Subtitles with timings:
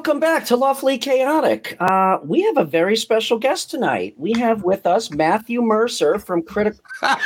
[0.00, 1.76] welcome back to Lawfully Chaotic.
[1.78, 4.14] Uh, we have a very special guest tonight.
[4.16, 6.80] We have with us Matthew Mercer from Critical.
[7.02, 7.22] oh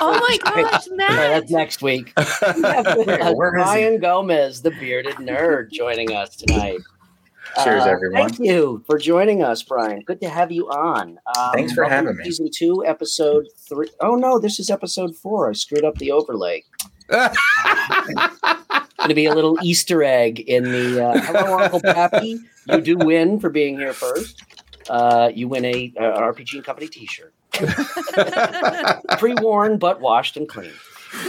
[0.00, 0.38] my
[0.70, 1.10] gosh, Matt!
[1.10, 2.14] that's next week.
[2.56, 6.78] We have with us Brian Gomez, the bearded nerd, joining us tonight.
[7.62, 8.30] Cheers, Uh, everyone.
[8.30, 10.00] Thank you for joining us, Brian.
[10.00, 11.18] Good to have you on.
[11.36, 12.24] Um, Thanks for having me.
[12.24, 13.90] Season two, episode three.
[14.00, 15.50] Oh no, this is episode four.
[15.50, 16.64] I screwed up the overlay.
[17.08, 17.30] Going
[19.08, 22.38] to be a little Easter egg in the uh, hello, Uncle Pappy.
[22.66, 24.42] You do win for being here first.
[24.88, 27.34] Uh, you win a, uh RPG and Company T-shirt,
[29.18, 30.70] pre-worn but washed and clean.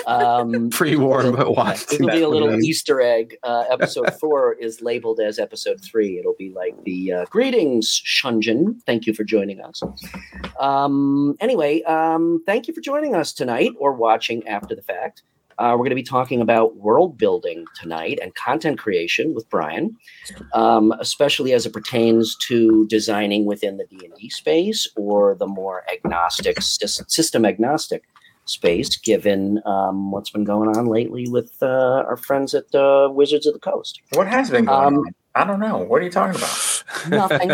[0.06, 1.94] Um, Pre-warm but watched.
[1.94, 2.60] It'll be a little.
[2.60, 3.38] Easter egg.
[3.44, 6.20] Uh, episode four is labeled as episode three.
[6.20, 8.82] It'll be like the uh, greetings, Shunjin.
[8.86, 9.82] Thank you for joining us.
[10.60, 15.24] Um, anyway, um, thank you for joining us tonight or watching after the fact.
[15.60, 19.96] Uh, we're going to be talking about world building tonight and content creation with Brian,
[20.54, 25.48] um, especially as it pertains to designing within the D and D space or the
[25.48, 28.04] more agnostic system agnostic
[28.46, 33.46] space, given um, what's been going on lately with uh, our friends at uh, Wizards
[33.46, 34.02] of the Coast.
[34.14, 35.16] What has been going Um, on?
[35.36, 35.80] I don't know.
[35.80, 36.84] What are you talking about?
[37.10, 37.50] Nothing,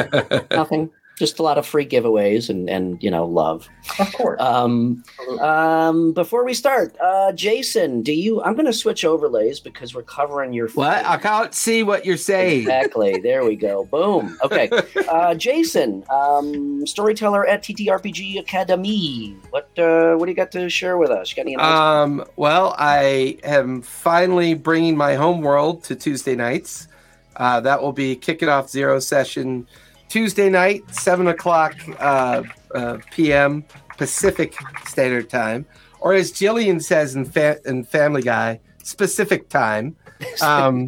[0.52, 0.90] nothing.
[1.18, 3.70] Just a lot of free giveaways and and you know love.
[4.00, 4.42] Of course.
[4.42, 5.04] Um,
[5.40, 8.42] um, before we start, uh, Jason, do you?
[8.42, 11.06] I'm going to switch overlays because we're covering your What?
[11.06, 12.62] I can't see what you're saying.
[12.62, 13.20] Exactly.
[13.20, 13.86] There we go.
[13.86, 14.38] Boom.
[14.44, 14.70] Okay.
[15.14, 19.36] Uh, Jason, um, storyteller at TTRPG Academy.
[19.50, 21.32] What uh, what do you got to share with us?
[21.32, 22.30] You got any announcements?
[22.30, 26.88] Um, well, I am finally bringing my home world to Tuesday nights.
[27.36, 29.68] Uh, that will be kicking off zero session
[30.14, 32.44] Tuesday night, seven o'clock uh,
[32.76, 33.66] uh, p.m.
[33.98, 35.66] Pacific Standard Time,
[36.02, 39.96] or as Jillian says in, fa- in Family Guy, specific time.
[40.42, 40.88] Um,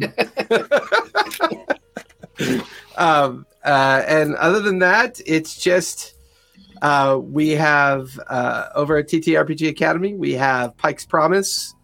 [2.96, 6.14] um, uh, and other than that, it's just
[6.80, 11.74] uh, we have uh, over at TTRPG Academy, we have Pike's Promise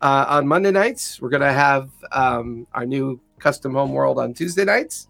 [0.00, 1.20] uh, on Monday nights.
[1.20, 5.08] We're going to have um, our new custom home world on Tuesday nights.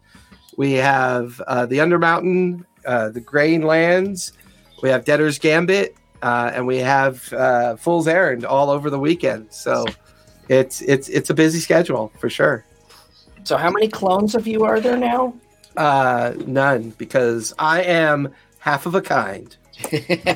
[0.56, 4.32] We have uh, the Undermountain, uh, the Grain Lands.
[4.82, 9.52] We have Debtor's Gambit, uh, and we have uh, Fool's Errand all over the weekend.
[9.52, 9.84] So
[10.48, 12.64] it's it's it's a busy schedule for sure.
[13.44, 15.34] So, how many clones of you are there now?
[15.76, 19.54] Uh, none, because I am half of a kind.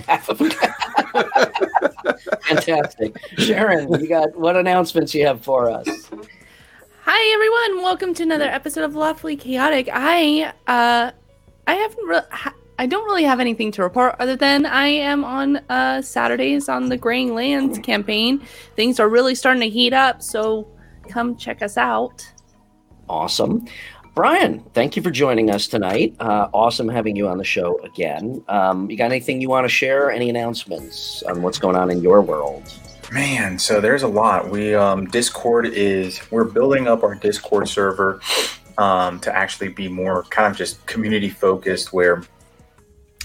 [0.06, 0.38] Half of
[2.48, 3.92] Fantastic, Sharon.
[4.00, 6.10] You got what announcements you have for us?
[7.10, 9.88] Hi everyone, welcome to another episode of Lawfully Chaotic.
[9.90, 11.10] I uh
[11.66, 15.56] I haven't re- I don't really have anything to report other than I am on
[15.70, 18.46] uh Saturdays on the Graying Lands campaign.
[18.76, 20.68] Things are really starting to heat up, so
[21.08, 22.30] come check us out.
[23.08, 23.64] Awesome.
[24.14, 26.14] Brian, thank you for joining us tonight.
[26.20, 28.44] Uh, awesome having you on the show again.
[28.48, 30.10] Um, you got anything you want to share?
[30.10, 32.70] Any announcements on what's going on in your world?
[33.10, 34.50] Man, so there's a lot.
[34.50, 38.20] We um, Discord is we're building up our Discord server
[38.76, 42.22] um, to actually be more kind of just community focused, where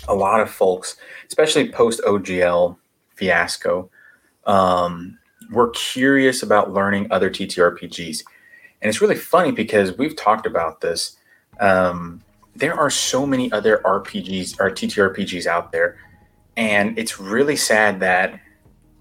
[0.08, 0.96] a lot of folks,
[1.28, 2.78] especially post OGL
[3.16, 3.90] fiasco,
[4.46, 5.20] um,
[5.52, 8.24] we're curious about learning other TTRPGs,
[8.82, 11.18] and it's really funny because we've talked about this.
[11.60, 12.22] Um,
[12.56, 15.98] there are so many other RPGs or TTRPGs out there,
[16.56, 18.40] and it's really sad that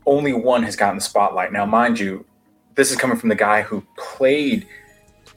[0.06, 1.52] only one has gotten the spotlight.
[1.52, 2.24] Now, mind you,
[2.74, 4.66] this is coming from the guy who played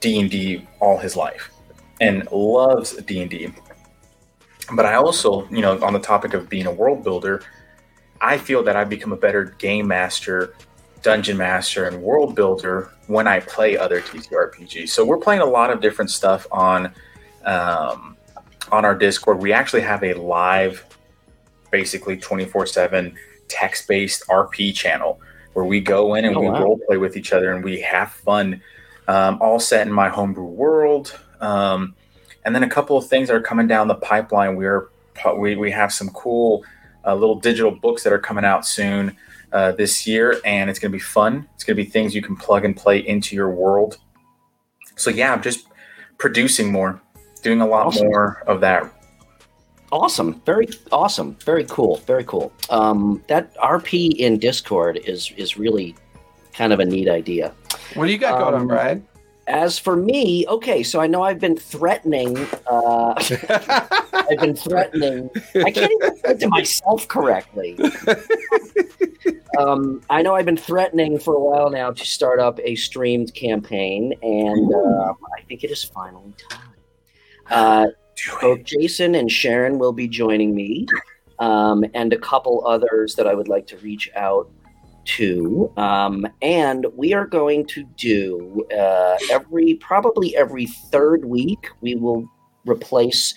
[0.00, 1.50] D and D all his life
[2.00, 3.52] and loves D and D.
[4.72, 7.42] But I also, you know, on the topic of being a world builder,
[8.20, 10.54] I feel that I've become a better game master,
[11.02, 14.88] dungeon master, and world builder when I play other TTRPGs.
[14.88, 16.92] So we're playing a lot of different stuff on
[17.44, 18.16] um,
[18.72, 19.38] on our Discord.
[19.38, 20.84] We actually have a live,
[21.70, 23.16] basically twenty four seven
[23.48, 25.20] text based RP channel
[25.54, 26.62] where we go in and Oh, we wow.
[26.62, 28.60] role play with each other and we have fun,
[29.08, 31.18] um, all set in my homebrew world.
[31.40, 31.94] Um,
[32.44, 34.56] and then a couple of things are coming down the pipeline.
[34.56, 34.88] We're
[35.36, 36.64] we, we have some cool
[37.06, 39.16] uh, little digital books that are coming out soon
[39.52, 41.48] uh, this year, and it's going to be fun.
[41.54, 43.96] It's going to be things you can plug and play into your world.
[44.96, 45.66] So yeah, I'm just
[46.18, 47.00] producing more,
[47.42, 48.08] doing a lot Awesome.
[48.08, 48.92] more of that
[49.92, 50.40] Awesome.
[50.44, 51.36] Very awesome.
[51.44, 51.98] Very cool.
[52.06, 52.52] Very cool.
[52.70, 55.94] Um, that RP in Discord is is really
[56.52, 57.52] kind of a neat idea.
[57.94, 59.06] What do you got going Um, on, Brian?
[59.48, 62.36] As for me, okay, so I know I've been threatening.
[62.66, 63.14] Uh,
[64.12, 65.30] I've been threatening.
[65.54, 67.78] I can't even refer to myself correctly.
[69.58, 73.32] Um, I know I've been threatening for a while now to start up a streamed
[73.34, 76.74] campaign, and um, I think it is finally time.
[77.50, 77.86] Uh,
[78.40, 80.86] both Jason and Sharon will be joining me,
[81.38, 84.50] um, and a couple others that I would like to reach out
[85.04, 85.72] to.
[85.76, 91.68] Um, and we are going to do uh, every probably every third week.
[91.80, 92.28] We will
[92.66, 93.34] replace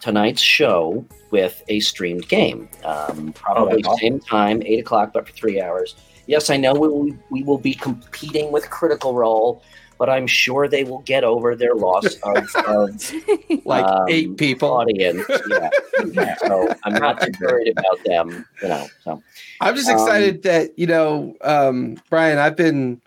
[0.00, 2.68] tonight's show with a streamed game.
[2.84, 3.98] Um, probably awesome.
[3.98, 5.94] same time, eight o'clock, but for three hours.
[6.26, 9.62] Yes, I know we will, we will be competing with Critical Role,
[9.98, 13.12] but I'm sure they will get over their loss of, of
[13.64, 14.70] Like um, eight people.
[14.72, 15.24] audience.
[15.48, 16.34] Yeah.
[16.46, 18.86] so I'm not too worried about them, you know.
[19.04, 19.22] So
[19.60, 22.38] I'm just Um, excited that you know, um, Brian.
[22.38, 23.00] I've been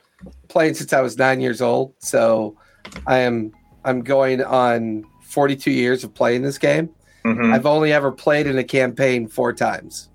[0.47, 2.55] playing since I was nine years old, so
[3.07, 3.51] I am
[3.83, 6.89] I'm going on 42 years of playing this game.
[7.25, 7.53] Mhm.
[7.53, 10.09] I've only ever played in a campaign four times.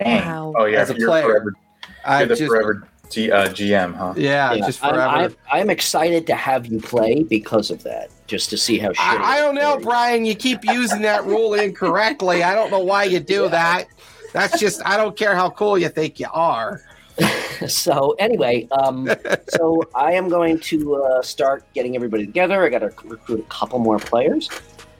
[0.00, 0.52] Wow.
[0.56, 3.94] Oh yeah, As a you're player, forever, you're I've the just forever G, uh, GM,
[3.94, 4.14] huh?
[4.16, 5.16] yeah, yeah, just I'm, forever.
[5.16, 8.90] I'm, I'm excited to have you play because of that, just to see how.
[8.98, 9.78] I, I don't know.
[9.78, 10.24] Brian.
[10.24, 12.42] You keep using that rule incorrectly.
[12.42, 13.48] I don't know why you do Yeah.
[13.48, 13.84] that.
[14.32, 16.82] That's just I don't care how cool you think you are.
[17.68, 19.08] so anyway, um,
[19.48, 22.62] so I am going to uh, start getting everybody together.
[22.62, 24.50] I got to recruit a couple more players,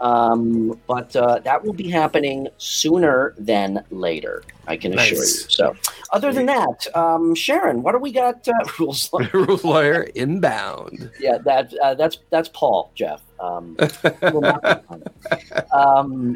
[0.00, 4.42] um, but uh, that will be happening sooner than later.
[4.66, 5.44] I can assure Nice.
[5.44, 5.50] you.
[5.50, 5.76] So,
[6.10, 8.46] other than that, um, Sharon, what do we got?
[8.48, 9.10] Uh, rules.
[9.32, 11.10] Rule lawyer inbound.
[11.20, 13.22] yeah, that uh, that's that's Paul Jeff.
[13.38, 15.72] Um, he will not be on it.
[15.72, 16.34] um,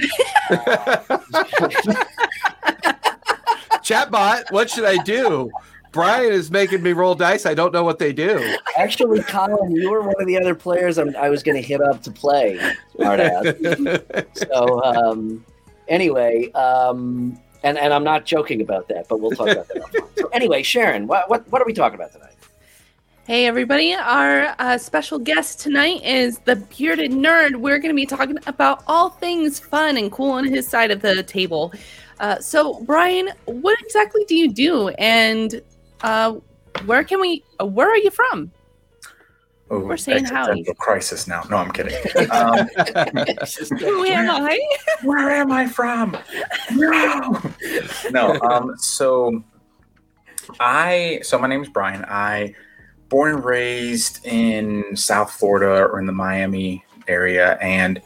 [3.82, 5.50] Chatbot, what should I do?
[5.92, 7.46] Brian is making me roll dice.
[7.46, 8.56] I don't know what they do.
[8.76, 11.80] actually, Colin, you were one of the other players I'm, I was going to hit
[11.80, 12.58] up to play.
[14.34, 15.44] So um,
[15.88, 19.76] anyway, um, and and I'm not joking about that, but we'll talk about that.
[19.78, 20.18] offline.
[20.18, 22.34] So anyway, Sharon, what, what what are we talking about tonight?
[23.26, 23.94] Hey, everybody.
[23.94, 27.56] Our uh, special guest tonight is the Bearded Nerd.
[27.56, 31.02] We're going to be talking about all things fun and cool on his side of
[31.02, 31.72] the table.
[32.18, 34.88] Uh, so, Brian, what exactly do you do?
[34.88, 35.62] And
[36.02, 36.36] uh,
[36.84, 38.50] where can we, uh, where are you from?
[39.72, 40.50] Oh, We're saying howdy.
[40.62, 41.42] existential crisis now.
[41.48, 41.94] No, I'm kidding.
[42.32, 42.66] Um,
[43.78, 44.60] Who am I?
[45.04, 46.16] where am I from?
[46.72, 47.40] No.
[48.10, 48.40] no.
[48.40, 48.74] Um.
[48.78, 49.44] So,
[50.58, 51.20] I.
[51.22, 52.04] So my name is Brian.
[52.08, 52.54] I
[53.08, 58.02] born and raised in South Florida or in the Miami area, and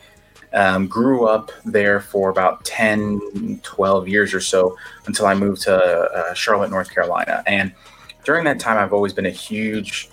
[0.55, 5.75] um, grew up there for about 10, 12 years or so until I moved to
[5.75, 7.43] uh, Charlotte, North Carolina.
[7.47, 7.73] And
[8.25, 10.09] during that time, I've always been a huge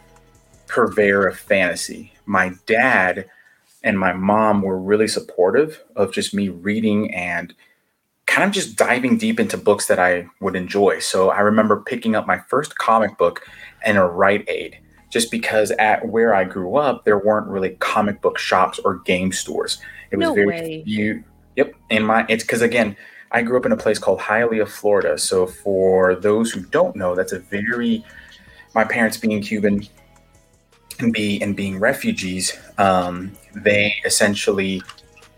[0.67, 2.13] purveyor of fantasy.
[2.25, 3.29] My dad
[3.83, 7.53] and my mom were really supportive of just me reading and
[8.25, 11.00] kind of just diving deep into books that I would enjoy.
[11.00, 13.41] So I remember picking up my first comic book
[13.83, 14.79] and a Rite Aid
[15.10, 19.33] just because at where I grew up, there weren't really comic book shops or game
[19.33, 19.81] stores.
[20.12, 20.84] It was No very way.
[20.86, 21.24] few.
[21.56, 21.74] Yep.
[21.89, 22.96] In my, it's because again,
[23.32, 25.18] I grew up in a place called Hialeah, Florida.
[25.18, 28.03] So for those who don't know, that's a very,
[28.75, 29.88] my parents being Cuban
[31.00, 34.82] and be and being refugees, um, they essentially,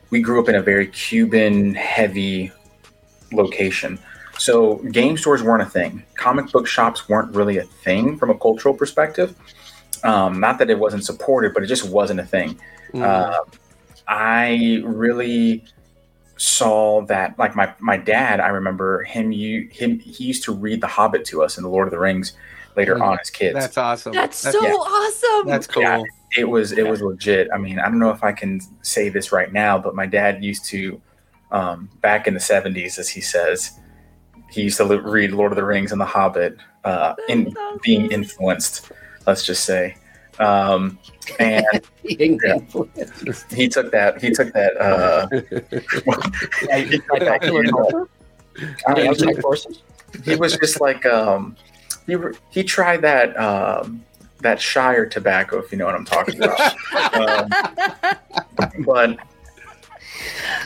[0.10, 2.52] we grew up in a very Cuban heavy
[3.32, 4.00] location.
[4.38, 6.04] So game stores weren't a thing.
[6.16, 9.36] Comic book shops weren't really a thing from a cultural perspective.
[10.04, 12.60] Um, not that it wasn't supported, but it just wasn't a thing.
[12.94, 13.04] Mm.
[13.04, 13.44] Uh,
[14.08, 15.64] I really
[16.38, 18.40] saw that, like my my dad.
[18.40, 19.32] I remember him.
[19.32, 20.00] You him.
[20.00, 22.34] He used to read The Hobbit to us and The Lord of the Rings
[22.76, 23.02] later Mm.
[23.04, 23.54] on as kids.
[23.54, 24.14] that's awesome.
[24.14, 24.72] That's so yeah.
[24.72, 25.48] awesome.
[25.48, 25.84] That's cool.
[25.84, 26.02] Yeah.
[26.38, 27.48] it was it was legit.
[27.54, 30.44] I mean, I don't know if I can say this right now, but my dad
[30.44, 31.00] used to
[31.52, 33.80] um, back in the seventies, as he says,
[34.50, 37.80] he used to li- read Lord of the Rings and The Hobbit, uh, in awesome.
[37.84, 38.92] being influenced.
[39.28, 39.96] Let's just say,
[40.40, 40.98] um,
[41.40, 41.66] and
[42.04, 42.58] Yeah.
[43.50, 44.22] he took that.
[44.22, 44.78] He took that.
[44.80, 45.28] Uh,
[47.10, 48.10] By popular culture?
[48.88, 49.82] I The mean, outside forces?
[50.24, 51.56] he was just like um,
[52.06, 52.16] he
[52.50, 54.04] he tried that um,
[54.42, 56.60] that Shire tobacco, if you know what I'm talking about.
[57.16, 57.50] um,
[58.86, 59.18] but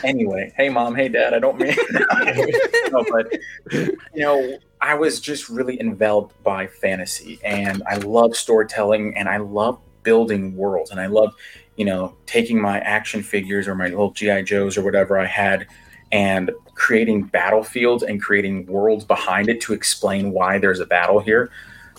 [0.04, 1.74] anyway, hey mom, hey dad, I don't mean
[2.92, 3.32] no, but
[3.72, 9.38] you know, I was just really enveloped by fantasy, and I love storytelling, and I
[9.38, 11.30] love building worlds, and I love
[11.76, 15.66] you know taking my action figures or my little GI Joes or whatever I had,
[16.12, 21.50] and creating battlefields and creating worlds behind it to explain why there's a battle here.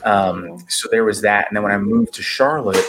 [0.03, 2.85] Um, so there was that, and then when I moved to Charlotte.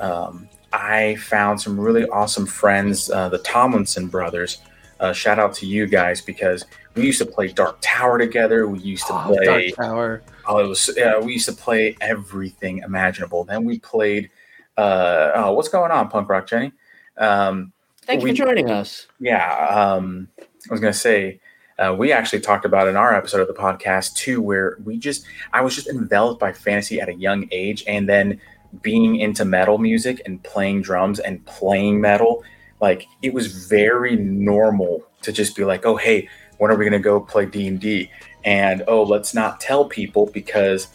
[0.00, 4.58] Um, I found some really awesome friends, uh, the Tomlinson brothers.
[5.00, 6.64] Uh, shout out to you guys because
[6.94, 8.66] we used to play Dark Tower together.
[8.66, 9.44] We used to Oh, play.
[9.44, 10.22] Dark Tower.
[10.48, 10.90] Oh, it was.
[10.96, 13.44] Yeah, we used to play everything imaginable.
[13.44, 14.30] Then we played.
[14.76, 16.72] Uh, oh, what's going on, Punk Rock Jenny?
[17.16, 17.72] Um,
[18.06, 19.06] Thank you We- for joining us.
[19.20, 21.40] Yeah, um, I was gonna say
[21.78, 25.24] uh, we actually talked about in our episode of the podcast too, where we just
[25.52, 28.40] I was just enveloped by fantasy at a young age, and then
[28.80, 32.42] being into metal music and playing drums and playing metal,
[32.80, 36.98] like it was very normal to just be like, oh hey, when are we gonna
[36.98, 38.10] go play D and D?
[38.44, 40.88] And oh, let's not tell people because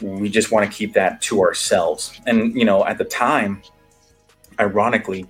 [0.00, 2.20] we just want to keep that to ourselves.
[2.26, 3.62] And you know, at the time,
[4.58, 5.26] ironically,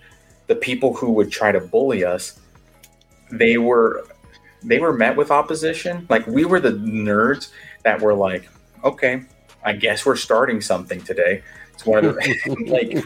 [0.47, 2.41] the people who would try to bully us
[3.31, 4.05] they were
[4.65, 7.50] they were met with opposition like we were the nerds
[7.85, 8.49] that were like
[8.83, 9.23] okay
[9.65, 11.41] i guess we're starting something today
[11.73, 13.05] it's one of the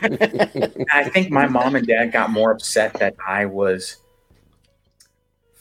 [0.81, 3.97] like i think my mom and dad got more upset that i was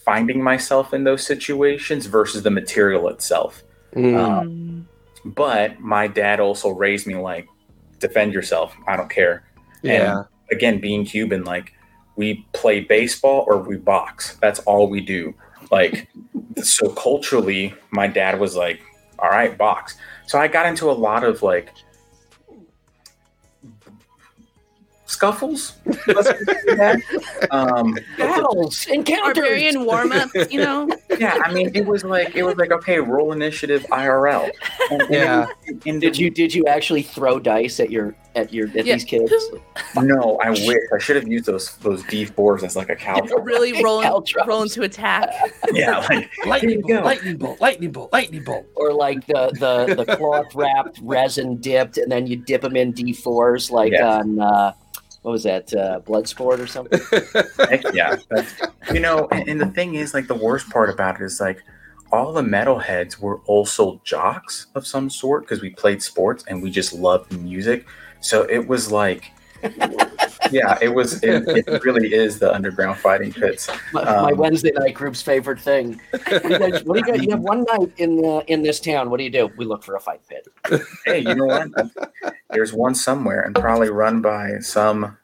[0.06, 3.64] finding myself in those situations versus the material itself
[3.96, 4.18] Mm.
[4.18, 4.86] Um, Mm.
[5.26, 7.48] But my dad also raised me like
[8.00, 9.44] defend yourself i don't care.
[9.82, 10.24] Yeah.
[10.52, 11.74] again being cuban like
[12.16, 14.38] we play baseball or we box.
[14.42, 15.34] That's all we do.
[15.72, 16.10] Like
[16.62, 18.82] so culturally my dad was like
[19.20, 19.98] all right box.
[20.28, 21.74] So i got into a lot of like
[25.14, 27.00] scuffles Let's just say that.
[27.52, 29.36] um Battles, encounters.
[29.38, 30.90] Barbarian warm up, you know?
[31.20, 34.50] yeah i mean it was like it was like okay roll initiative irl
[34.92, 35.46] and, and Yeah.
[35.86, 38.96] and Did you did you actually throw dice at your at your at Yeah.
[38.96, 39.32] these kids?
[39.96, 43.84] no i wish i should have used those those d4s as like a cow really
[43.84, 44.48] rolling, Caltrops.
[44.48, 45.30] rolling to attack.
[45.74, 48.66] yeah like Lightning bolt, lightning bolt, lightning bolt, lightning bolt.
[48.76, 52.92] Or like the the the cloth wrapped resin dipped, and then you dip them in
[52.92, 54.04] D fours, like Yes.
[54.04, 54.74] on uh,
[55.24, 57.00] what was that uh, Bloodsport or something?
[57.94, 58.18] Yeah.
[58.94, 61.64] You know, and, and the thing is, like, the worst part about it is, like,
[62.12, 66.70] all the metalheads were also jocks of some sort because we played sports and we
[66.70, 67.88] just loved music.
[68.20, 69.32] So it was like,
[70.52, 73.70] yeah, it was, it, it really is the underground fighting pits.
[73.94, 76.00] My, my Um, Wednesday night group's favorite thing.
[76.12, 76.84] What do you guys?
[76.84, 77.24] What do you guys?
[77.24, 79.10] You have one night in the in this town.
[79.10, 79.50] What do you do?
[79.58, 80.48] We look for a fight pit.
[81.06, 81.70] Hey, you know what?
[82.50, 85.18] There's one somewhere and probably run by some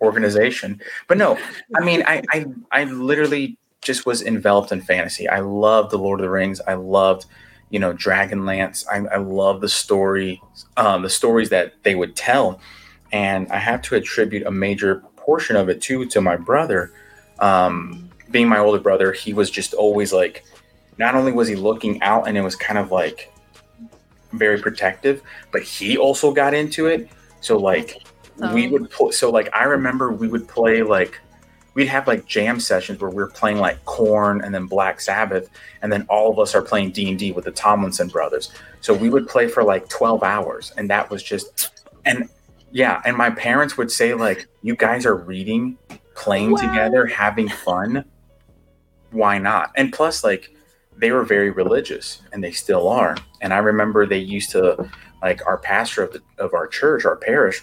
[0.00, 0.80] organization.
[1.06, 1.38] But no,
[1.76, 5.28] I mean, I, I, I literally just was enveloped in fantasy.
[5.28, 6.60] I loved the Lord of the Rings.
[6.66, 7.26] I loved,
[7.70, 8.84] you know, Dragonlance.
[8.90, 10.40] I, I love the story,
[10.76, 12.60] um, the stories that they would tell,
[13.12, 16.92] and I have to attribute a major portion of it too to my brother.
[17.38, 20.44] Um, being my older brother, he was just always like,
[20.98, 23.32] not only was he looking out, and it was kind of like
[24.32, 25.22] very protective,
[25.52, 27.08] but he also got into it.
[27.40, 28.02] So like
[28.54, 28.70] we Oh.
[28.72, 31.18] would pl- so like I remember we would play like
[31.74, 35.48] we'd have like jam sessions where we were playing like Korn and then Black Sabbath,
[35.82, 38.50] and then all of us are playing D and D with the Tomlinson brothers.
[38.80, 42.28] So we would play for like twelve hours, and that was just and
[42.72, 43.00] yeah.
[43.04, 45.78] And my parents would say like, "You guys are reading,
[46.14, 46.58] playing Wow.
[46.58, 48.04] together, having fun.
[49.10, 50.50] Why not?" And plus, like
[50.96, 53.16] they were very religious, and they still are.
[53.40, 54.90] And I remember they used to
[55.22, 57.62] like our pastor of the of our church, our parish.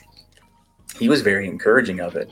[0.97, 2.31] He was very encouraging of it.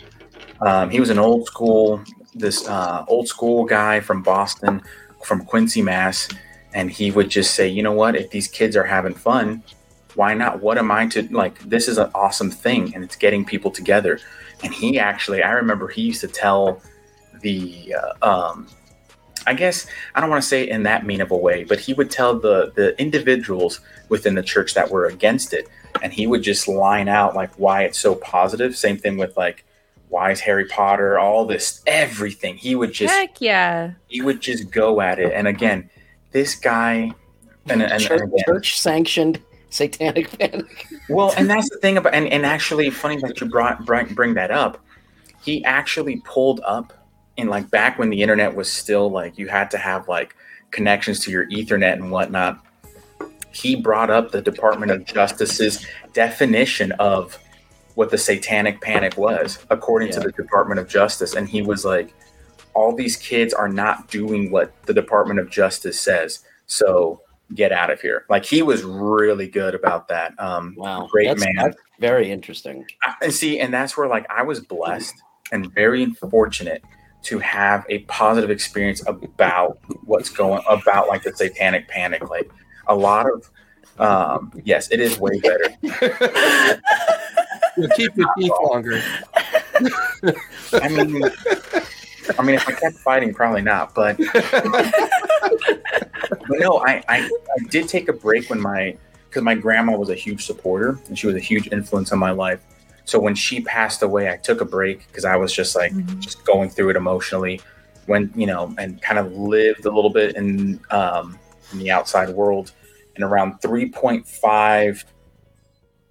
[0.62, 2.02] Um, he was an old school,
[2.34, 4.82] this uh, old school guy from Boston,
[5.24, 6.30] from Quincy, Mass,
[6.74, 9.62] and he would just say, you know what, if these kids are having fun,
[10.16, 10.62] why not?
[10.62, 11.60] What am I to like?
[11.60, 14.20] This is an awesome thing, and it's getting people together.
[14.64, 16.82] And he actually, I remember he used to tell
[17.42, 18.68] the, uh, um,
[19.46, 21.80] I guess I don't want to say it in that mean of a way, but
[21.80, 25.68] he would tell the the individuals within the church that were against it,
[26.02, 28.76] and he would just line out like why it's so positive.
[28.76, 29.66] Same thing with like
[30.14, 32.56] why is Harry Potter, all this, everything.
[32.56, 33.94] He would just Heck yeah.
[34.08, 35.34] he would just go at it.
[35.34, 35.90] And again,
[36.32, 37.12] this guy,
[37.66, 39.42] and, and, and again, church sanctioned
[39.74, 40.88] satanic panic.
[41.10, 44.34] well, and that's the thing about, and, and actually, funny that you brought bring, bring
[44.36, 44.80] that up.
[45.42, 46.94] He actually pulled up
[47.36, 50.36] in like back when the internet was still like you had to have like
[50.72, 52.64] connections to your Ethernet and whatnot.
[53.52, 57.38] He brought up the Department of Justice's definition of
[57.96, 61.36] what the satanic panic was, according to the Department of Justice.
[61.36, 62.14] And he was like,
[62.74, 66.40] all these kids are not doing what the Department of Justice says.
[66.66, 67.22] So
[67.54, 68.26] get out of here.
[68.30, 70.34] Like he was really good about that.
[70.40, 71.54] Um, Wow, great that's, man.
[71.58, 72.86] that's very interesting.
[73.04, 75.16] I- and see, and that's where like I was blessed
[75.52, 76.84] and very fortunate
[77.24, 82.30] to have a positive experience about what's going about like the satanic panic.
[82.30, 82.50] Like
[82.88, 83.50] a lot of
[84.00, 85.70] um yes, it is way better.
[87.78, 89.02] You'll keep your teeth longer.
[90.74, 91.22] I mean
[92.38, 94.94] I mean if I kept fighting, probably not, but but
[96.50, 98.98] no, I, I, I did take a break when my
[99.30, 102.32] because my grandma was a huge supporter and she was a huge influence on my
[102.32, 102.62] life.
[103.06, 106.20] So when she passed away, I took a break because I was just like Mhm.
[106.20, 107.62] just going through it emotionally.
[108.06, 111.38] When you know, and kind of lived a little bit in um,
[111.72, 112.72] in the outside world.
[113.16, 115.06] And around three point five,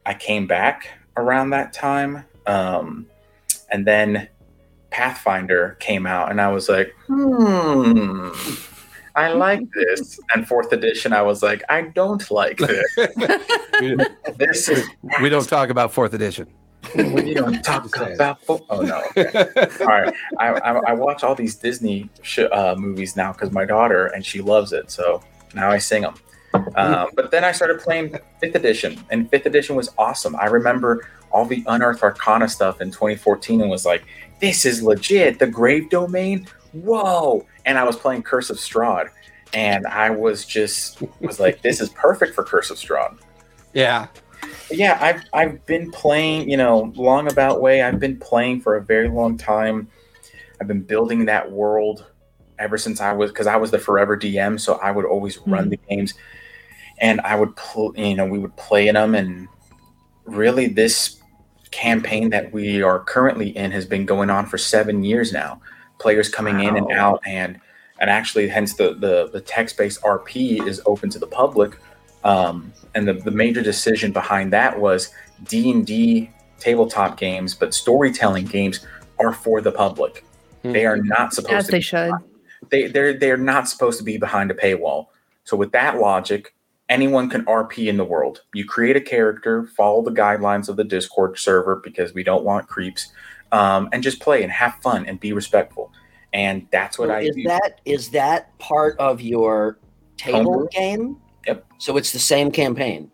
[0.07, 2.25] I came back around that time.
[2.47, 3.07] Um,
[3.71, 4.29] and then
[4.93, 8.29] Pathfinder came out, and I was like, hmm,
[9.17, 10.21] I like this.
[10.35, 12.97] And fourth edition, I was like, I don't like this.
[13.81, 13.97] we,
[14.37, 14.87] This is
[15.23, 16.47] we don't talk about fourth edition.
[16.95, 18.43] we don't talk about.
[18.43, 18.97] Fo- oh no.
[19.81, 23.65] all right, I, I, I watch all these Disney sh- uh, movies now because my
[23.65, 24.91] daughter and she loves it.
[24.91, 25.23] So
[25.55, 26.15] now I sing them.
[26.77, 30.37] Um, but then I started playing fifth edition, and fifth edition was awesome.
[30.37, 34.05] I remember all the unearthed arcana stuff in 2014 and was like,
[34.43, 37.47] "This is legit." The grave domain, whoa!
[37.65, 39.09] And I was playing Curse of Strahd,
[39.55, 43.19] and I was just was like, "This is perfect for Curse of Strahd."
[43.73, 44.07] yeah.
[44.71, 48.83] yeah i've i've been playing you know long about way i've been playing for a
[48.83, 49.89] very long time
[50.61, 52.07] i've been building that world
[52.59, 55.53] ever since i was because i was the forever dm so i would always hmm.
[55.53, 56.15] run the games
[56.99, 59.49] and i would pl- you know we would play in them and
[60.25, 61.22] really this
[61.73, 65.61] campaign that we are currently in has been going on for seven years now.
[65.99, 67.59] Players coming in and out and
[67.99, 71.79] and actually hence the the, the text-based rp is open to the public.
[72.25, 75.11] Um, and the, the major decision behind that was
[75.49, 76.31] d&d
[76.61, 78.87] tabletop games but storytelling games
[79.19, 80.25] are for the public.
[80.63, 82.13] They are not supposed As to they be should.
[82.71, 85.07] they they're they're not supposed to be behind a paywall.
[85.45, 86.55] So with that logic,
[86.93, 88.43] anyone can RP in the world.
[88.53, 92.69] You create a character, follow the guidelines of the Discord server because we don't want
[92.69, 93.13] creeps,
[93.51, 95.91] um, and just play and have fun and be respectful.
[96.35, 97.43] And that's what So I is do.
[97.45, 99.79] that is that part of your
[100.19, 101.17] table game?
[101.47, 101.67] Yep.
[101.79, 103.11] So it's the same campaign.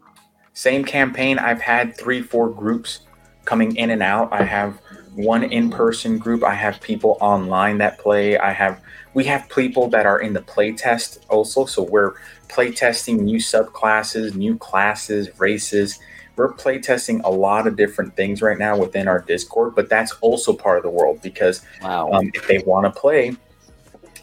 [0.54, 1.38] Same campaign.
[1.38, 3.00] I've had three, four groups
[3.44, 4.32] coming in and out.
[4.32, 4.80] I have
[5.14, 6.42] one in-person group.
[6.44, 8.38] I have people online that play.
[8.38, 8.80] I have
[9.14, 11.64] we have people that are in the play test also.
[11.64, 12.14] So we're
[12.48, 15.98] play testing new subclasses, new classes, races.
[16.36, 20.52] We're playtesting a lot of different things right now within our Discord, but that's also
[20.52, 22.10] part of the world because Wow.
[22.12, 23.36] um, if they want to play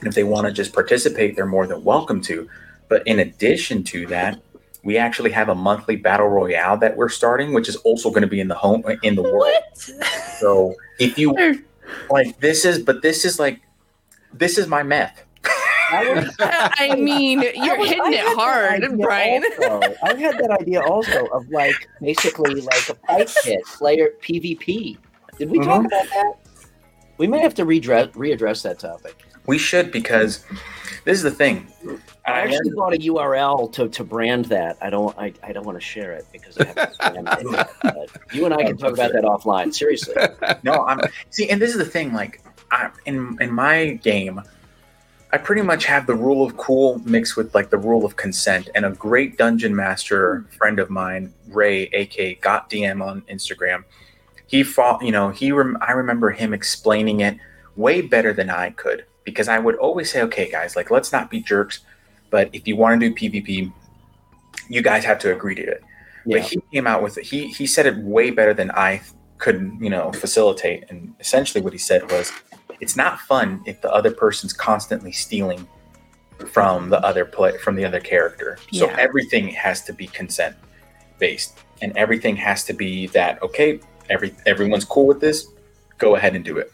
[0.04, 2.48] if they want to just participate they're more than welcome to
[2.90, 4.40] but in addition to that
[4.84, 8.28] we actually have a monthly battle royale that we're starting which is also going to
[8.28, 10.06] be in the home in the world What?
[10.40, 11.34] so if you
[12.10, 13.62] like this is but this is like
[14.34, 15.24] this is my meth
[16.39, 19.43] I mean, you're was- hitting I it hard, Brian.
[19.69, 19.93] also.
[20.04, 24.98] I had that idea also of like basically like a fight kit player PvP.
[25.38, 25.88] Did we talk Mhm.
[25.88, 26.34] about that?
[27.17, 29.24] We may have to redress, readdress that topic.
[29.48, 30.43] we should because
[31.06, 31.67] this is the thing
[32.26, 34.78] I I actually bought a URL to, to brand that.
[34.82, 38.12] I don't I, I don't want to share it because I have to spam it.
[38.34, 39.74] You and I can talk about that offline.
[39.74, 40.15] Seriously.
[40.63, 42.12] no, I'm see, and this is the thing.
[42.13, 44.41] Like, I, in in my game,
[45.36, 48.69] I pretty much have the rule of cool mixed with like the rule of consent.
[48.74, 53.84] And a great dungeon master friend of mine, Ray, aka Got DM on Instagram,
[54.48, 55.04] he fought.
[55.04, 57.36] You know, he rem- I remember him explaining it
[57.76, 61.30] way better than I could because I would always say, okay, guys, like let's not
[61.30, 61.82] be jerks,
[62.30, 63.74] but if you want to do PvP,
[64.69, 65.84] you guys have to agree to it
[66.26, 66.38] Yeah.
[66.38, 67.26] but he came out with it.
[67.26, 69.02] He he said it way better than I
[69.38, 70.86] could, you know, facilitate.
[70.89, 72.32] And essentially, what he said was,
[72.80, 75.68] "It's not fun if the other person's constantly stealing
[76.52, 78.58] from the other play from the other character.
[78.72, 78.96] So Yeah.
[79.00, 80.56] everything has to be consent
[81.20, 83.80] based, and everything has to be that okay.
[84.10, 85.48] Every everyone's cool with this.
[85.98, 86.72] Go ahead and do it.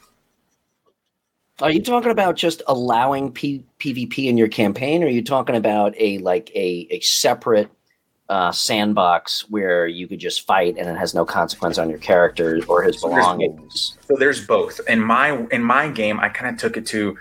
[1.61, 5.55] Are you talking about just allowing P- PvP in your campaign, or are you talking
[5.55, 7.69] about a like a a separate
[8.31, 12.61] uh, sandbox where you could just fight and it has no consequence on your character
[12.69, 13.97] or his So there's belongings?
[14.07, 14.79] So there's both.
[14.87, 17.17] In my in my game, I kind of took it to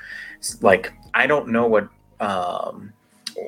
[0.61, 1.89] like I don't know what
[2.21, 2.93] um,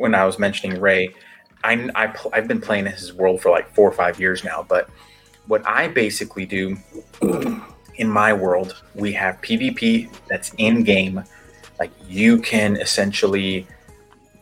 [0.00, 1.14] when I was mentioning Ray,
[1.62, 4.66] I, I pl- I've been playing his world for like four or five years now.
[4.68, 4.90] But
[5.46, 6.76] what I basically do
[7.94, 11.22] in my world, we have PvP that's in game.
[11.78, 13.68] Like you can essentially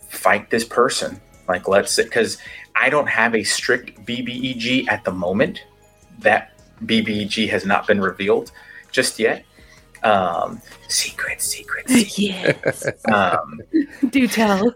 [0.09, 1.21] fight this person.
[1.47, 2.39] Like let's because
[2.81, 5.65] I don't have a strict BBEG at the moment.
[6.21, 6.53] That
[6.85, 8.53] BBEG has not been revealed
[8.91, 9.45] just yet.
[10.03, 12.19] Um, secret, secret, secret.
[12.19, 12.87] yes.
[13.13, 13.61] Um,
[14.11, 14.73] Do tell.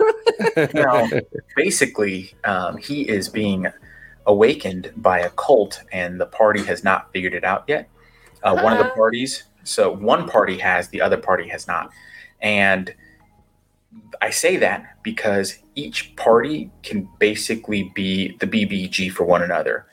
[0.75, 1.09] now,
[1.57, 3.67] basically, um, he is being
[4.27, 7.89] awakened by a cult, and the party has not figured it out yet.
[8.43, 11.91] Uh, one of the parties, so one party has, the other party has not.
[12.43, 12.95] And
[14.21, 19.87] I say that because each party can basically be the BBG for one another.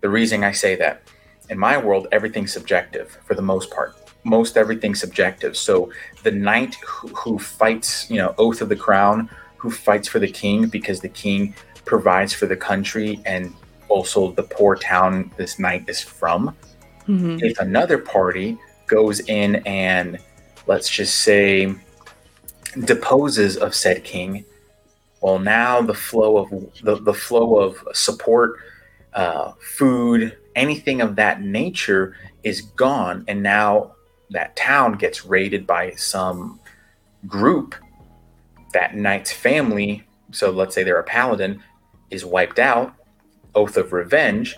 [0.00, 1.02] The reason I say that
[1.48, 3.96] in my world, everything's subjective for the most part.
[4.24, 5.56] Most everything's subjective.
[5.56, 5.90] So
[6.22, 10.30] the knight who, who fights, you know, oath of the crown, who fights for the
[10.30, 13.54] king because the king provides for the country and
[13.88, 16.56] also the poor town this knight is from.
[17.06, 17.40] Mhm.
[17.42, 20.18] If another party goes in and
[20.66, 21.74] let's just say
[22.84, 24.44] deposes of said king,
[25.20, 26.50] well now the flow of
[26.82, 28.58] the, the flow of support,
[29.14, 33.92] uh, food, anything of that nature is gone, and now
[34.30, 36.60] that town gets raided by some
[37.26, 37.74] group.
[38.72, 41.62] That knight's family, so let's say they're a paladin,
[42.10, 42.92] is wiped out.
[43.54, 44.56] Oath of revenge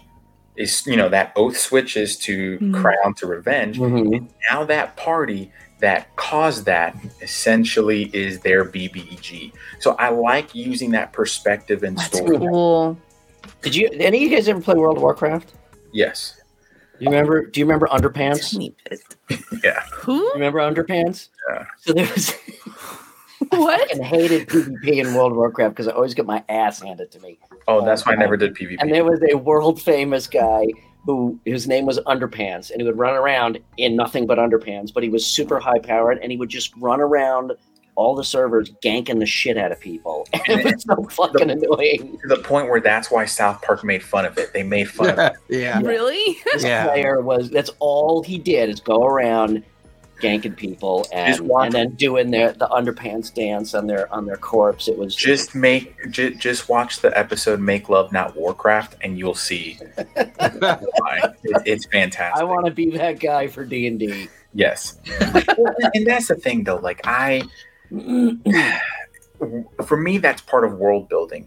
[0.56, 2.74] is you know that oath switches to Mhm.
[2.74, 4.28] crown to revenge Mhm.
[4.50, 9.52] now that party that caused that essentially is their BBEG.
[9.78, 12.38] So I like using that perspective in That's story.
[12.38, 12.98] Cool.
[13.62, 13.88] Did you?
[13.92, 15.52] Any of you guys ever play World of Warcraft?
[15.92, 16.40] Yes.
[16.98, 17.46] Do you remember?
[17.46, 18.50] Do you remember Underpants?
[18.50, 19.44] Do Tiny bit.
[19.64, 19.82] Yeah.
[19.92, 20.32] Who?
[20.34, 21.28] remember Underpants?
[21.50, 21.64] Yeah.
[21.80, 22.34] So there was.
[23.50, 24.00] What?
[24.00, 27.20] I hated PvP in World of Warcraft because I always get my ass handed to
[27.20, 27.38] me.
[27.68, 28.76] Oh, that's why I um, never did PvP.
[28.80, 30.66] And there was a world famous guy
[31.08, 35.02] who his name was Underpants, and he would run around in nothing but underpants, but
[35.02, 37.52] he was super high powered, and he would just run around
[37.94, 40.28] all the servers ganking the shit out of people.
[40.34, 42.18] And it was so fucking annoying.
[42.20, 44.52] to the point where that's why South Park made fun of it.
[44.52, 45.32] They made fun of it.
[45.48, 45.80] yeah.
[45.80, 46.36] Really?
[46.52, 46.86] This Yeah.
[46.88, 49.64] player was that's all he did is go around
[50.20, 54.88] ganking people and, and then doing their the underpants dance on their on their corpse.
[54.88, 59.34] It was Just make j- just watch the episode "Make Love Not Warcraft" and you'll
[59.34, 59.78] see
[60.14, 61.34] why.
[61.44, 62.40] It, it's fantastic.
[62.40, 64.28] I want to be that guy for D and D.
[64.54, 66.76] yes, and that's the thing though.
[66.76, 67.42] Like I,
[69.84, 71.46] for me, that's part of world building.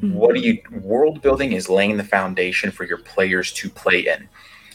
[0.00, 0.74] What do mm-hmm.
[0.74, 4.28] you world building is laying the foundation for your players to play in.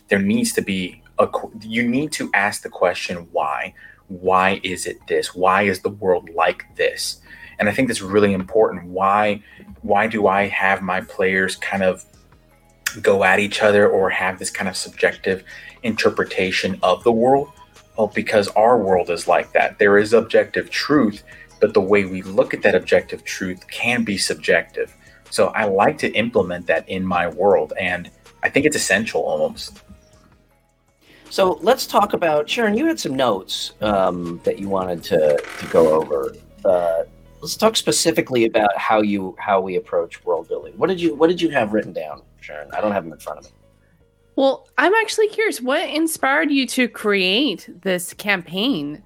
[0.09, 1.29] There needs to be a
[1.61, 3.73] you need to ask the question why.
[4.07, 5.35] Why is it this?
[5.35, 7.21] Why is the world like this?
[7.59, 8.85] And I think that's really important.
[8.85, 9.43] Why
[9.81, 12.05] why do I have my players kind of
[13.01, 15.43] go at each other or have this kind of subjective
[15.83, 17.51] interpretation of the world?
[17.97, 19.79] Well, because our world is like that.
[19.79, 21.23] There is objective truth,
[21.59, 24.95] but the way we look at that objective truth can be subjective.
[25.29, 28.09] So I like to implement that in my world, and
[28.43, 29.81] I think it's essential almost.
[31.29, 32.77] So let's talk about Sharon.
[32.77, 36.33] You had some notes um, that you wanted to, to go over.
[36.63, 37.03] Uh,
[37.41, 40.73] let's talk specifically about how you how we approach world building.
[40.77, 42.69] What did you What did you have written down, Sharon?
[42.73, 43.51] I don't have them in front of me.
[44.35, 45.61] Well, I'm actually curious.
[45.61, 49.01] What inspired you to create this campaign,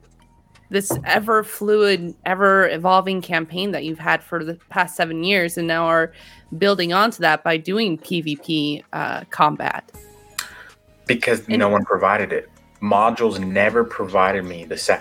[0.69, 5.67] this ever fluid, ever evolving campaign that you've had for the past seven years, and
[5.67, 6.11] now are
[6.57, 9.89] building onto that by doing PvP uh, combat?
[11.07, 12.49] Because And- no one provided it.
[12.81, 14.99] Modules never provided me the sa-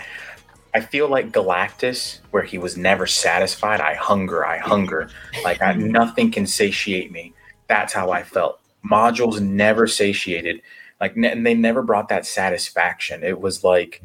[0.75, 3.81] I feel like Galactus, where he was never satisfied.
[3.81, 5.11] I hunger, I hunger.
[5.43, 7.33] Like I, nothing can satiate me.
[7.69, 8.61] That's how I felt.
[8.89, 10.63] Modules never satiated.
[11.01, 13.25] Like and they never brought that satisfaction.
[13.25, 14.03] It was like,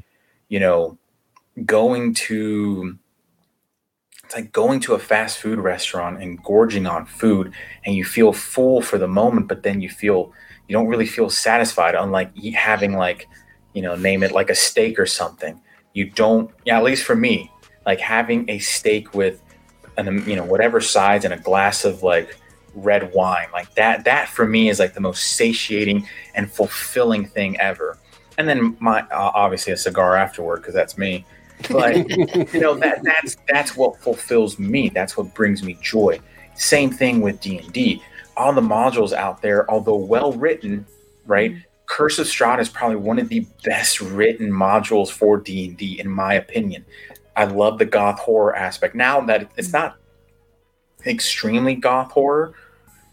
[0.47, 0.97] you know,
[1.65, 2.97] going to.
[4.23, 7.53] It's like going to a fast food restaurant and gorging on food,
[7.86, 10.34] and you feel full for the moment, but then you feel
[10.67, 13.28] you don't really feel satisfied unlike having like
[13.73, 15.60] you know name it like a steak or something.
[15.93, 17.51] You don't yeah at least for me
[17.86, 19.41] like having a steak with
[19.97, 22.38] an you know whatever sides and a glass of like
[22.73, 27.60] red wine like that that for me is like the most satiating and fulfilling thing
[27.60, 27.97] ever.
[28.38, 31.25] And then my uh, obviously a cigar afterward because that's me.
[31.69, 32.10] But
[32.54, 34.89] you know that that's that's what fulfills me.
[34.89, 36.19] That's what brings me joy.
[36.56, 38.01] Same thing with d&d
[38.38, 40.86] all the modules out there although well written
[41.26, 46.10] right curse of strahd is probably one of the best written modules for d&d in
[46.10, 46.84] my opinion
[47.36, 49.98] i love the goth horror aspect now that it's not
[51.06, 52.54] extremely goth horror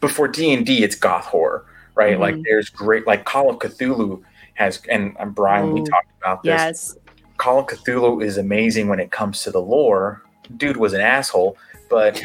[0.01, 2.45] but for d&d it's goth horror right like Mhm.
[2.45, 4.23] there's great like call of cthulhu
[4.55, 6.97] has and, and brian we talked about this Yes.
[7.39, 10.23] Call of Cthulhu is amazing when it comes to the lore.
[10.59, 11.57] Dude was an asshole,
[11.91, 12.23] but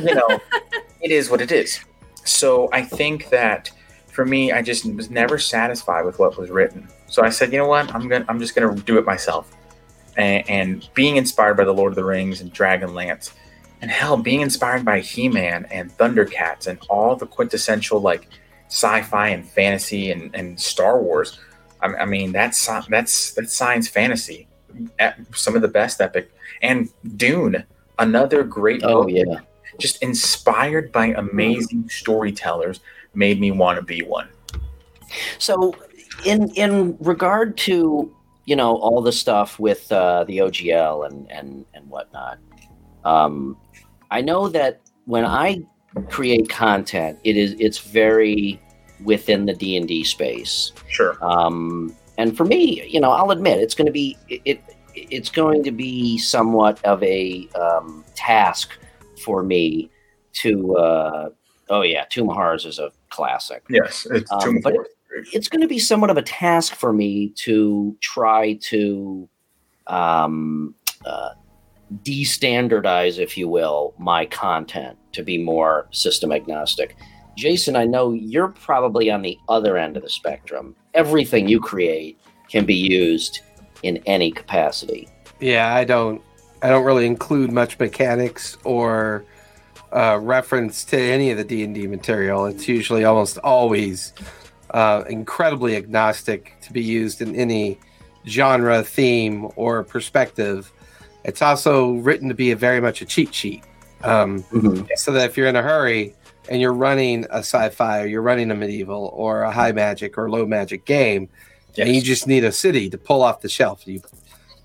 [0.00, 0.28] you know,
[1.00, 1.80] it is what it is.
[2.30, 3.70] So I think that
[4.08, 6.88] for me, I just was never satisfied with what was written.
[7.08, 9.50] So I said, you know what, I'm gonna, I'm just gonna do it myself.
[10.16, 13.32] And, and being inspired by the Lord of the Rings and Dragonlance,
[13.82, 18.28] and hell, being inspired by He-Man and Thundercats and all the quintessential like
[18.68, 21.38] sci-fi and fantasy and, and Star Wars.
[21.80, 24.48] I, I mean, that's that's that's science fantasy.
[25.34, 26.30] Some of the best epic
[26.62, 27.64] and Dune,
[27.98, 29.40] another great Oh book yeah.
[29.78, 32.80] Just inspired by amazing storytellers
[33.14, 34.28] made me want to be one.
[35.38, 35.74] So
[36.24, 41.64] in in regard to you know all the stuff with uh, the OGL and and
[41.74, 42.38] and whatnot,
[43.04, 43.56] um,
[44.10, 45.62] I know that when I
[46.08, 48.60] create content, it is it's very
[49.04, 50.72] within the D and D space.
[50.88, 51.16] Sure.
[51.22, 55.30] Um, and for me, you know, I'll admit it's going to be it, it it's
[55.30, 58.72] going to be somewhat of a um, task
[59.20, 59.90] for me
[60.34, 60.76] to.
[60.76, 61.28] Uh,
[61.68, 63.62] oh yeah, Tomb Horrors is a classic.
[63.68, 64.94] Yes, it's Um, Tomb but Fortress.
[65.32, 69.28] It's going to be somewhat of a task for me to try to
[69.88, 71.30] um, uh,
[72.02, 76.96] de-standardize, if you will, my content to be more system agnostic.
[77.36, 80.76] Jason, I know you're probably on the other end of the spectrum.
[80.94, 83.40] Everything you create can be used
[83.82, 85.08] in any capacity.
[85.40, 86.22] Yeah, I don't.
[86.62, 89.24] I don't really include much mechanics or
[89.92, 92.46] uh, reference to any of the D and D material.
[92.46, 94.12] It's usually almost always
[94.70, 97.78] uh, incredibly agnostic to be used in any
[98.26, 100.70] genre, theme, or perspective.
[101.24, 103.64] It's also written to be a very much a cheat sheet,
[104.04, 104.44] um,
[104.96, 106.14] so that if you're in a hurry
[106.48, 110.30] and you're running a sci-fi or you're running a medieval or a high magic or
[110.30, 111.28] low magic game,
[111.78, 113.86] and you just need a city to pull off the shelf.
[113.86, 114.02] You,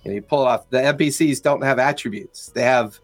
[0.05, 2.99] you, know, you pull off the NPCs don't have attributes; they have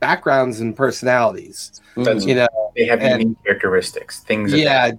[0.00, 1.80] backgrounds and personalities.
[1.96, 4.20] That's- You know, they have and- unique characteristics.
[4.20, 4.52] Things.
[4.52, 4.98] yeah, that-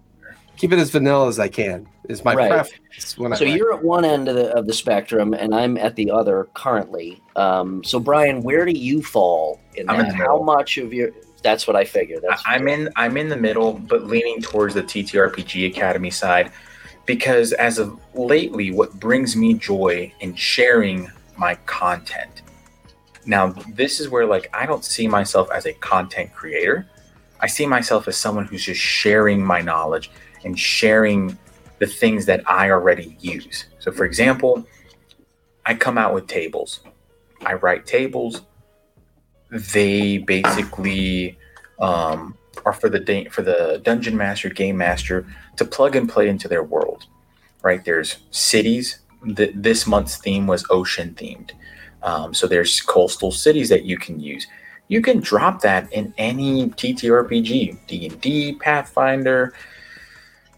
[0.57, 2.49] keep it as vanilla as I can is my Right.
[2.49, 3.17] preference.
[3.17, 3.57] When So I write.
[3.57, 7.21] you're at one end of the of the spectrum, and I'm at the other currently.
[7.35, 10.09] Um, so Brian, where do you fall in I'm that?
[10.09, 11.09] the How much of your?
[11.43, 12.23] That's what I figured.
[12.27, 16.51] That's I- I'm in I'm in the middle, but leaning towards the TTRPG Academy side
[17.05, 22.41] because as of lately, what brings me joy in sharing my content.
[23.26, 26.88] Now, this is where like I don't see myself as a content creator.
[27.39, 30.12] I see myself as someone who's just sharing my knowledge
[30.43, 31.38] and sharing
[31.80, 33.65] the things that I already use.
[33.80, 34.65] So, for example,
[35.65, 36.82] I come out with tables.
[37.41, 38.41] I write tables.
[39.52, 41.38] They basically
[41.80, 45.26] um, are for the da- for the dungeon master, game master
[45.58, 47.06] to plug and play into their world.
[47.62, 49.00] Right there's cities.
[49.35, 51.51] Th- this month's theme was ocean themed,
[52.03, 54.47] um, so there's coastal cities that you can use.
[54.88, 59.53] You can drop that in any TTRPG, D and D, Pathfinder,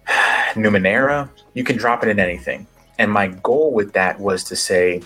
[0.54, 1.30] Numenera.
[1.54, 2.68] You can drop it in anything.
[3.00, 5.02] And my goal with that was to say,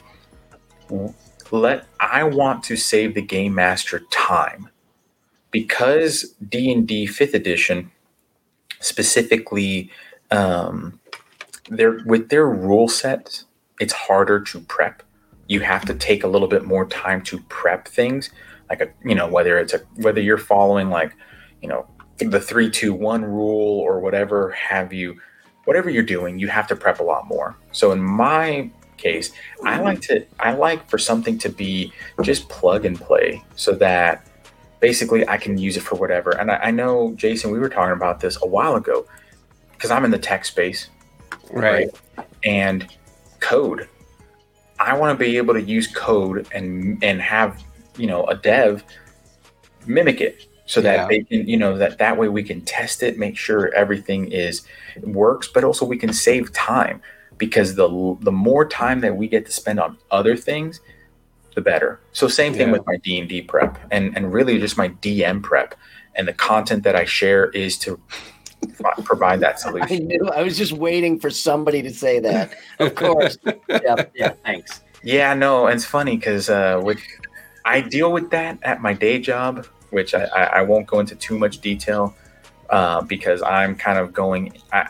[1.52, 4.70] let I want to save the game master time
[5.52, 7.92] because d&d 5th edition
[8.80, 9.92] specifically
[10.32, 11.00] um,
[11.70, 13.44] their with their rule set
[13.82, 15.04] it's harder to prep
[15.48, 18.30] you have to take a little bit more time to prep things
[18.70, 21.14] like a you know whether it's a whether you're following like
[21.62, 21.86] you know
[22.18, 25.20] the 321 rule or whatever have you
[25.66, 29.32] whatever you're doing you have to prep a lot more so in my case
[29.66, 31.92] i like to i like for something to be
[32.22, 34.28] just plug and play so that
[34.82, 36.32] basically I can use it for whatever.
[36.32, 39.06] And I, I know, Jason, we were talking about this a while ago
[39.74, 40.90] because I'm in the tech space
[41.52, 41.90] right.
[42.44, 42.86] and
[43.42, 43.88] code.
[44.80, 47.62] I want to be able to use code and and have
[47.98, 48.84] you know a dev
[49.86, 51.08] mimic it so that Yeah.
[51.08, 54.62] they can you know that that way we can test it, make sure everything is
[55.04, 57.02] works, but also we can save time
[57.38, 60.80] because the the more time that we get to spend on other things,
[61.56, 62.00] the better.
[62.14, 62.74] So same thing Yeah.
[62.74, 65.76] with my D and D prep, and and really just my DM prep,
[66.16, 68.00] and the content that I share is to
[69.04, 69.96] provide that solution.
[69.96, 70.30] I knew.
[70.30, 72.54] I was just waiting for somebody to say that.
[72.80, 73.38] Of course.
[73.70, 74.06] yeah.
[74.16, 74.34] Yeah.
[74.44, 74.82] Thanks.
[75.04, 77.00] Yeah, no, and it's funny because uh, with
[77.66, 81.16] I deal with that at my day job, which I, I, I won't go into
[81.16, 82.16] too much detail
[82.70, 84.58] uh, because I'm kind of going.
[84.72, 84.88] I,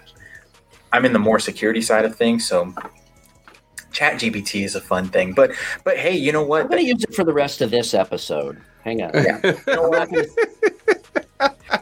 [0.94, 2.74] I'm in the more security side of things, so
[3.92, 5.34] Chat GPT is a fun thing.
[5.34, 5.52] But
[5.84, 7.94] but hey, you know what I'm going to use it for the rest of this
[7.94, 8.62] episode.
[8.84, 9.12] Hang on.
[9.14, 9.40] Yeah.
[9.44, 10.10] You know what?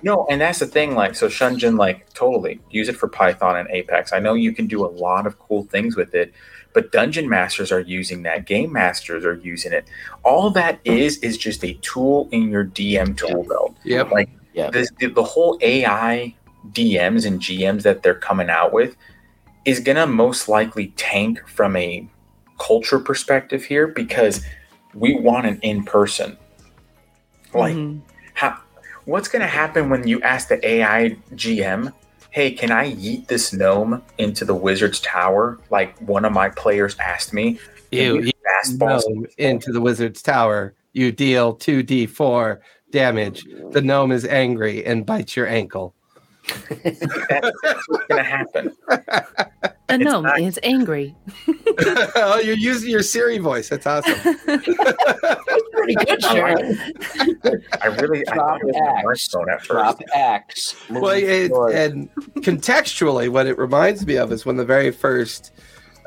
[0.03, 0.95] No, and that's the thing.
[0.95, 4.13] Like, so Shunjin, like, totally use it for Python and Apex.
[4.13, 6.33] I know you can do a lot of cool things with it,
[6.73, 8.45] but dungeon masters are using that.
[8.45, 9.87] Game masters are using it.
[10.23, 13.75] All that is is just a tool in your DM tool belt.
[13.83, 14.11] Yep.
[14.11, 14.69] Like, Yeah.
[14.69, 16.35] this, the, the whole AI
[16.71, 18.95] DMs and GMs that they're coming out with
[19.65, 22.07] is gonna most likely tank from a
[22.59, 24.43] culture perspective here because
[24.93, 26.37] we want an in person.
[27.53, 28.01] Like, Mhm.
[28.33, 28.57] how,
[29.09, 31.91] what's going to happen when you ask the AI GM,
[32.29, 36.95] hey, can I yeet this gnome into the wizard's tower like one of my players
[36.99, 37.59] asked me?
[37.91, 40.75] Can You, fastball gnome into the wizard's tower.
[40.93, 42.59] You deal 2d4
[42.91, 43.45] damage.
[43.71, 45.95] The gnome is angry and bites your ankle.
[46.69, 48.75] That's, that's what's going to happen.
[49.89, 51.15] Uh, It's no, not- it's angry.
[52.15, 53.69] oh, you're using your Siri voice.
[53.69, 54.13] That's awesome.
[55.73, 56.77] Pretty good, Sharon.
[57.81, 59.35] I really Drop thought it was my X.
[59.35, 59.67] at first.
[59.69, 60.75] Drop X.
[60.89, 62.09] well, it, and
[62.43, 65.51] contextually, what it reminds me of is when the very first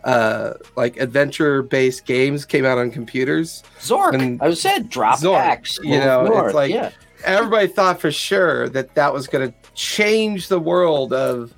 [0.05, 3.63] uh, like adventure-based games came out on computers.
[3.81, 4.15] Zork.
[4.15, 5.79] and- I said drop Zork, X.
[5.83, 6.91] you move know, it's like- yeah.
[7.25, 11.55] Everybody thought for sure that that was going to change the world of,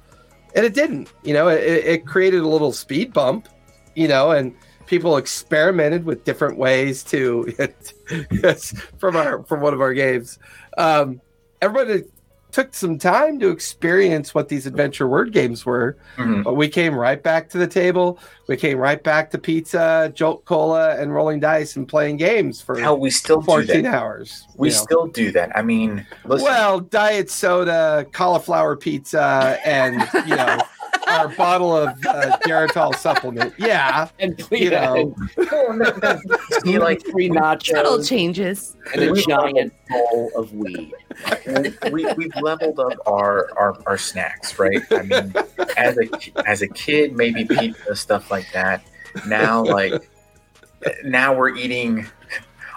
[0.54, 1.12] and it didn't.
[1.22, 3.48] You know, it, it created a little speed bump.
[3.94, 4.54] You know, and
[4.86, 7.52] people experimented with different ways to
[8.98, 10.38] from our from one of our games.
[10.76, 11.20] Um,
[11.60, 12.04] everybody
[12.54, 16.44] took some time to experience what these adventure word games were, Mhm.
[16.44, 18.16] but we came right back to the table.
[18.46, 22.78] We came right back to pizza, Jolt Cola, and rolling dice and playing games for
[22.78, 23.94] Hell, we still do 14 that.
[23.94, 24.46] hours.
[24.56, 24.74] We know.
[24.74, 25.50] still do that.
[25.56, 30.58] I mean, listen, Well, diet soda, cauliflower pizza, and you know
[31.14, 33.55] our bottle of uh, Geritol supplement.
[33.59, 35.14] Yeah, And you know,
[36.64, 38.77] see, like three Subtle nachos changes.
[38.92, 40.92] and a giant bowl of weed.
[41.92, 44.81] we we've leveled up our, our our snacks, right?
[44.90, 45.35] I mean,
[45.77, 46.09] as a
[46.48, 48.85] as a kid, maybe pizza stuff like that.
[49.27, 50.09] Now, like
[51.05, 52.07] now we're eating.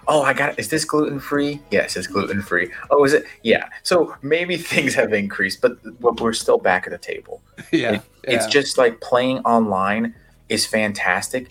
[0.07, 0.57] Oh, I got.
[0.57, 1.59] Is this gluten free?
[1.69, 2.71] Yes, it's gluten free.
[2.89, 3.25] Oh, is it?
[3.43, 3.67] Yeah.
[3.83, 7.41] So maybe things have increased, but but we're still back at the table.
[7.71, 10.15] yeah, It- It's just like playing online
[10.49, 11.49] is fantastic,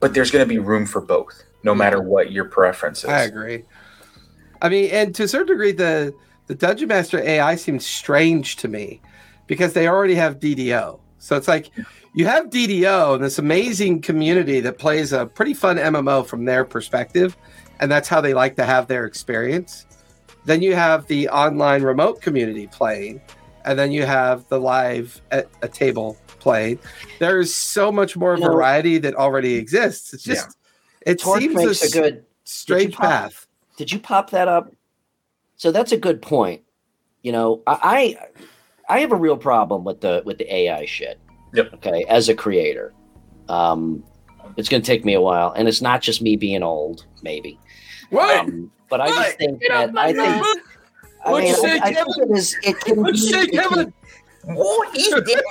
[0.00, 1.78] but there's going to be room for both, no hmm.
[1.78, 3.10] matter what your preference is.
[3.10, 3.64] I agree.
[4.60, 6.14] I mean, and to a certain degree, the
[6.46, 9.00] the Dungeon Master AI seems strange to me
[9.46, 10.98] because they already have DDO.
[11.18, 11.70] So it's like
[12.14, 16.64] you have DDO and this amazing community that plays a pretty fun MMO from their
[16.64, 17.36] perspective,
[17.80, 19.86] and that's how they like to have their experience.
[20.44, 23.20] Then you have the online remote community playing,
[23.64, 26.78] and then you have the live at a table playing.
[27.18, 30.14] There's so much more You know- variety that already exists.
[30.14, 30.56] It's just
[31.06, 32.24] it Torch seems makes a a good.
[32.44, 33.46] strange pop- path.
[33.76, 34.72] Did you pop that up?
[35.56, 36.62] So that's a good point.
[37.22, 38.16] You know, I
[38.88, 41.18] I, I have a real problem with the with the AI shit.
[41.54, 41.74] Yep.
[41.74, 42.92] Okay, as a creator,
[43.48, 44.04] um,
[44.56, 47.58] it's going to take me a while, and it's not just me being old, maybe.
[48.10, 48.38] What?
[48.38, 49.24] Um, but I What?
[49.26, 50.44] just think Get that I think.
[51.24, 52.56] I What'd mean, you say, I, I think it is.
[52.62, 53.32] It can What'd you be.
[53.32, 53.92] say, it can- Kevin?
[54.44, 55.42] What is this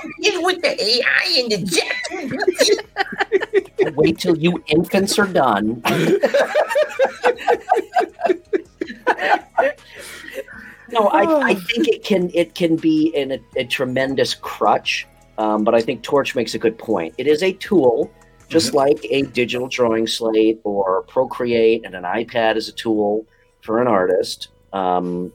[0.42, 1.58] with the AI and the
[3.78, 3.94] jet?
[3.94, 5.80] Wait till you infants are done.
[10.90, 15.06] no, I, I think it can it can be in a, a tremendous crutch.
[15.36, 17.14] Um, but I think Torch makes a good point.
[17.18, 18.10] It is a tool,
[18.48, 23.26] just like a digital drawing slate or Procreate and an iPad is a tool
[23.60, 24.48] for an artist.
[24.72, 25.32] Um,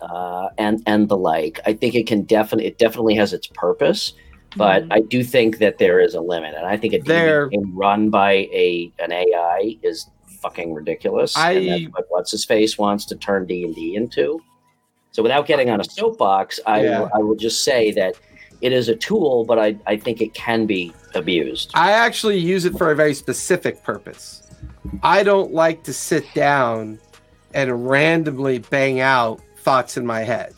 [0.00, 1.60] uh, and and the like.
[1.64, 4.12] I think it can definitely it definitely has its purpose,
[4.56, 4.88] but Mhm.
[4.92, 8.32] I do think that there is a limit, and I think a There- run by
[8.52, 10.06] a an AI is
[10.42, 11.34] fucking ridiculous.
[11.36, 14.40] and I- that's what what's his face wants to turn D and D into.
[15.12, 17.00] So without getting on a soapbox, I Yeah.
[17.00, 18.14] will, I will just say that
[18.60, 21.70] it is a tool, but I, I think it can be abused.
[21.74, 24.42] I actually use it for a very specific purpose.
[25.02, 26.98] I don't like to sit down
[27.52, 30.54] and randomly bang out thoughts in my head.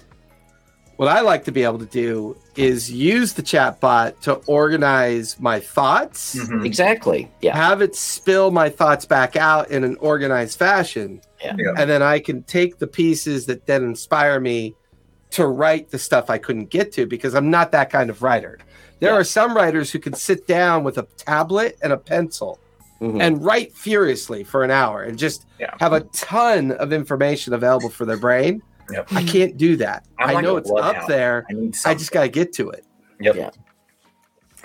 [0.96, 5.60] What I like to be able to do is use the chatbot to organize my
[5.60, 6.64] thoughts, Mhm.
[6.64, 7.30] Exactly.
[7.42, 7.54] Yeah.
[7.54, 11.54] have it spill my thoughts back out in an organized fashion, Yeah.
[11.58, 11.74] Yeah.
[11.76, 14.74] and then I can take the pieces that then inspire me
[15.30, 18.58] to write the stuff I couldn't get to because I'm not that kind of writer.
[19.00, 19.18] There Yeah.
[19.18, 22.58] are some writers who can sit down with a tablet and a pencil
[23.00, 23.20] Mhm.
[23.20, 25.74] and write furiously for an hour and just Yeah.
[25.80, 28.62] have a ton of information available for their brain.
[28.90, 29.08] Yep.
[29.12, 30.04] I can't do that.
[30.18, 31.08] I'm I know a it's up bloodhound.
[31.08, 31.44] there.
[31.50, 32.84] I I just got to get to it.
[33.20, 33.34] Yep.
[33.36, 33.50] Yeah.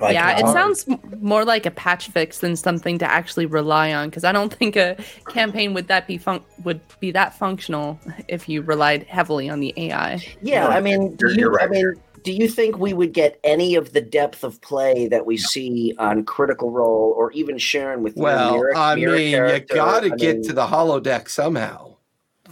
[0.01, 0.85] Like, yeah, it um, sounds
[1.21, 4.75] more like a patch fix than something to actually rely on because I don't think
[4.75, 4.97] a
[5.29, 9.73] campaign would that be fun- would be that functional if you relied heavily on the
[9.77, 10.25] AI.
[10.41, 11.93] Yeah, I mean, do You're- you, you're I mean,
[12.23, 15.95] do you think we would get any of the depth of play that we see
[15.97, 20.01] on Critical Role, or even Sharon with your Well, mirror, I mirror mean, you got
[20.01, 21.95] to get mean, to the holodeck somehow.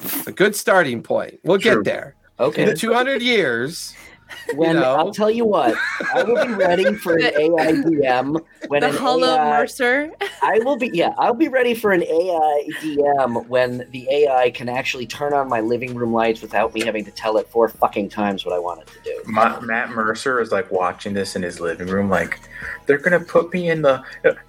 [0.01, 1.39] It's a good starting point.
[1.43, 1.83] We'll True.
[1.83, 2.15] get there.
[2.39, 2.71] okay.
[2.71, 3.95] In 200 years,
[4.55, 4.95] When know.
[4.95, 5.75] I'll tell you what,
[6.13, 10.11] I will be ready for an AI DM when the Hollow AI, Mercer.
[10.41, 14.67] I will be yeah, I'll be ready for an AI DM when the AI can
[14.67, 18.09] actually turn on my living room lights without me having to tell it four fucking
[18.09, 19.21] times what I want it to do.
[19.25, 22.39] Ma- Matt Mercer is like watching this in his living room, like
[22.86, 24.03] they're gonna put me in the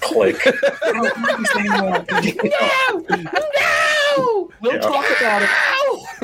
[0.00, 0.36] click.
[0.94, 1.92] no!
[2.42, 3.93] No!
[4.60, 4.78] We'll Yeah.
[4.80, 5.50] talk about it.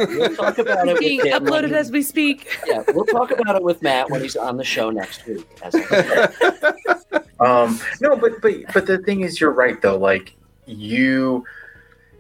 [0.09, 0.99] We'll talk about it.
[0.99, 2.59] Being with uploaded as we speak.
[2.67, 5.47] Yeah, we'll talk about it with Matt when he's on the show next week.
[5.63, 5.75] As
[7.41, 9.97] Um, no, but but but the thing is, you're right though.
[9.99, 10.35] Like
[10.67, 11.45] you,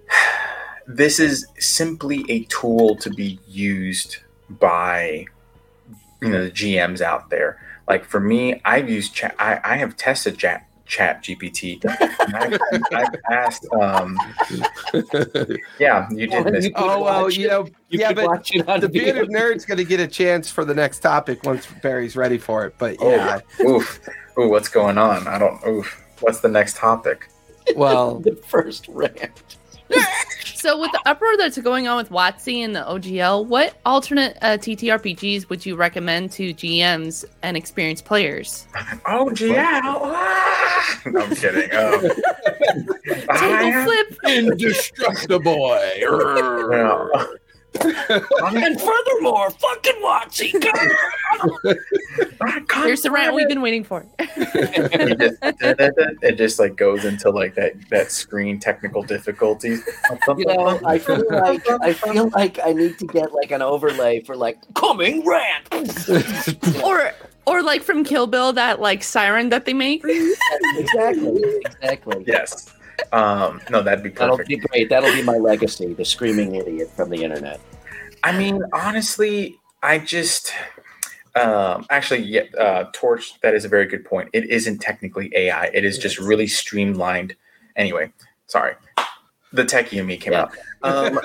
[0.86, 4.18] this is simply a tool to be used
[4.48, 5.26] by
[6.22, 7.60] you know the GMs out there.
[7.88, 9.34] Like for me, I've used chat.
[9.38, 11.80] I, I have tested chat chat GPT.
[12.34, 12.58] I've,
[12.92, 13.66] I've asked.
[13.80, 14.18] Um,
[15.78, 16.68] yeah, you did miss.
[16.74, 19.14] Oh well, watch you know, You yeah, could but watch it on the video.
[19.14, 22.66] bearded nerd's going to get a chance for the next topic once Barry's ready for
[22.66, 22.74] it.
[22.76, 24.00] But Oh, yeah, oof.
[24.38, 25.26] Ooh, what's going on?
[25.26, 25.64] I don't.
[25.66, 26.02] Oof.
[26.20, 27.28] What's the next topic?
[27.76, 29.56] well, the first rant.
[30.54, 34.58] So, with the uproar that's going on with WotC and the OGL, what alternate uh,
[34.58, 38.66] TTRPGs would you recommend to GMs and experienced players?
[39.06, 39.56] Oh, GL.
[39.56, 41.00] Ah!
[41.06, 41.74] No, I'm kidding.
[41.74, 42.10] Um,
[43.30, 44.18] I Table flip.
[44.36, 45.78] indestructible.
[47.74, 48.20] Yeah.
[48.40, 50.52] And furthermore, fucking Watsy.
[52.84, 54.06] Here's the rant we've been waiting for.
[54.18, 59.82] it just, it just like goes into like that that screen technical difficulties.
[60.36, 64.20] You know, I feel like I feel like I need to get like an overlay
[64.20, 65.68] for like coming rant.
[66.84, 67.12] or,
[67.46, 70.02] or like from Kill Bill, that like siren that they make.
[70.04, 72.24] exactly, exactly.
[72.26, 72.72] yes.
[73.12, 74.18] Um, no, that'd be perfect.
[74.18, 74.88] That'll be great.
[74.88, 77.60] That'll be my legacy, the screaming idiot from the internet.
[78.22, 80.52] I mean, honestly, I just
[81.34, 83.40] um, actually, yeah, uh, Torch.
[83.40, 84.30] That is a very good point.
[84.32, 85.66] It isn't technically AI.
[85.66, 87.36] It is just really streamlined.
[87.76, 88.12] Anyway,
[88.46, 88.74] sorry,
[89.52, 90.48] the techie in me came Yeah.
[90.82, 91.12] out.
[91.12, 91.20] Um,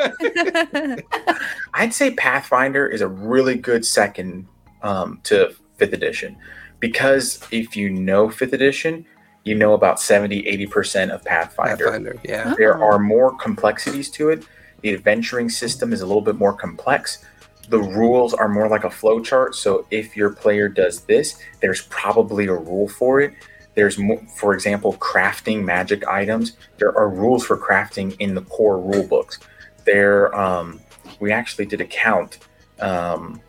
[1.73, 4.47] I'd say Pathfinder is a really good second
[4.81, 6.37] um, to fifth edition
[6.79, 9.05] because if you know fifth edition,
[9.45, 11.85] you know about 70 80% of Pathfinder.
[11.85, 12.55] Pathfinder, yeah.
[12.57, 14.43] There are more complexities to it.
[14.81, 17.23] The adventuring system is a little bit more complex.
[17.69, 19.55] The rules are more like a flow chart.
[19.55, 23.33] So if your player does this, there's probably a rule for it.
[23.75, 26.57] There's, mo- for example, crafting magic items.
[26.77, 29.39] There are rules for crafting in the core rule books.
[29.85, 30.79] There, um,
[31.19, 32.39] we actually did a count.
[32.79, 33.41] Um,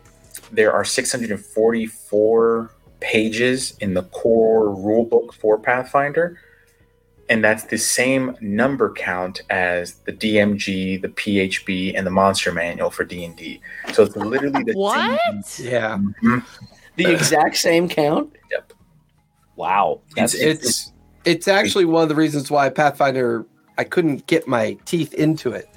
[0.51, 6.39] there are 644 pages in the core rule book for Pathfinder
[7.29, 12.89] and that's the same number count as the DMG, the PHB, and the Monster Manual
[12.89, 13.59] for D and D.
[13.93, 15.45] So it's literally the What?
[15.45, 16.43] Same, Yeah, Mhm.
[16.95, 18.33] The exact same count.
[18.49, 18.73] Yep.
[19.55, 20.91] Wow, It's, that's it's
[21.25, 23.45] it's actually one of the reasons why Pathfinder
[23.77, 25.67] I couldn't get my teeth into it.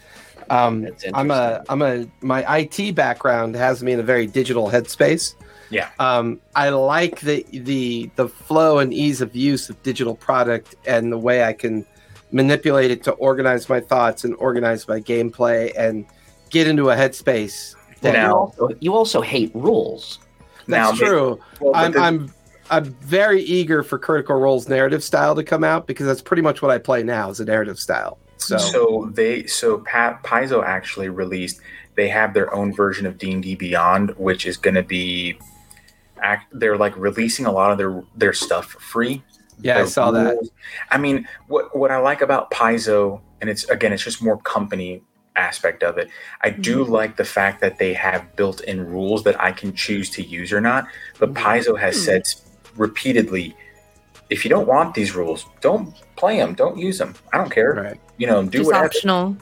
[0.49, 4.71] Um, That's I'm a I'm a my IT background has me in a very digital
[4.71, 5.35] headspace.
[5.71, 5.91] Yeah.
[5.99, 11.13] Um, I like the the the flow and ease of use of digital product and
[11.13, 11.87] the way I can
[12.33, 16.07] manipulate it to organize my thoughts and organize my gameplay and
[16.51, 17.75] get into a headspace.
[18.03, 20.19] Well, Now- you, also, you also hate rules.
[20.67, 21.41] That's Now, true.
[21.61, 22.35] well, but I'm the- I'm
[22.73, 26.63] I'm very eager for Critical Role's narrative style to come out because that's pretty much
[26.63, 28.17] what I play now is a narrative style.
[28.37, 31.61] So, So, they so Pat Paizo actually released.
[31.97, 35.37] They have their own version of D and D Beyond, which is going to be.
[36.23, 39.23] Act, they're like releasing a lot of their their stuff for free.
[39.61, 40.39] yeah, I the saw that.
[40.91, 45.03] I mean, what what I like about Paizo, and it's again, it's just more company
[45.37, 46.09] aspect of it.
[46.43, 46.93] I do mm-hmm.
[46.93, 50.61] like the fact that they have built-in rules that I can choose to use or
[50.61, 50.87] not.
[51.19, 51.47] But mm-hmm.
[51.47, 52.03] Paizo has hmm.
[52.03, 52.23] said
[52.77, 53.57] repeatedly,
[54.29, 57.15] if you don't want these rules, don't play them, don't use them.
[57.33, 57.73] I don't care.
[57.75, 58.01] Right.
[58.19, 58.87] You know, do Just whatever.
[58.87, 59.37] optional.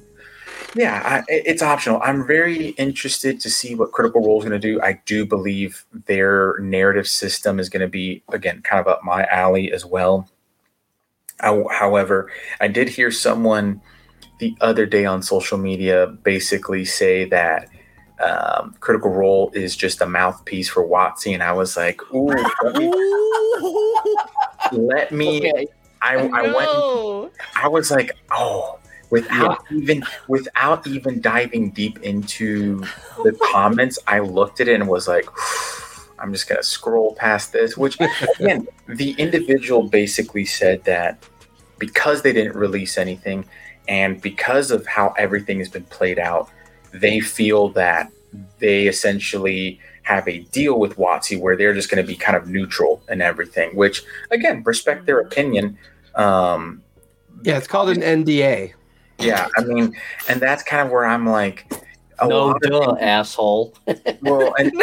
[0.74, 2.00] Yeah, I, it's optional.
[2.02, 4.80] I'm very interested to see what Critical Role is going to do.
[4.82, 9.24] I do believe their narrative system is going to be, again, kind of up my
[9.26, 10.28] alley as well.
[11.40, 13.80] How- However, I did hear someone
[14.40, 17.68] the other day on social media basically say that
[18.20, 22.26] um, Critical Role is just a mouthpiece for Watsy, and I was like, "Ooh,
[22.62, 22.92] let me."
[24.72, 25.66] Let me Okay.
[26.02, 27.32] I, I went.
[27.56, 28.78] I was like, oh,
[29.10, 32.84] without even without even diving deep into
[33.22, 35.26] the comments, I looked at it and was like,
[36.18, 37.76] I'm just gonna scroll past this.
[37.76, 37.98] Which
[38.38, 41.22] again, the individual basically said that
[41.78, 43.44] because they didn't release anything
[43.88, 46.50] and because of how everything has been played out,
[46.92, 48.12] they feel that
[48.58, 52.48] they essentially have a deal with Watsy where they're just going to be kind of
[52.48, 55.78] neutral and everything, which again, respect their opinion.
[56.14, 56.82] Um,
[57.42, 58.74] Yeah, it's called an NDA.
[59.18, 59.96] Yeah, I mean,
[60.28, 61.70] and that's kind of where I'm like,
[62.20, 63.74] a no lot of duh, asshole.
[64.22, 64.72] well, and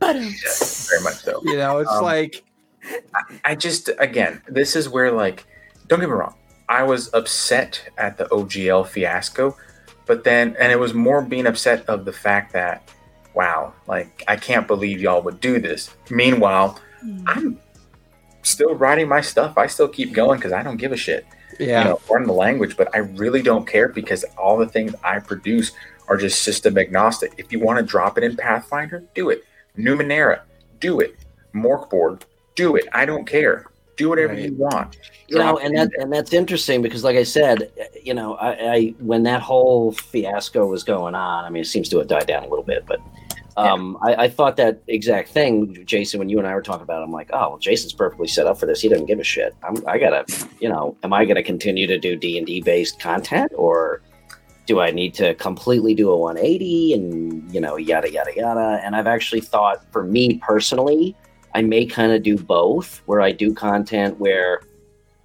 [0.00, 1.40] But very much so.
[1.44, 2.44] You know, it's Um, like
[3.44, 5.46] I just again, this is where like,
[5.86, 6.34] don't get me wrong,
[6.68, 9.56] I was upset at the OGL fiasco,
[10.06, 12.90] but then and it was more being upset of the fact that
[13.34, 16.78] wow like i can't believe y'all would do this meanwhile
[17.26, 17.58] i'm
[18.42, 21.26] still writing my stuff i still keep going because i don't give a shit
[21.58, 21.82] Yeah.
[21.82, 25.18] you know pardon the language but i really don't care because all the things i
[25.18, 25.72] produce
[26.08, 29.44] are just system agnostic if you want to drop it in pathfinder do it
[29.76, 30.40] numenera
[30.80, 31.16] do it
[31.54, 32.22] morkborg
[32.54, 34.44] do it i don't care do whatever Right.
[34.50, 34.96] you want
[35.28, 36.00] you know, Drop it and that there.
[36.02, 37.70] and that's interesting because, like I said,
[38.02, 41.88] you know, I, I when that whole fiasco was going on, I mean, it seems
[41.88, 43.00] to have died down a little bit, but
[43.56, 46.18] um, I, I thought that exact thing, Jason.
[46.18, 48.46] When you and I were talking about, it, I'm like, oh, well, Jason's perfectly set
[48.46, 48.80] up for this.
[48.80, 49.54] He doesn't give a shit.
[49.62, 50.24] I'm, I gotta,
[50.60, 54.02] you know, am I gonna continue to do D and D based content, or
[54.66, 58.80] do I need to completely do a 180 and you know, yada yada yada?
[58.82, 61.16] And I've actually thought, for me personally,
[61.54, 64.62] I may kind of do both, where I do content where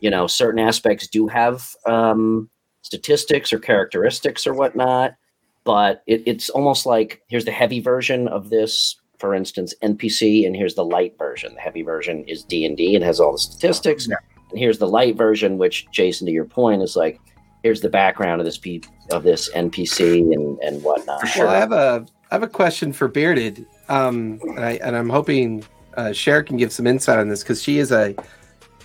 [0.02, 2.50] you know certain aspects do have um,
[2.84, 5.16] statistics or characteristics or whatnot
[5.64, 10.56] but it, it's almost like here's the heavy version of this for instance npc and
[10.56, 14.16] here's the light version the heavy version is d&d and has all the statistics Yeah.
[14.50, 17.20] and here's the light version which jason to your point is like
[17.64, 18.82] here's the background of this pe-
[19.12, 20.00] of this npc
[20.34, 21.46] and and whatnot sure.
[21.46, 25.10] Well, I have a I have a question for Bearded, um, and, I, and I'm
[25.10, 25.66] hoping
[25.98, 28.16] uh, Cher can give some insight on this because she is a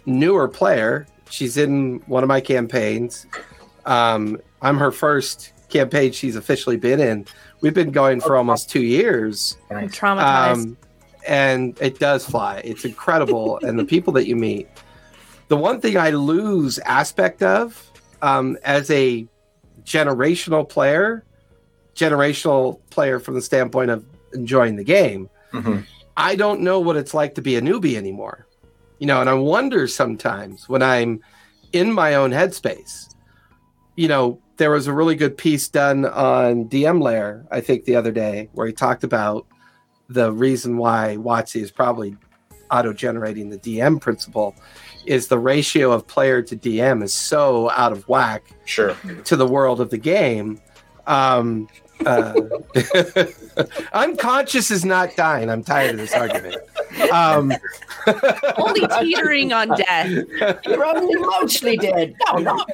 [0.06, 1.06] newer player.
[1.28, 3.26] She's in one of my campaigns.
[3.84, 7.26] Um, I'm her first campaign she's officially been in.
[7.60, 10.52] We've been going for almost two years, I'm traumatized.
[10.52, 10.76] um,
[11.26, 12.60] and it does fly.
[12.64, 14.68] It's incredible, and the people that you meet.
[15.48, 17.90] The one thing I lose aspect of
[18.22, 19.26] um, as a
[19.84, 21.24] generational player,
[21.94, 25.28] generational player from the standpoint of enjoying the game.
[25.52, 25.84] Mhm.
[26.16, 28.46] I don't know what it's like to be a newbie anymore.
[28.98, 31.20] You know, and I wonder sometimes when I'm
[31.72, 33.08] in my own headspace.
[33.96, 37.96] You know, there was a really good piece done on DM Lair, I think, the
[37.96, 39.46] other day, where he talked about
[40.08, 42.16] the reason why WotC is probably
[42.70, 44.54] auto generating the DM principle
[45.06, 48.96] is the ratio of player to DM is so out of whack Sure.
[49.24, 50.60] to the world of the game.
[51.06, 51.68] Um,
[52.06, 52.34] uh,
[53.92, 55.50] unconscious is not dying.
[55.50, 56.56] I'm tired of this argument.
[57.12, 57.52] Um,
[58.56, 60.10] Only teetering on death.
[60.66, 62.64] you're only mostly dead no no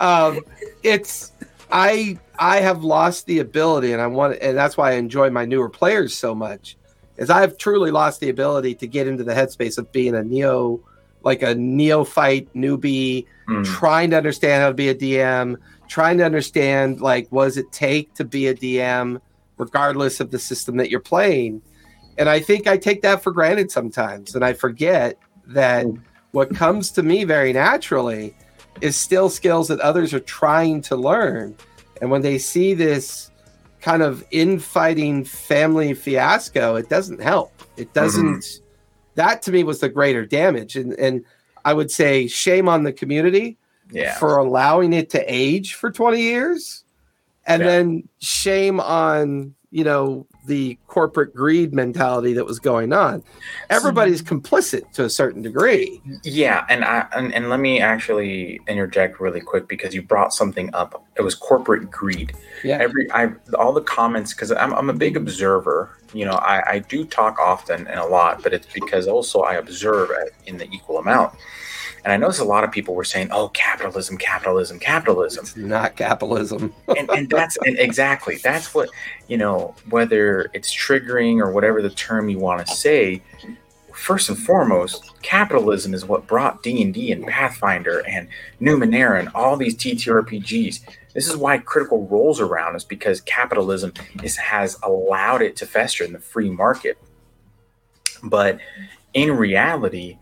[0.00, 0.40] um,
[0.82, 1.32] it's
[1.70, 5.44] I I have lost the ability, and I want, and that's why I enjoy my
[5.44, 6.76] newer players so much.
[7.16, 10.80] Is I've truly lost the ability to get into the headspace of being a neo,
[11.22, 13.64] like a neophyte newbie, Mm.
[13.64, 15.56] trying to understand how to be a DM,
[15.88, 19.18] trying to understand like what does it take to be a DM,
[19.56, 21.62] regardless of the system that you're playing.
[22.18, 25.86] And I think I take that for granted sometimes, and I forget that
[26.32, 28.34] what comes to me very naturally
[28.80, 31.56] is still skills that others are trying to learn.
[32.00, 33.30] And when they see this
[33.80, 37.52] kind of infighting family fiasco, it doesn't help.
[37.76, 37.92] It mm-hmm.
[37.92, 38.60] doesn't.
[39.14, 41.24] That to me was the greater damage, and and
[41.64, 43.58] I would say shame on the community
[43.90, 44.14] Yeah.
[44.16, 46.84] for allowing it to age for 20 years
[47.46, 47.68] and Yeah.
[47.68, 53.22] then shame on you know the corporate greed mentality that was going on
[53.70, 59.20] everybody's complicit to a certain degree Yeah, and I and, and let me actually interject
[59.20, 61.04] really quick because you brought something up.
[61.16, 62.32] It was corporate greed.
[62.64, 65.90] yeah Every I all the comments because I'm I'm a big observer.
[66.12, 69.54] You know, I I do talk often and a lot, but it's because also I
[69.54, 70.10] observe
[70.46, 71.34] in the equal amount.
[72.08, 75.94] And I noticed a lot of people were saying, "Oh, capitalism, capitalism, capitalism." it's not
[75.94, 76.72] capitalism.
[76.96, 78.88] And, and that's and exactly that's what
[79.26, 83.22] you know whether it's triggering or whatever the term you want to say
[83.92, 88.26] first and foremost capitalism is what brought d&d and pathfinder and
[88.60, 90.80] numenera and all these ttrpgs
[91.12, 93.92] this is why critical roles around is because capitalism
[94.22, 96.96] is, has allowed it to fester in the free market.
[98.22, 98.60] But
[99.14, 100.18] in reality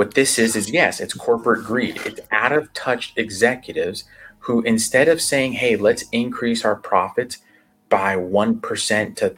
[0.00, 2.00] what this is is yes it's corporate greed.
[2.06, 4.04] It's out of touch executives
[4.38, 7.36] who instead of saying hey let's increase our profits
[7.90, 9.36] by 1% to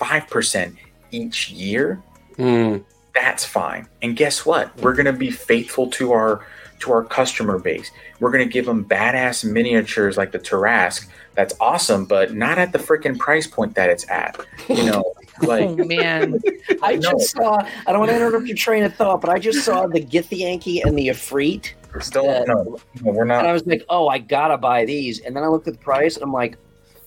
[0.00, 0.76] 5%
[1.10, 2.00] each year
[2.36, 2.76] Hmm.
[3.12, 3.88] that's fine.
[4.00, 4.66] And guess what?
[4.80, 6.46] We're going to be faithful to our
[6.78, 7.90] to our customer base.
[8.20, 12.70] We're going to give them badass miniatures like the Tarrasque that's awesome but not at
[12.70, 14.38] the freaking price point that it's at
[14.68, 15.02] you know
[15.42, 16.40] like oh man.
[16.82, 17.12] I No.
[17.12, 17.56] just saw.
[17.86, 20.84] I don't want to interrupt your train of thought, but I just saw the Githyanki
[20.84, 21.72] and the Efreet,
[22.10, 25.34] don't no, no we're not and I was like, "Oh, I gotta buy these." And
[25.34, 26.56] then I looked at the price, and I'm like,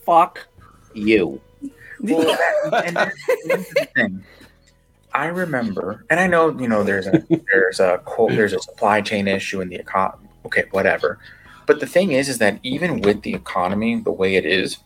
[0.05, 0.47] "Fuck
[0.93, 1.39] you!"
[2.01, 2.37] Well,
[2.85, 3.15] and that's,
[3.45, 4.23] that's the thing.
[5.13, 9.01] I remember, and I know you know there's a there's a quote there's a supply
[9.01, 10.29] chain issue in the economy.
[10.45, 11.19] Okay, whatever.
[11.67, 14.77] But but the thing is, is that even with the economy the way it is,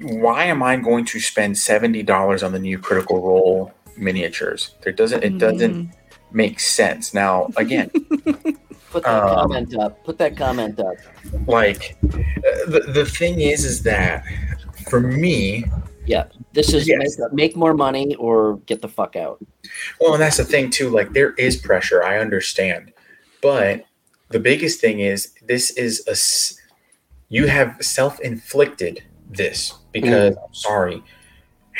[0.00, 4.74] why am I going to spend seventy dollars on the new Critical Role miniatures?
[4.82, 5.92] There doesn't it doesn't
[6.32, 7.12] make sense.
[7.14, 7.90] Now again,
[8.90, 10.04] Put that Um, comment up.
[10.04, 10.96] Put that comment up.
[11.46, 14.24] like the the thing is, is that
[14.90, 15.64] for me,
[16.04, 17.18] Yeah, This is Yes.
[17.18, 19.38] make, make more money or get the fuck out.
[20.00, 20.90] Well, and that's the thing too.
[20.90, 22.02] Like there is pressure.
[22.02, 22.92] I understand,
[23.40, 23.84] but
[24.30, 26.16] the biggest thing is this is a
[27.28, 31.02] you have self inflicted this because I'm sorry,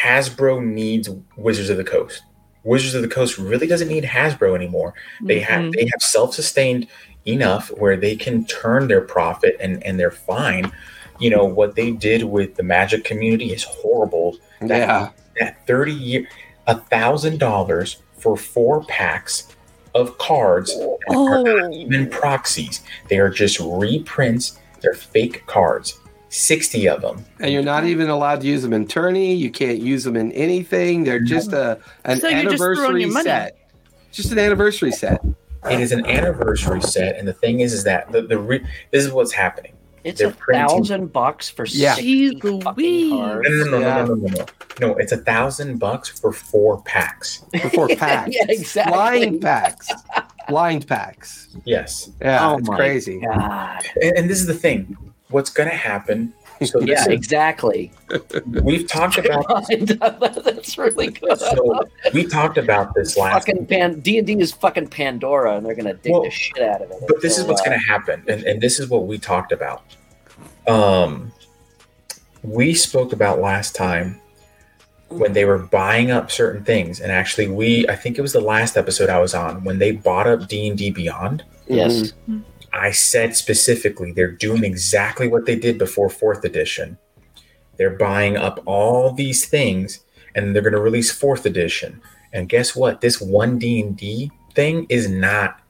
[0.00, 2.22] Hasbro needs Wizards of the Coast.
[2.64, 4.94] Wizards of the Coast really doesn't need Hasbro anymore.
[5.20, 5.74] They have Mhm.
[5.74, 6.86] they have self sustained
[7.26, 10.72] enough where they can turn their profit and and they're fine.
[11.18, 15.10] You know what they did with the Magic community is horrible Yeah.
[15.38, 16.26] that 30 year
[16.66, 19.48] a thousand dollars for four packs
[19.94, 25.98] of cards that are not Oh, even proxies they are just reprints they're fake cards
[26.32, 29.34] 60 of them And you're not even allowed to use them in tourney.
[29.34, 31.04] You can't use them in anything.
[31.04, 33.24] They're just a an So you're just throwing anniversary money.
[33.24, 33.58] set.
[34.12, 35.22] Just an anniversary set.
[35.70, 39.04] it is an anniversary set and the thing is is that the, the re- this
[39.04, 39.72] is what's happening
[40.04, 41.94] It's They're a printing- thousand bucks for Yeah.
[41.94, 43.48] 60 fucking cards.
[43.48, 44.04] no no no no Yeah.
[44.04, 44.46] no no no no
[44.88, 48.34] no it's a thousand bucks for four packs For four packs.
[48.34, 48.92] yeah, exactly.
[48.92, 49.88] Blind packs.
[50.48, 51.48] Blind packs.
[51.64, 53.20] yes Yeah, Oh it's my crazy.
[53.20, 53.84] God.
[54.00, 54.96] and, and this is the thing
[55.32, 56.32] what's going to happen
[56.64, 57.90] so Yeah, is, exactly.
[58.62, 59.44] we've talked about
[60.44, 61.38] That's really good.
[61.40, 65.66] so we talked about this last fucking pan D and D is fucking Pandora, and
[65.66, 66.98] they're gonna dig Well, the shit out of it.
[67.08, 69.50] but this is what's uh, going to happen and, and this is what we talked
[69.50, 69.82] about
[70.68, 71.32] um
[72.44, 74.20] we spoke about last time
[75.08, 78.40] when they were buying up certain things and actually we i think it was the
[78.40, 82.12] last episode i was on when they bought up d&d beyond Yes.
[82.72, 86.98] I said specifically they're doing exactly what they did before fourth edition.
[87.78, 90.00] They're buying up all these things
[90.34, 92.00] and they're going to release fourth edition.
[92.32, 93.00] And guess what?
[93.00, 95.60] This one d&d thing is not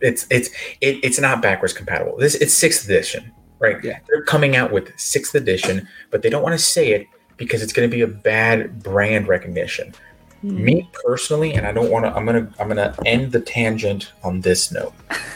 [0.00, 0.48] it's it's
[0.80, 2.16] it, it's not backwards compatible.
[2.16, 3.82] This it's sixth edition right?
[3.82, 3.98] Yeah.
[4.08, 7.06] they're coming out with sixth edition but they don't want to say it
[7.36, 9.94] because it's going to be a bad brand recognition.
[10.42, 10.62] Hmm.
[10.62, 13.40] me personally and i don't want to i'm going to i'm going to end the
[13.40, 14.92] tangent on this note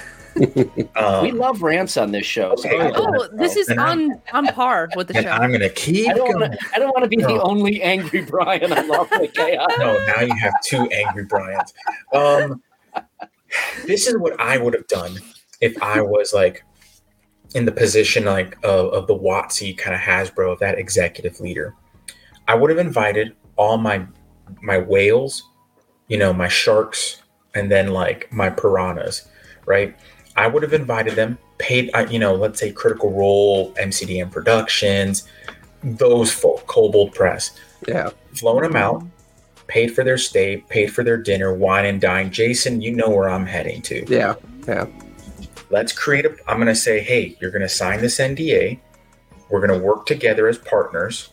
[0.96, 2.54] um, we love rants on this show.
[2.56, 2.92] so Okay.
[2.94, 5.30] Oh, this is And I'm- on on par with the and show.
[5.32, 6.58] i'm going to keep I don't want to.
[6.74, 8.72] I don't want to be the only angry Brian.
[8.72, 9.68] I love the chaos.
[9.78, 11.72] no, now you have two angry Brians.
[12.12, 12.62] Um,
[13.86, 15.16] this is what I would have done
[15.60, 16.64] if I was like
[17.54, 21.74] in the position like of, of the Watsy kind of Hasbro of that executive leader.
[22.46, 24.06] I would have invited all my
[24.62, 25.48] my whales,
[26.08, 27.22] you know, my sharks,
[27.54, 29.28] and then like my piranhas,
[29.66, 29.96] right?
[30.36, 35.26] I would have invited them, paid, uh, you know, let's say Critical Role, MCDM Productions,
[35.82, 37.52] those folk, Kobold Press,
[37.86, 38.10] Yeah.
[38.34, 39.02] flown them out,
[39.66, 42.30] paid for their stay, paid for their dinner, wine and dine.
[42.30, 44.04] Jason, you know where I'm heading to.
[44.08, 44.34] Yeah.
[44.66, 44.86] Yeah.
[45.70, 46.34] Let's create a.
[46.48, 48.78] I'm going to say, hey, you're going to sign this NDA.
[49.48, 51.30] We're going to work together as partners.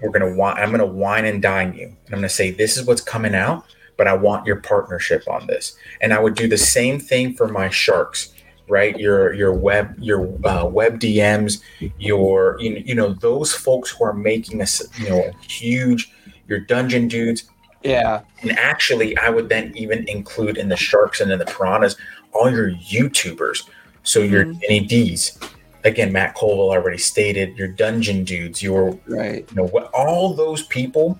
[0.00, 0.58] We're going to want.
[0.58, 1.86] I'm going to wine and dine you.
[1.86, 3.64] And I'm going to say, this is what's coming out,
[3.96, 5.76] but I want your partnership on this.
[6.00, 8.32] And I would do the same thing for my sharks,
[8.68, 8.96] right?
[8.98, 11.60] Your your web your uh, web DMs,
[11.98, 14.66] your you know, you know those folks who are making a
[14.98, 16.12] you know huge
[16.48, 17.44] your dungeon dudes
[17.82, 18.20] Yeah.
[18.42, 21.96] and actually, I would then even include in the sharks and in the piranhas
[22.32, 23.68] all your YouTubers.
[24.04, 24.60] So your Mhm.
[24.68, 25.38] NEDs.
[25.84, 29.44] Again, Matt Colville already stated your dungeon dudes, your Right.
[29.50, 31.18] you know what all those people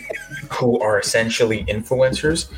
[0.52, 2.48] who are essentially influencers.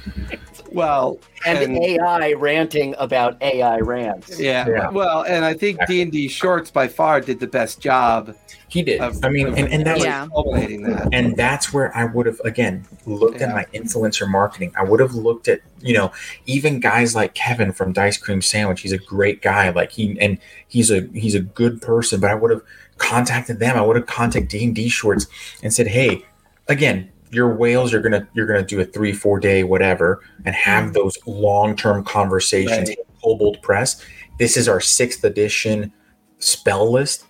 [0.73, 4.39] Well, And, And- AI ranting about AI rants.
[4.39, 4.67] yeah.
[4.69, 4.89] Yeah.
[4.91, 8.35] Well, and I think D and D Shorts by far did the best job
[8.77, 9.01] He did.
[9.01, 9.24] of.
[9.24, 10.27] I mean, of and, and that Yeah.
[10.33, 11.09] culminating that.
[11.12, 13.49] and that's where I would have again looked Yeah.
[13.49, 14.72] at my influencer marketing.
[14.77, 16.12] I would have looked at you know
[16.45, 18.83] even guys like Kevin from Dice Cream Sandwich.
[18.83, 19.70] He's a great guy.
[19.70, 22.20] Like he and he's a he's a good person.
[22.20, 22.62] But I would have
[22.99, 23.77] contacted them.
[23.77, 25.27] I would have contacted D and D Shorts
[25.62, 26.24] and said, hey,
[26.68, 30.85] again, your whales you're gonna you're gonna do a three four day whatever and have
[30.85, 30.93] mm-hmm.
[30.93, 32.89] those long term conversations.
[32.89, 32.99] Right.
[33.22, 34.05] Kobold Press.
[34.39, 35.93] This is our sixth edition
[36.39, 37.24] spell list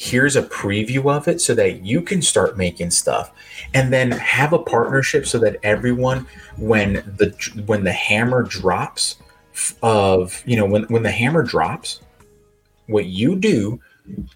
[0.00, 3.30] here's a preview of it so that you can start making stuff.
[3.74, 6.26] And then have a partnership so that everyone
[6.56, 7.36] when the
[7.66, 9.16] when the hammer drops
[9.82, 12.00] of you know when when the hammer drops
[12.86, 13.78] what you do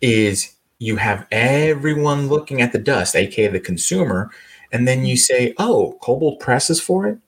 [0.03, 4.31] is you have everyone looking at the dust aka the consumer
[4.71, 7.19] and then you say oh kobold presses for it?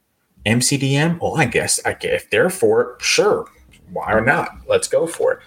[0.44, 3.46] Mcdm well i guess i if they're for it sure.
[3.92, 4.50] Why not?
[4.68, 5.38] Let's go for it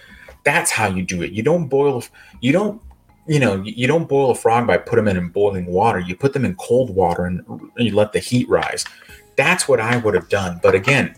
[0.49, 1.31] That's how you do it.
[1.31, 2.03] You don't boil.
[2.41, 2.81] You don't.
[3.27, 5.99] You know, you don't boil a frog by put them in boiling water.
[5.99, 7.43] You put them in cold water and
[7.77, 8.83] you let the heat rise.
[9.35, 10.59] That's what I would have done.
[10.63, 11.15] But again,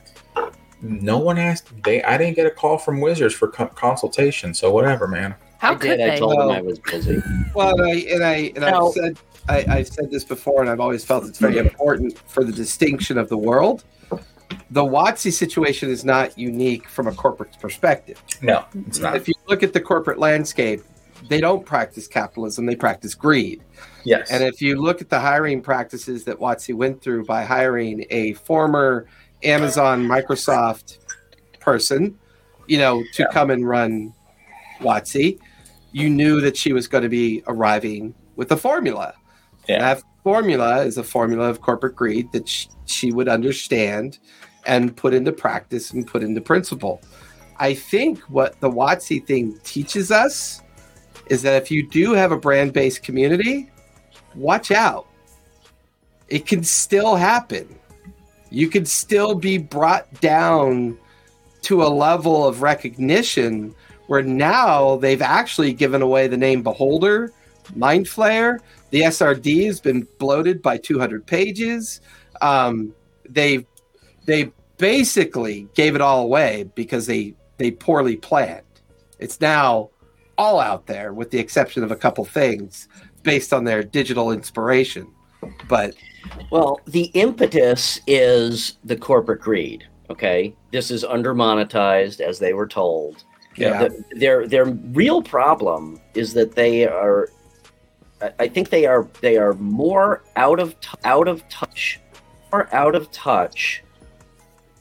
[0.82, 1.69] no one asked.
[1.82, 2.03] They.
[2.03, 4.53] I didn't get a call from Wizards for co- consultation.
[4.53, 5.34] So whatever, man.
[5.59, 6.01] How I could did.
[6.01, 6.19] I they?
[6.19, 7.23] told them I was busy.
[7.55, 9.17] Well, and I and I and Now- I've said
[9.47, 11.67] I, I've said this before, and I've always felt it's very hmm.
[11.67, 13.86] important for the distinction of the world.
[14.70, 18.22] The WotC situation is not unique from a corporate perspective.
[18.41, 19.16] No, it's not.
[19.16, 20.82] If you look at the corporate landscape,
[21.30, 23.62] they don't practice capitalism; they practice greed.
[24.04, 24.32] Yes.
[24.32, 28.34] And if you look at the hiring practices that WotC went through by hiring a
[28.34, 29.08] former
[29.43, 30.97] Amazon, Microsoft
[31.60, 32.18] person,
[32.68, 33.28] you know, to Yeah.
[33.32, 34.14] come and run
[34.80, 35.39] WotC,
[35.91, 39.14] you knew that she was going to be arriving with a formula.
[39.68, 39.80] Yeah.
[39.80, 44.18] That formula is a formula of corporate greed that sh- she would understand
[44.66, 47.01] and put into practice and put into principle.
[47.57, 50.62] I think what the WotC thing teaches us
[51.28, 53.70] is that if you do have a brand based community,
[54.36, 55.07] watch out.
[56.28, 57.68] It can still happen.
[58.49, 60.97] You could still be brought down
[61.64, 63.76] to a level of recognition
[64.07, 67.32] where now they've actually given away the name Beholder,
[67.76, 68.59] Mind Flayer.
[68.89, 72.01] The SRD has been bloated by 200 pages.
[72.41, 72.93] Um,
[73.30, 73.66] they
[74.32, 78.63] they basically gave it all away because they they poorly planned.
[79.19, 79.89] It's now
[80.38, 82.88] all out there with the exception of a couple things
[83.23, 85.07] based on their digital inspiration.
[85.67, 85.93] But
[86.49, 89.84] Well, the impetus is the corporate greed.
[90.09, 93.23] Okay, this is under monetized as they were told.
[93.57, 97.27] yeah, The- their their real problem is that they are.
[98.39, 101.99] I- think they are they are more out of t- out of touch,
[102.51, 103.84] more out of touch.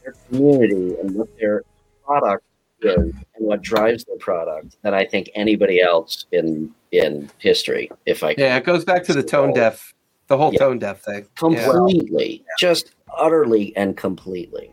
[0.04, 1.64] With Their community and what their
[2.04, 2.44] product
[2.82, 7.90] is and what drives their product than I think anybody else in in history.
[8.06, 9.94] If I yeah, it goes back to the tone deaf,
[10.28, 10.58] the whole Yeah.
[10.60, 11.14] tone deaf thing.
[11.24, 11.28] Yeah.
[11.36, 14.72] completely, just utterly and completely.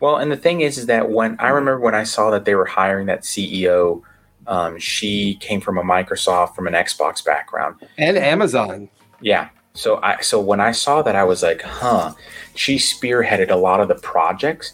[0.00, 2.54] Well, and the thing is, is that when I remember when I saw that they
[2.54, 4.02] were hiring that CEO,
[4.46, 7.76] um, she came from a Microsoft, from an Xbox background.
[7.96, 8.88] And Amazon.
[9.20, 9.48] Yeah.
[9.78, 12.12] So I so when I saw that, I was like, huh.
[12.54, 14.72] She spearheaded a lot of the projects,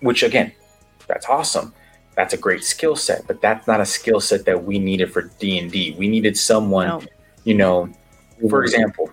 [0.00, 0.52] which again,
[1.06, 1.72] that's awesome.
[2.14, 5.22] That's a great skill set, but that's not a skill set that we needed for
[5.38, 5.94] D and D.
[5.96, 7.02] We needed someone, No.
[7.44, 8.48] you know, mm-hmm.
[8.48, 9.10] for example,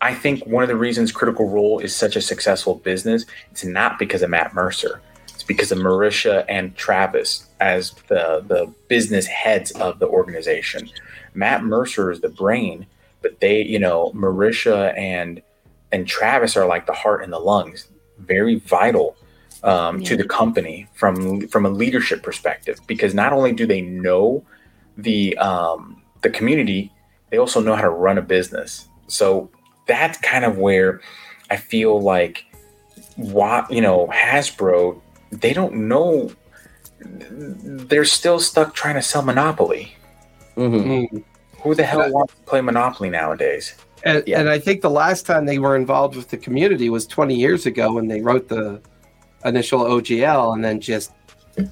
[0.00, 3.98] I think one of the reasons Critical Role is such a successful business, it's not
[3.98, 5.02] because of Matt Mercer.
[5.34, 10.88] It's because of Marisha and Travis as the the business heads of the organization.
[11.34, 12.86] Matt Mercer is the brain,
[13.22, 15.42] but they, you know, Marisha and
[15.92, 17.88] and Travis are like the heart and the lungs,
[18.18, 19.16] very vital
[19.62, 22.78] um, to the company from from a leadership perspective.
[22.86, 24.44] Because not only do they know
[24.96, 26.92] the um, the community,
[27.30, 28.88] they also know how to run a business.
[29.08, 29.50] So
[29.86, 31.00] that's kind of where
[31.50, 32.44] I feel like
[33.16, 35.00] what you know Hasbro
[35.30, 36.30] they don't know
[37.00, 39.94] they're still stuck trying to sell Monopoly.
[40.56, 41.24] Mhm.
[41.66, 43.74] Who the hell wants to play Monopoly nowadays?
[44.04, 44.38] And, Yeah.
[44.38, 47.66] and I think the last time they were involved with the community was 20 years
[47.66, 48.80] ago when they wrote the
[49.44, 51.10] initial OGL and then just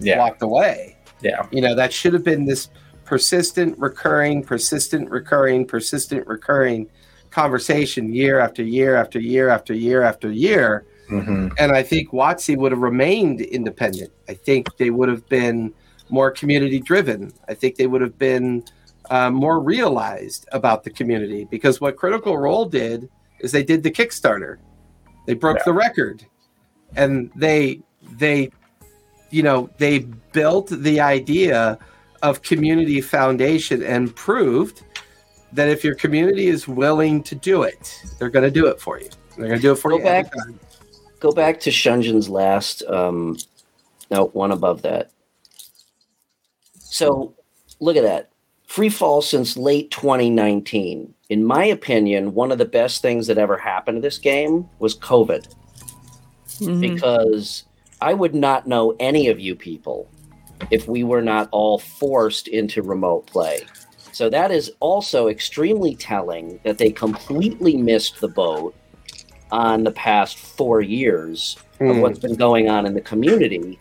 [0.01, 0.97] Yeah, walked away.
[1.21, 2.71] yeah, You know, that should have been this
[3.05, 6.89] persistent, recurring, persistent, recurring, persistent, recurring
[7.31, 10.85] conversation year after year after year after year after year.
[11.09, 14.11] hmm And I think WotC would have remained independent.
[14.29, 15.73] I think they would have been
[16.11, 17.33] more community driven.
[17.49, 18.65] I think they would have been
[19.11, 23.09] uh, more realized about the community because what Critical Role did
[23.41, 24.59] is they did the Kickstarter.
[25.27, 25.63] They broke Yeah.
[25.67, 26.25] the record,
[26.97, 27.81] and they
[28.19, 28.51] they
[29.31, 30.01] you know they
[30.33, 31.79] built the idea
[32.23, 34.83] of community foundation and proved
[35.53, 38.99] that if your community is willing to do it, they're going to do it for
[38.99, 39.09] you.
[39.37, 40.35] They're going to do it for Go you every back.
[41.21, 42.83] Go back to Shunjin's last.
[42.85, 43.37] Um,
[44.11, 45.11] no, one above that.
[46.79, 47.35] So
[47.81, 48.31] look at that.
[48.75, 51.15] Free fall since late 2019.
[51.29, 54.97] In my opinion, one of the best things that ever happened to this game was
[54.99, 55.47] COVID
[56.61, 56.81] Mhm.
[56.81, 57.67] because
[58.01, 60.09] I would not know any of you people
[60.73, 63.61] if we were not all forced into remote play.
[64.11, 68.75] So that is also extremely telling that they completely missed the boat
[69.53, 72.01] on the past four years of Hmm.
[72.01, 73.79] what's been going on in the community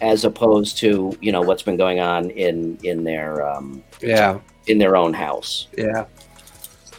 [0.00, 4.38] as opposed to you know what's been going on in in their um, Yeah.
[4.66, 6.04] in their own house Yeah,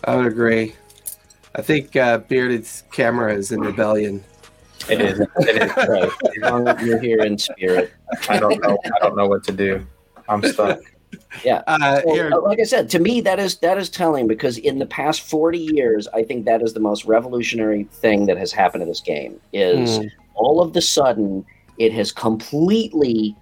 [0.05, 0.75] I would agree.
[1.55, 4.23] I think uh, Bearded's camera is in rebellion.
[4.89, 5.19] It is.
[5.19, 5.71] It is.
[5.75, 6.09] Right.
[6.25, 7.91] As long as you're here in spirit.
[8.29, 8.77] I don't know.
[8.85, 9.85] I don't know what to do.
[10.29, 10.79] I'm stuck.
[11.45, 14.79] Uh, Well, uh, like I said, to me that is that is telling because in
[14.79, 18.83] the past 40 years, I think that is the most revolutionary thing that has happened
[18.83, 20.05] in this game is Hmm.
[20.35, 21.45] all of the sudden
[21.81, 23.35] it has completely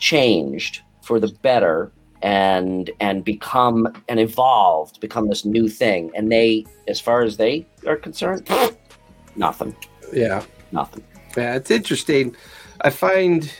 [0.00, 6.10] changed for the better and and become and evolved, become this new thing.
[6.16, 8.48] And they, as far as they are concerned,
[9.36, 9.74] nothing.
[10.12, 11.04] yeah, Nothing.
[11.36, 12.34] yeah, it's interesting.
[12.80, 13.52] I find,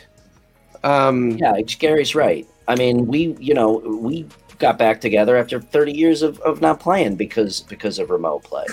[0.83, 2.47] um, Yeah, Gary's right.
[2.67, 4.27] I mean, we, you know, we
[4.59, 8.67] got back together after 30 years of, of not playing because because of remote play.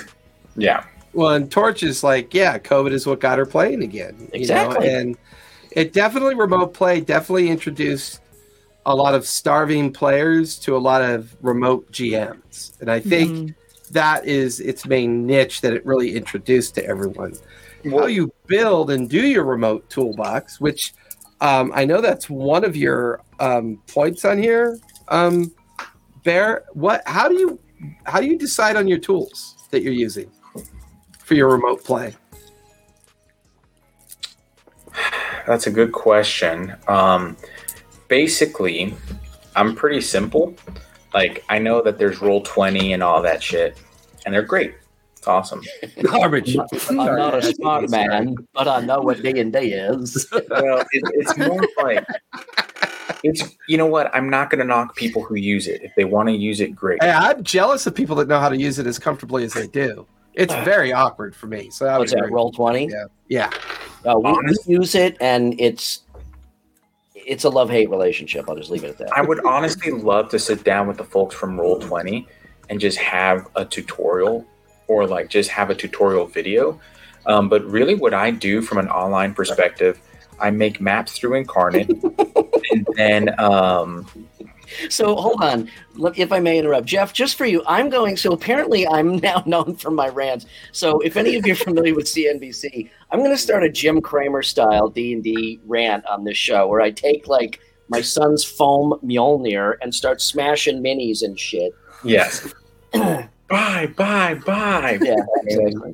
[0.57, 0.83] Yeah.
[1.13, 4.15] Well, and Torch is like, yeah, COVID is what got her playing again.
[4.17, 4.29] you know?
[4.33, 4.89] Exactly.
[4.93, 5.15] And
[5.75, 8.21] it definitely, remote play definitely introduced
[8.85, 12.79] a lot of starving players to a lot of remote GMs.
[12.81, 13.55] And I think Mhm.
[13.91, 17.33] that is its main niche that it really introduced to everyone.
[17.89, 20.93] How you build and do your remote toolbox, which
[21.41, 24.79] um, I know that's one of your um, points on here.
[25.09, 25.51] Um,
[26.23, 27.03] Bear, what?
[27.05, 27.59] How do you
[28.05, 30.31] how do you decide on your tools that you're using
[31.19, 32.15] for your remote play?
[35.47, 36.75] That's a good question.
[36.87, 37.37] Um,
[38.07, 38.93] basically,
[39.55, 40.55] I'm pretty simple.
[41.13, 43.77] Like I know that there's roll twenty and all that shit,
[44.25, 44.75] and they're great.
[45.17, 45.63] It's awesome.
[46.03, 46.57] Garbage.
[46.89, 50.27] I'm not a smart man, but I know what D and D is.
[50.49, 52.05] well, it, it's more like
[53.23, 53.43] it's.
[53.67, 54.13] You know what?
[54.13, 55.81] I'm not going to knock people who use it.
[55.81, 57.01] If they want to use it, great.
[57.01, 59.65] Hey, I'm jealous of people that know how to use it as comfortably as they
[59.67, 60.05] do.
[60.35, 61.69] It's very awkward for me.
[61.69, 62.19] So I would What's that?
[62.19, 62.33] agree.
[62.33, 62.87] Roll twenty.
[62.87, 63.05] Yeah.
[63.27, 63.51] Yeah.
[64.05, 66.01] Uh, we, we use it, and it's
[67.15, 68.47] it's a love hate relationship.
[68.47, 69.17] I'll just leave it at that.
[69.17, 72.27] I would honestly love to sit down with the folks from Roll Twenty
[72.69, 74.45] and just have a tutorial,
[74.87, 76.79] or like just have a tutorial video.
[77.25, 79.99] Um, but really, what I do from an online perspective,
[80.39, 81.89] I make maps through Inkarnate,
[82.71, 84.07] and then um,
[84.89, 85.69] So hold on,
[86.15, 87.13] if I may interrupt, Jeff.
[87.13, 88.17] Just for you, I'm going.
[88.17, 90.45] So apparently, I'm now known for my rants.
[90.71, 94.01] So if any of you are familiar with CNBC, I'm going to start a Jim
[94.01, 97.59] Cramer style D and D rant on this show, where I take like
[97.89, 101.73] my son's foam Mjolnir and start smashing minis and shit.
[102.03, 102.53] yes,
[102.93, 104.97] bye, bye, bye.
[105.01, 105.93] Yeah, exactly.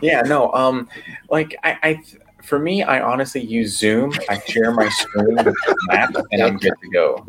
[0.00, 0.88] Yeah, no, um,
[1.30, 2.02] like I, I,
[2.48, 4.12] for me, I honestly use Zoom.
[4.28, 7.26] I share my screen with the map, and I'm good to go.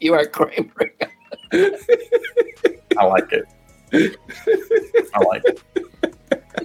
[0.00, 0.70] You are Cramer.
[1.52, 4.16] I like it.
[5.14, 5.62] I like it.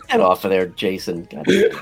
[0.07, 1.23] Get off of there, Jason.
[1.25, 1.73] God damn it.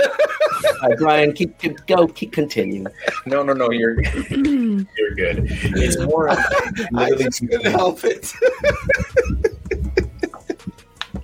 [0.82, 2.08] All right, Brian, keep, keep go.
[2.08, 2.86] Keep continue.
[3.26, 5.46] No, no, no, you're you're good.
[5.50, 6.30] It's more.
[6.30, 6.38] of
[6.96, 8.34] I literally just couldn't help it.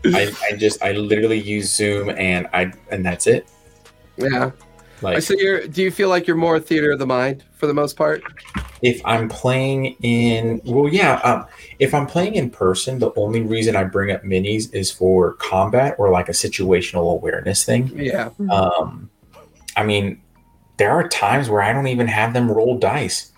[0.05, 3.47] I, I just I literally use Zoom and I and that's it.
[4.17, 4.51] yeah.
[5.03, 7.73] Like So you're do you feel like you're more theater of the mind for the
[7.73, 8.23] most part?
[8.83, 11.45] if I'm playing in well yeah, um,
[11.79, 15.95] if I'm playing in person, the only reason I bring up minis is for combat
[15.97, 17.91] or like a situational awareness thing.
[17.95, 18.29] Yeah.
[18.51, 19.09] Um
[19.75, 20.21] I mean,
[20.77, 23.31] there are times where I don't even have them roll dice.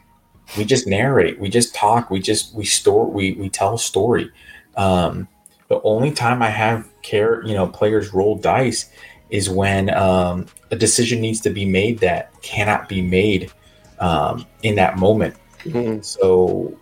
[0.57, 4.31] We just narrate, we just talk, we just we store we we tell a story.
[4.77, 5.27] Um
[5.67, 8.89] the only time I have care, you know, players roll dice
[9.29, 13.51] is when um, a decision needs to be made that cannot be made
[13.99, 15.35] um, in that moment.
[15.63, 16.03] Mhm.
[16.03, 16.77] So,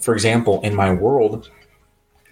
[0.00, 1.50] for example, in my world,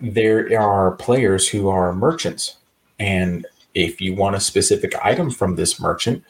[0.01, 2.59] there are players who are merchants.
[2.99, 6.23] And if you want a specific item from this merchant,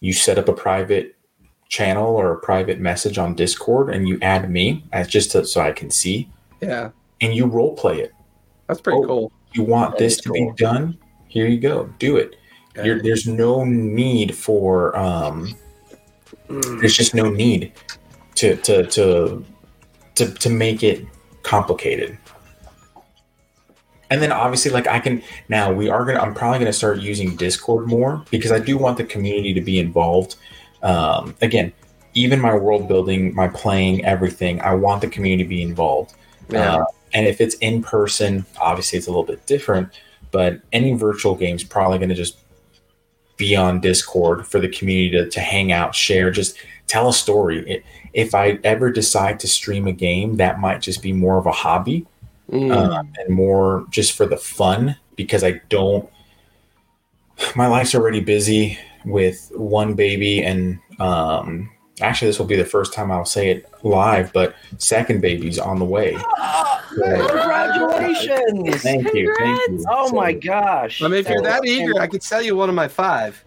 [0.00, 1.16] you set up a private
[1.68, 5.60] channel or a private message on Discord and you add me as just to, so
[5.60, 6.28] I can see
[6.60, 6.90] Yeah.
[7.20, 8.12] and you role play it.
[8.68, 9.06] That's pretty Oh.
[9.06, 9.32] cool.
[9.52, 10.52] You want That this is to cool.
[10.52, 10.98] be done?
[11.34, 11.90] Here you go.
[11.98, 12.36] Do it.
[12.82, 15.54] You're, there's no need for um,
[16.48, 16.80] Mm.
[16.80, 17.72] there's just no need
[18.34, 19.44] to to to
[20.16, 21.06] to, to make it
[21.42, 22.18] complicated
[24.10, 27.34] and then obviously like i can now we are gonna i'm probably gonna start using
[27.36, 30.36] discord more because i do want the community to be involved
[30.82, 31.72] um, again
[32.12, 36.14] even my world building my playing everything i want the community to be involved
[36.50, 36.76] Yeah.
[36.76, 39.88] uh, and if it's in person obviously it's a little bit different
[40.34, 42.36] but any virtual game is probably going to just
[43.38, 47.58] be on discord for the community to, to hang out share just tell a story.
[47.70, 51.46] It, if i ever decide to stream a game that might just be more of
[51.46, 52.06] a hobby
[52.50, 52.76] Mm.
[52.76, 56.06] um, and more just for the fun because i don't
[57.56, 61.70] my life's already busy with one baby and um
[62.02, 65.78] actually this will be the first time i'll say it live but second baby's on
[65.78, 66.18] the way
[66.94, 68.82] Congratulations!
[68.82, 69.34] Thank you.
[69.38, 69.84] Thank you.
[69.90, 71.02] Oh So- my gosh!
[71.02, 73.44] I mean, if you're that eager, I could sell you one of my five.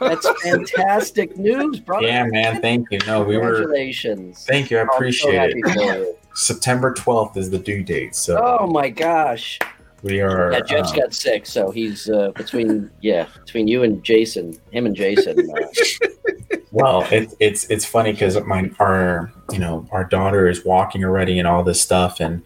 [0.00, 2.06] That's fantastic news, brother.
[2.06, 2.60] Yeah, man.
[2.60, 2.98] Thank you.
[3.06, 3.56] No, we were.
[3.56, 4.44] Congratulations.
[4.46, 4.78] Thank you.
[4.78, 6.16] I I'm so appreciate it.
[6.34, 9.58] September 12th is the due date, so Oh my gosh!
[10.02, 10.52] We are.
[10.52, 14.86] Yeah, Jeff's um, got sick, so he's uh, between yeah between you and Jason, him
[14.86, 15.50] and Jason.
[15.50, 16.06] Uh,
[16.72, 21.38] Well, it, it's it's funny because my our you know our daughter is walking already
[21.38, 22.42] and all this stuff, and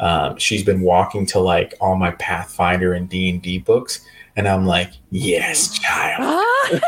[0.00, 4.04] um, she's been walking to like all my Pathfinder and D and D books,
[4.38, 6.44] and I'm like, yes, child,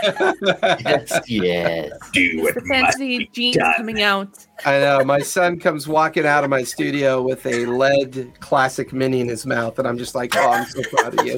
[0.84, 1.90] yes, yes.
[2.12, 2.54] do the it.
[2.54, 3.74] must fantasy be genes done.
[3.76, 4.46] coming out.
[4.64, 5.04] I know.
[5.04, 9.46] My son comes walking out of my studio with a lead classic mini in his
[9.46, 11.36] mouth, and I'm just like, oh, I'm so proud of you.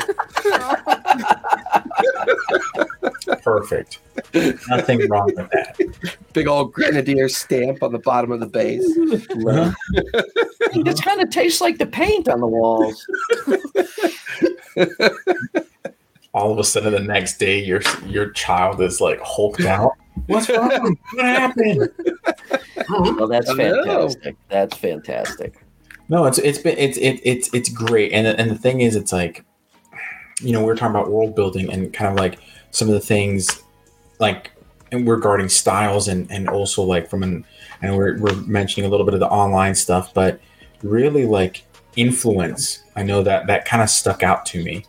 [3.43, 4.01] Perfect.
[4.69, 5.79] Nothing wrong with that.
[6.35, 8.85] Big old grenadier stamp on the bottom of the base.
[8.99, 9.73] Uh-huh.
[9.95, 13.07] It kind of tastes like the paint on the walls.
[16.35, 19.93] All of a sudden, the next day, your your child is like hulked out.
[20.27, 20.99] What's wrong?
[21.13, 21.91] What happened?
[22.89, 24.37] Well, that's fantastic.
[24.49, 25.65] That's fantastic.
[26.09, 29.13] No, it's it's been it's it, it's it's great, and and the thing is, it's
[29.13, 29.45] like,
[30.41, 32.39] you know, we we're talking about world building and kind of like
[32.71, 33.63] some of the things,
[34.19, 34.53] like,
[34.91, 37.45] and regarding styles and and also like from an
[37.83, 40.41] and we're we're mentioning a little bit of the online stuff, but
[40.83, 41.65] really like
[41.97, 42.83] influence.
[42.97, 44.85] I know that that kind of stuck out to me,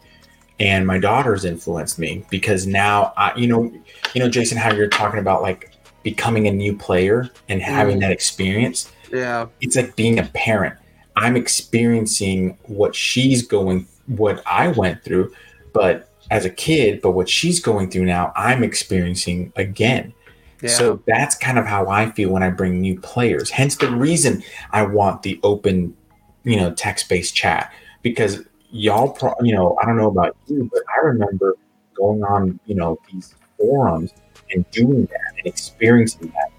[0.59, 3.71] and my daughter's influenced me because now I, you know,
[4.13, 5.71] you know, Jason, how you're talking about like
[6.03, 8.01] becoming a new player and having mm.
[8.01, 9.47] that experience Yeah.
[9.61, 10.75] it's like being a parent.
[11.15, 15.33] I'm experiencing what she's going, what I went through,
[15.73, 20.13] but as a kid, but what she's going through now, I'm experiencing again.
[20.61, 20.69] Yeah.
[20.69, 23.49] So that's kind of how I feel when I bring new players.
[23.49, 25.95] Hence the reason I want the open,
[26.43, 28.43] you know, text-based chat because
[28.73, 31.55] y'all, pro- you know, I don't know about you, but I remember
[31.93, 34.11] going on, you know, these forums
[34.51, 36.51] and doing that and experiencing that.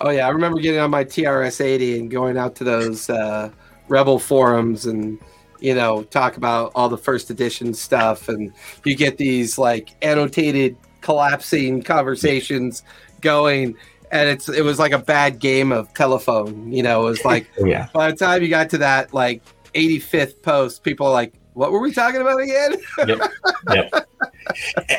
[0.00, 3.50] Oh yeah, I remember getting on my TRS 80 and going out to those uh,
[3.88, 5.18] Rebel forums and
[5.60, 8.52] you know talk about all the first edition stuff, and
[8.84, 12.82] you get these like annotated collapsing conversations
[13.20, 13.76] going,
[14.10, 16.72] and it's it was like a bad game of telephone.
[16.72, 17.88] You know, it was like Oh yeah.
[17.92, 19.42] by the time you got to that like
[19.74, 22.76] 85th post, people are like, "What were we talking about again?"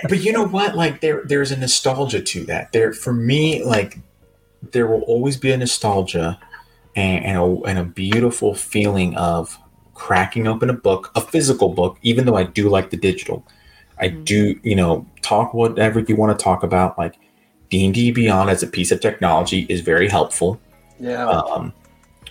[0.10, 4.00] but you know what like there there's a nostalgia to that there for me like
[4.72, 6.40] there will always be a nostalgia
[6.96, 9.58] and, and, a, and a beautiful feeling of
[9.94, 13.46] cracking open a book a physical book even though i do like the digital
[14.00, 14.26] i Mhm.
[14.26, 17.16] do you know talk whatever you want to talk about like
[17.70, 20.60] d&d beyond as a piece of technology is very helpful
[21.00, 21.28] Yeah.
[21.30, 21.72] um,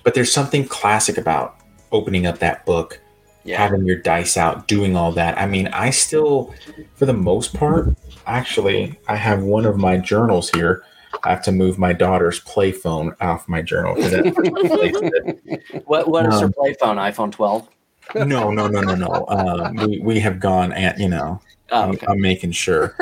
[0.02, 1.56] but there's something classic about
[1.94, 3.00] opening up that book
[3.44, 3.58] Yeah.
[3.58, 5.38] having your dice out, doing all that.
[5.38, 6.52] I mean, I still,
[6.94, 7.94] for the most part,
[8.26, 10.82] actually, I have one of my journals here.
[11.22, 13.94] I have to move my daughter's play phone off my journal.
[15.86, 16.96] What what is Um, her play phone?
[16.96, 17.68] iPhone 12.
[18.16, 19.24] no, no, no, no, no.
[19.28, 21.40] Um, we, we have gone at, you know,
[21.70, 21.98] Oh, I'm.
[22.08, 22.94] I'm making sure.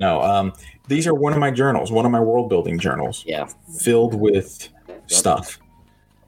[0.00, 0.54] No, um,
[0.88, 3.46] these are one of my journals, one of my world building journals Yeah.
[3.80, 4.68] filled with
[5.08, 5.58] stuff.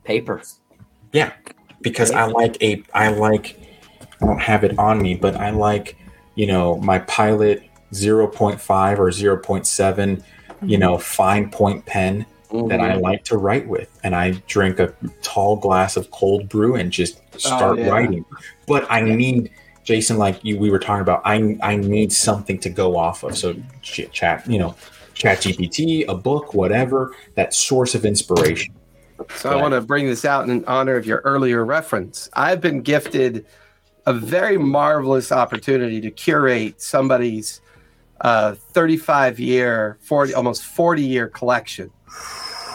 [0.04, 0.42] Paper.
[1.80, 3.58] Because I like a I like
[4.20, 5.96] I don't have it on me, but I like
[6.34, 7.62] you know my pilot
[7.92, 10.22] 0.5 or 0.7
[10.62, 12.24] you know fine point pen
[12.68, 13.00] that I Mhm.
[13.02, 13.88] like to write with.
[14.02, 17.88] And I drink a tall glass of cold brew and just start yeah.
[17.88, 18.24] writing.
[18.66, 19.50] But I need
[19.84, 23.36] Jason like you we were talking about I I need something to go off of.
[23.38, 24.74] So ch- chat you know
[25.14, 28.72] chat GPT a book whatever that source of inspiration
[29.36, 32.28] So I want to bring this out in honor of your earlier reference.
[32.34, 33.46] I've been gifted
[34.06, 37.60] a very marvelous opportunity to curate somebody's
[38.22, 41.90] uh, 35 year, 40, almost 40 year collection.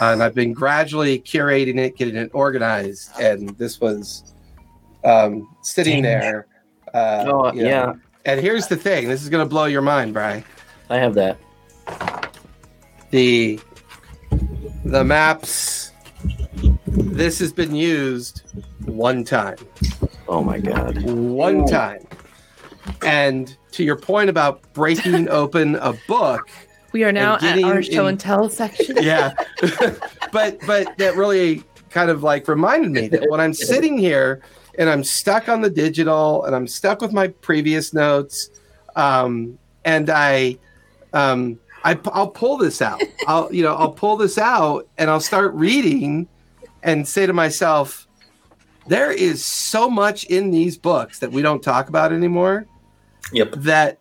[0.01, 3.11] And I've been gradually curating it, getting it organized.
[3.19, 4.33] And this was
[5.03, 6.21] um, sitting Dang.
[6.21, 6.47] there.
[6.93, 7.69] Uh, Oh, you know.
[7.69, 7.93] yeah.
[8.25, 10.43] And here's the thing this is going to blow your mind, Bry.
[10.89, 11.37] I have that.
[13.11, 13.59] the
[14.83, 15.91] the maps
[16.97, 18.43] this has been used
[18.85, 19.57] one time
[20.27, 21.01] Oh my god.
[21.03, 21.67] one Ooh.
[21.67, 22.05] time
[23.05, 26.49] and to your point about breaking open a book
[26.91, 28.97] We are now at our show in- and tell section.
[29.01, 29.33] yeah
[30.31, 34.41] but but that really kind of like reminded me that when i'm sitting here
[34.77, 38.49] and i'm stuck on the digital and i'm stuck with my previous notes
[38.95, 40.57] um and i
[41.13, 45.19] um I, i'll pull this out i'll you know i'll pull this out and i'll
[45.21, 46.27] start reading
[46.85, 48.07] and say to myself,
[48.87, 52.67] there is so much in these books that we don't talk about anymore
[53.33, 53.53] Yep.
[53.57, 53.97] that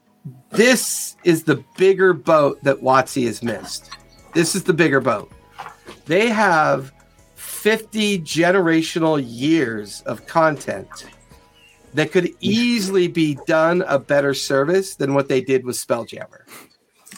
[0.51, 3.91] this is the bigger boat that WotC has missed.
[4.35, 5.33] This is the bigger boat.
[6.05, 6.93] They have
[7.37, 11.07] 50 generational years of content
[11.95, 16.43] that could easily be done a better service than what they did with Spelljammer.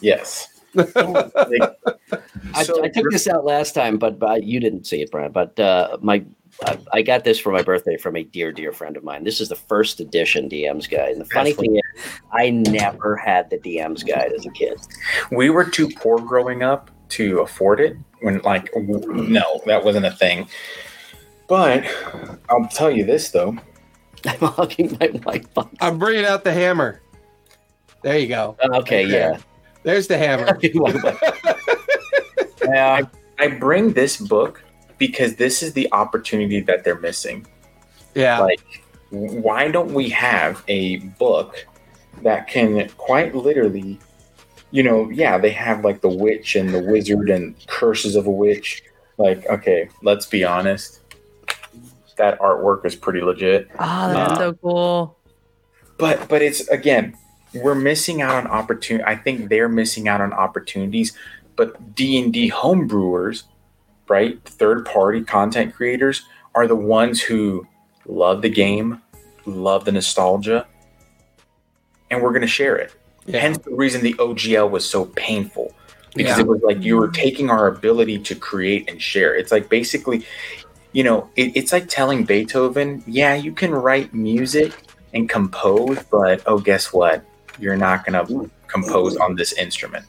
[0.01, 0.56] Yes.
[2.55, 5.33] I, So- I took this out last time, but, but you didn't see it, Brian.
[5.33, 6.25] But uh, my
[6.65, 9.25] I, I got this for my birthday from a dear, dear friend of mine.
[9.25, 11.11] This is the first edition DM's guide.
[11.13, 11.83] And the funny thing is,
[12.33, 14.81] I never had the DM's guide as a kid.
[15.31, 20.11] we were too poor growing up to afford it when like no that wasn't a
[20.11, 20.49] thing
[21.49, 21.85] but
[22.51, 23.57] i'll tell you this though
[24.27, 25.47] I'm hugging my wife.
[25.57, 25.71] up.
[25.81, 27.01] I'm bringing out the hammer.
[28.03, 28.57] There you go.
[28.61, 29.39] Okay, yeah.
[29.87, 30.59] There's the hammer.
[32.65, 33.03] yeah
[33.39, 34.65] i bring this book
[34.99, 37.47] because this is the opportunity that they're missing
[38.15, 38.41] Yeah.
[38.41, 38.61] like
[39.11, 41.65] why don't we have a book
[42.23, 44.01] that can quite literally
[44.73, 48.31] you know yeah they have like the witch and the wizard and curses of a
[48.31, 48.83] witch
[49.19, 51.01] like okay let's be honest
[52.17, 55.17] that artwork is pretty legit Oh, that's Uh, so cool.
[55.99, 57.17] but but it's again
[57.63, 61.13] we're missing out on opportunity i think they're missing out on opportunities
[61.57, 63.45] but d&d homebrewers
[64.09, 67.67] right third party content creators are the ones who
[68.07, 69.01] love the game
[69.47, 70.67] love the nostalgia
[72.11, 72.93] and we're going to share it
[73.27, 73.41] Yeah.
[73.41, 75.73] hence the reason the ogl was so painful
[76.15, 76.45] because Yeah.
[76.45, 80.25] it was like you were taking our ability to create and share it's like basically
[80.93, 84.73] you know it, it's like telling beethoven yeah you can write music
[85.15, 87.25] and compose but oh guess what
[87.59, 90.05] you're not going to compose on this instrument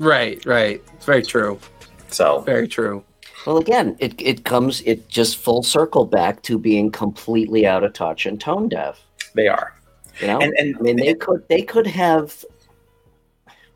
[0.00, 0.82] Right, right.
[0.94, 1.60] It's very true.
[2.08, 3.04] so Very true.
[3.46, 7.92] Well, again, it, it comes, it just full circle back to being completely out of
[7.92, 9.04] touch and tone deaf.
[9.34, 9.74] they are
[10.20, 12.44] You know, and and I mean, they could they could have.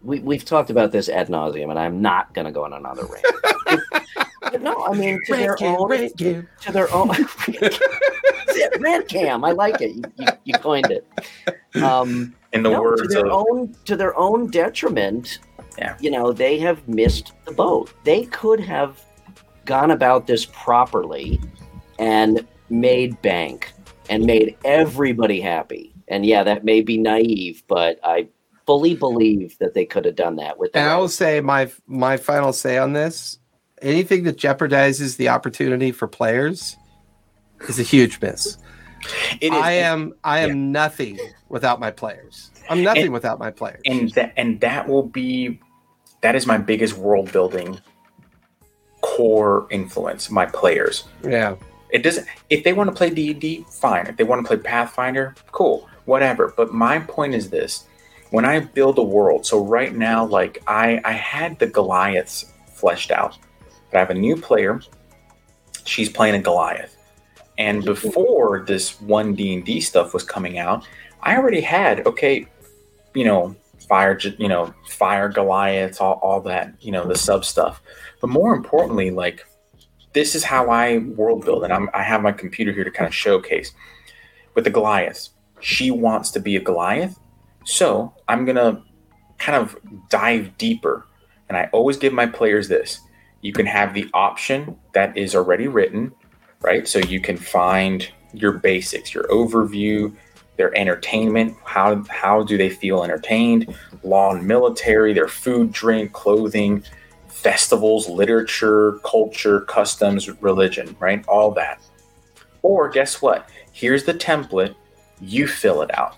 [0.02, 3.04] We we've talked about this ad nauseum, and I'm not going to go on another
[3.04, 3.86] rant.
[4.40, 7.10] but no, I mean to their own to their own
[8.80, 9.44] rant cam.
[9.44, 9.94] I like it.
[9.94, 11.82] You, you, you coined it.
[11.82, 15.40] Um, in the no, to words their of own to their own detriment.
[15.76, 15.96] Yeah.
[16.00, 17.92] you know they have missed the boat.
[18.04, 19.02] They could have
[19.64, 21.40] gone about this properly
[21.98, 23.72] and made bank
[24.08, 25.92] and made everybody happy.
[26.08, 28.28] And yeah, that may be naive, but I
[28.66, 30.70] fully believe that they could have done that with.
[30.74, 33.38] And I will say my my final say on this:
[33.82, 36.76] anything that jeopardizes the opportunity for players
[37.68, 38.58] is a huge miss.
[39.40, 41.18] it is I am I am nothing
[41.54, 42.50] without my players.
[42.68, 43.80] I'm nothing without my players.
[43.86, 45.60] and that and that will be
[46.20, 47.80] that is my biggest world building
[49.00, 51.04] core influence my players.
[51.22, 51.56] Yeah,
[51.90, 54.06] it doesn't if they want to play d&d fine.
[54.08, 56.52] If they want to play pathfinder cool whatever.
[56.56, 57.86] But my point is this
[58.30, 63.10] when i build a world so right now like i i had the goliaths fleshed
[63.12, 63.38] out
[63.90, 64.80] but i have a new player.
[65.84, 66.96] She's playing a goliath.
[67.58, 70.84] And before this one d&d stuff was coming out
[71.24, 72.46] i already had okay
[73.14, 73.54] you know
[73.88, 77.82] fire you know fire goliaths all, all that you know the sub stuff
[78.20, 79.44] but more importantly like
[80.14, 83.06] this is how I world build, and I'm, I have my computer here to kind
[83.06, 83.72] of showcase.
[84.54, 85.28] With the Goliath,
[85.60, 87.18] she wants to be a Goliath,
[87.64, 88.82] so I'm gonna
[89.38, 89.76] kind of
[90.08, 91.06] dive deeper.
[91.48, 93.00] And I always give my players this:
[93.42, 96.12] you can have the option that is already written,
[96.62, 96.86] right?
[96.86, 100.14] So you can find your basics, your overview,
[100.56, 101.56] their entertainment.
[101.64, 103.74] How how do they feel entertained?
[104.02, 106.84] Law and military, their food, drink, clothing
[107.28, 111.22] festivals, literature, culture, customs, religion, right?
[111.28, 111.78] All that.
[112.62, 113.50] Or guess what?
[113.72, 114.74] Here's the template,
[115.20, 116.16] you fill it out.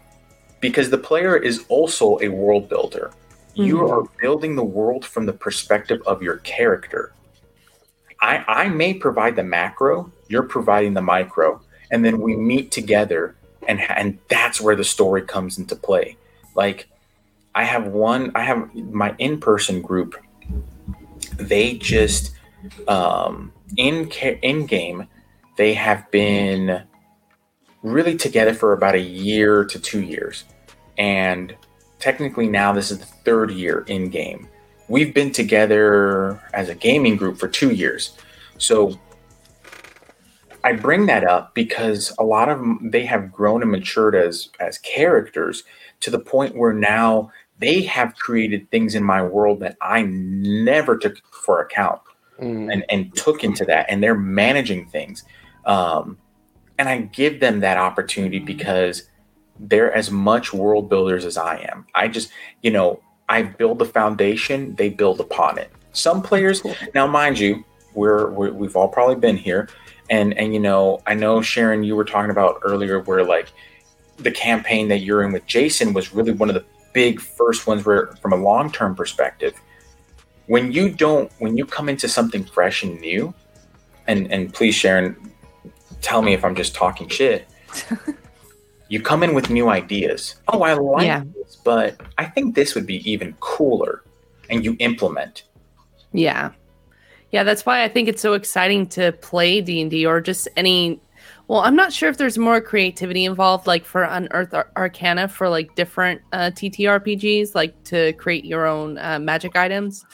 [0.61, 3.11] Because the player is also a world builder.
[3.55, 3.91] You Mhm.
[3.91, 7.13] are building the world from the perspective of your character.
[8.21, 11.61] I, I may provide the macro, you're providing the micro,
[11.91, 13.35] and then we meet together,
[13.67, 16.17] and and that's where the story comes into play.
[16.55, 16.89] Like,
[17.55, 20.17] I have one, I have my in-person group
[21.39, 22.33] they just
[22.89, 24.09] um, in
[24.43, 25.07] in game
[25.57, 26.83] they have been
[27.83, 30.45] really together for about a year to two years.
[30.99, 31.55] And
[31.99, 34.49] technically now this is the third year in game
[34.89, 38.17] we've been together as a gaming group for two years.
[38.59, 38.99] So
[40.67, 44.51] i bring that up because a lot of them they have grown and matured as
[44.61, 45.63] as characters
[46.01, 50.99] to the point where now they have created things in my world that I never
[50.99, 52.03] took for account.
[52.39, 52.71] Mm.
[52.71, 55.25] and, and took into that and they're managing things
[55.65, 56.19] um,
[56.77, 59.09] and i give them that opportunity because
[59.59, 62.31] they're as much world builders as i am i just
[62.61, 66.63] you know i build the foundation they build upon it some players
[66.95, 67.65] now mind you
[67.95, 69.71] we're, we're we've all probably been here
[70.11, 73.49] and and you know i know sharon you were talking about earlier where like
[74.19, 77.85] the campaign that you're in with jason was really one of the big first ones
[77.85, 79.53] where from a long-term perspective
[80.47, 83.35] when you don't when you come into something fresh and new
[84.07, 85.15] and and please sharon
[86.01, 87.47] tell me if i'm just talking shit
[88.89, 91.25] you come in with new ideas oh i like Yeah.
[91.35, 94.03] this but i think this would be even cooler
[94.49, 95.43] and you implement
[96.13, 96.53] Yeah.
[97.33, 101.01] Yeah, that's why I think it's so exciting to play D&D or just any
[101.49, 105.49] well, I'm not sure if there's more creativity involved like for Unearth Ar- Arcana for
[105.49, 110.05] like different uh, TTRPGs like to create your own uh, magic items.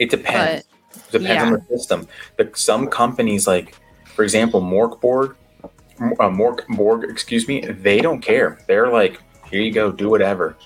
[0.00, 0.66] it depends.
[1.12, 2.08] Depends on the system.
[2.36, 8.20] But some companies like for example Mörk Borg uh, Mörk Borg excuse me they don't
[8.20, 8.58] care.
[8.66, 10.56] They're like here you go do whatever.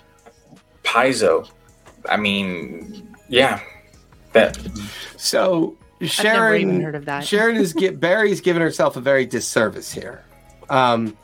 [0.82, 1.48] Paizo
[2.08, 3.60] i mean yeah
[4.34, 4.56] that
[5.16, 7.24] So I've never even Sharon, heard of that.
[7.26, 10.24] Sharon is get Barry's given herself a very disservice here.
[10.68, 11.16] Um,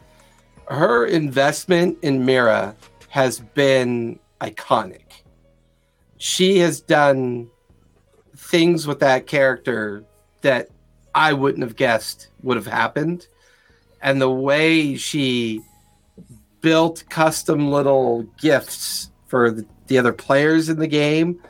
[0.69, 2.75] her investment in Mira
[3.09, 5.03] has been iconic.
[6.19, 7.51] She has done
[8.37, 10.05] things with that character
[10.43, 10.69] that
[11.15, 13.27] I wouldn't have guessed would have happened,
[14.01, 15.61] and the way she
[16.61, 21.41] built custom little gifts for the, the other players in the game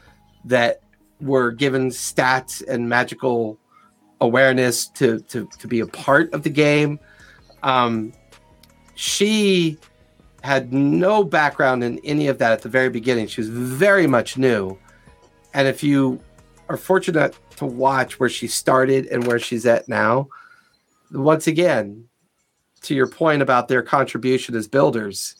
[0.44, 0.82] that
[1.20, 3.58] were given stats and magical
[4.20, 6.98] awareness to to to be a part of the game.
[7.62, 8.12] Um,
[8.94, 9.78] she
[10.42, 13.26] had no background in any of that at the very beginning.
[13.26, 14.78] She was very much new,
[15.54, 16.20] and if you
[16.68, 20.28] are fortunate to watch where she started and where she's at now,
[21.12, 22.08] once again,
[22.82, 25.36] to your point about their contribution as builders,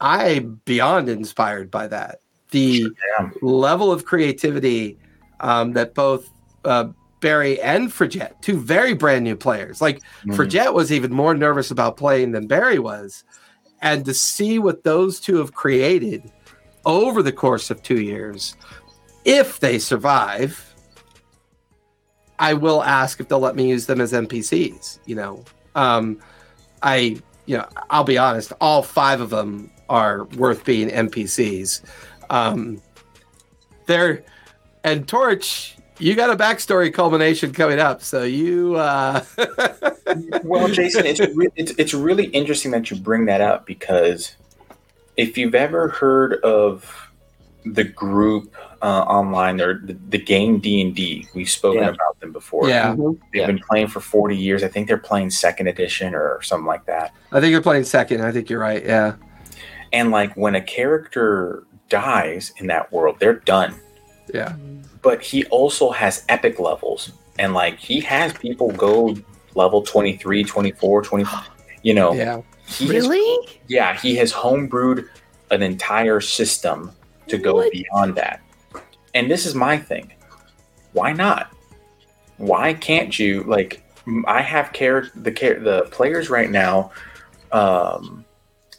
[0.00, 2.20] I'm beyond inspired by that.
[2.54, 3.30] The yeah.
[3.42, 4.98] level of creativity
[5.40, 6.30] um, that both
[6.64, 6.88] uh,
[7.20, 10.00] Barry and Frigette, two very brand new players, like.
[10.26, 13.24] Frigette was even more nervous about playing than Barry was.
[13.82, 16.30] And to see what those two have created
[16.86, 18.56] over the course of two years,
[19.24, 20.74] if they survive,
[22.38, 24.98] I will ask if they'll let me use them as NPCs.
[25.06, 25.44] You know,
[25.74, 26.18] um,
[26.82, 27.16] I,
[27.46, 31.82] you know, I'll be honest, all five of them are worth being NPCs.
[32.30, 32.80] Um,
[33.86, 34.24] they're,
[34.82, 38.02] and Torch, you got a backstory culmination coming up.
[38.02, 39.24] So you, uh,
[40.44, 44.36] well, Jason, it's, re- it's it's really interesting that you bring that up because
[45.16, 47.10] if you've ever heard of
[47.64, 51.90] the group uh, online or the, the game D and D, we've spoken Yeah.
[51.90, 52.68] about them before.
[52.68, 53.46] yeah, they've Yeah.
[53.46, 54.62] been playing for forty years.
[54.64, 57.12] I think they're playing second edition or something like that.
[57.32, 58.22] I think you're playing second.
[58.22, 58.84] I think you're right.
[58.84, 59.14] Yeah.
[59.92, 63.74] And like when a character dies in that world, they're done.
[64.32, 64.54] Yeah.
[65.02, 69.14] But he also has epic levels, and like he has people go
[69.54, 71.48] level 23, 24, 25.
[71.82, 72.40] You know, Yeah.
[72.66, 73.60] he has Really?
[73.68, 75.06] Yeah, he has homebrewed
[75.50, 76.90] an entire system
[77.28, 77.72] to go What?
[77.72, 78.40] beyond that.
[79.14, 80.12] And this is my thing.
[80.92, 81.52] Why not?
[82.38, 83.82] Why can't you like
[84.26, 86.90] I have care the care the players right now
[87.52, 88.23] um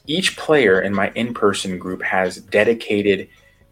[0.07, 3.27] each player in my in-person group has dedicated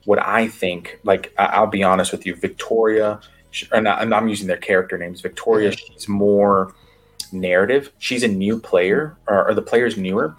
[0.05, 3.19] what I think like I'll be honest with you Victoria
[3.71, 6.73] and and I'm using their character names Victoria she's more
[7.31, 10.35] narrative she's a new player or, or the player's newer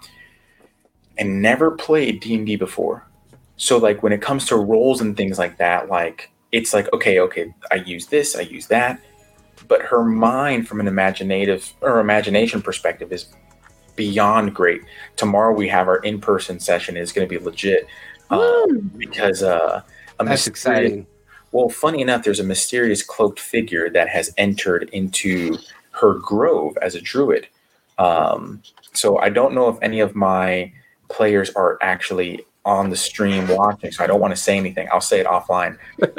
[1.17, 3.05] and never played D&D before.
[3.57, 7.19] So like when it comes to roles and things like that, like it's like okay,
[7.19, 8.99] okay, I use this, I use that,
[9.67, 13.27] but her mind from an imaginative or imagination perspective is
[13.95, 14.81] beyond great.
[15.15, 17.87] Tomorrow we have our in-person session is going to be legit
[18.29, 18.67] uh,
[18.97, 19.81] because uh
[20.19, 21.07] a That's exciting.
[21.51, 25.57] well, funny enough, there's a mysterious cloaked figure that has entered into
[25.91, 27.47] her grove as a druid.
[27.97, 28.61] Um,
[28.93, 30.71] so I don't know if any of my
[31.09, 34.87] players are actually on the stream watching, so I don't want to say anything.
[34.91, 35.77] I'll say it offline.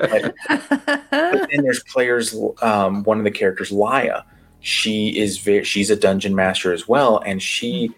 [0.48, 2.36] But then there's players.
[2.62, 4.22] Um, one of the characters, Laya,
[4.66, 5.62] she is very.
[5.62, 7.92] She's a dungeon master as well, and she hmm.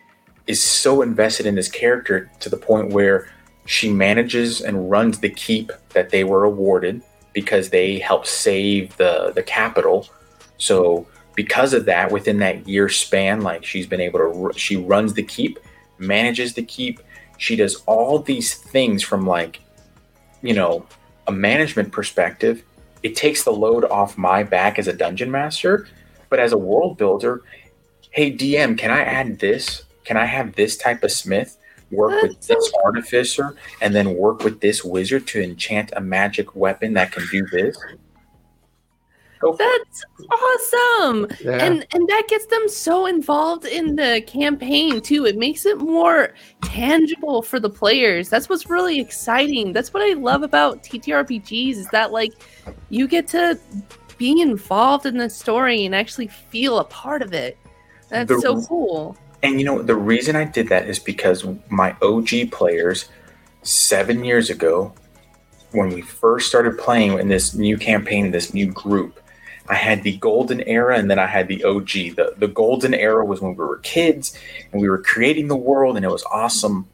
[0.47, 3.31] is so invested in this character to the point where
[3.65, 7.01] she manages and runs the keep that they were awarded
[7.32, 10.11] because they helped save the the capital.
[10.59, 15.15] So because of that, within that year span, like she's been able to, she runs
[15.15, 15.59] the keep,
[15.97, 17.01] manages the keep.
[17.39, 19.61] She does all these things from like,
[20.43, 20.85] you know,
[21.27, 22.62] a management perspective,
[23.03, 25.89] it takes the load off my back as a dungeon master.
[26.29, 27.43] But as a world builder,
[28.11, 29.85] hey DM, can I add this?
[30.05, 31.59] Can I have this type of smith
[31.91, 36.55] work with That's this artificer and then work with this wizard to enchant a magic
[36.55, 37.79] weapon that can do this?
[39.41, 39.83] Go for it.
[39.87, 41.27] That's awesome.
[41.41, 41.65] Yeah.
[41.65, 45.27] And and that gets them so involved in the campaign too.
[45.27, 48.29] It makes it more tangible for the players.
[48.29, 49.73] That's what's really exciting.
[49.73, 52.33] That's what I love about TTRPGs is that like
[52.91, 53.59] you get to
[54.19, 57.57] be involved in the story and actually feel a part of it.
[58.09, 59.16] That's The- so cool.
[59.43, 63.09] And you know, the reason I did that is because my OG players
[63.62, 64.93] seven years ago,
[65.70, 69.20] when we first started playing in this new campaign, this new group,
[69.69, 72.16] I had the golden era and then I had the OG.
[72.16, 74.36] The, the golden era was when we were kids
[74.73, 76.89] and we were creating the world and it was awesome.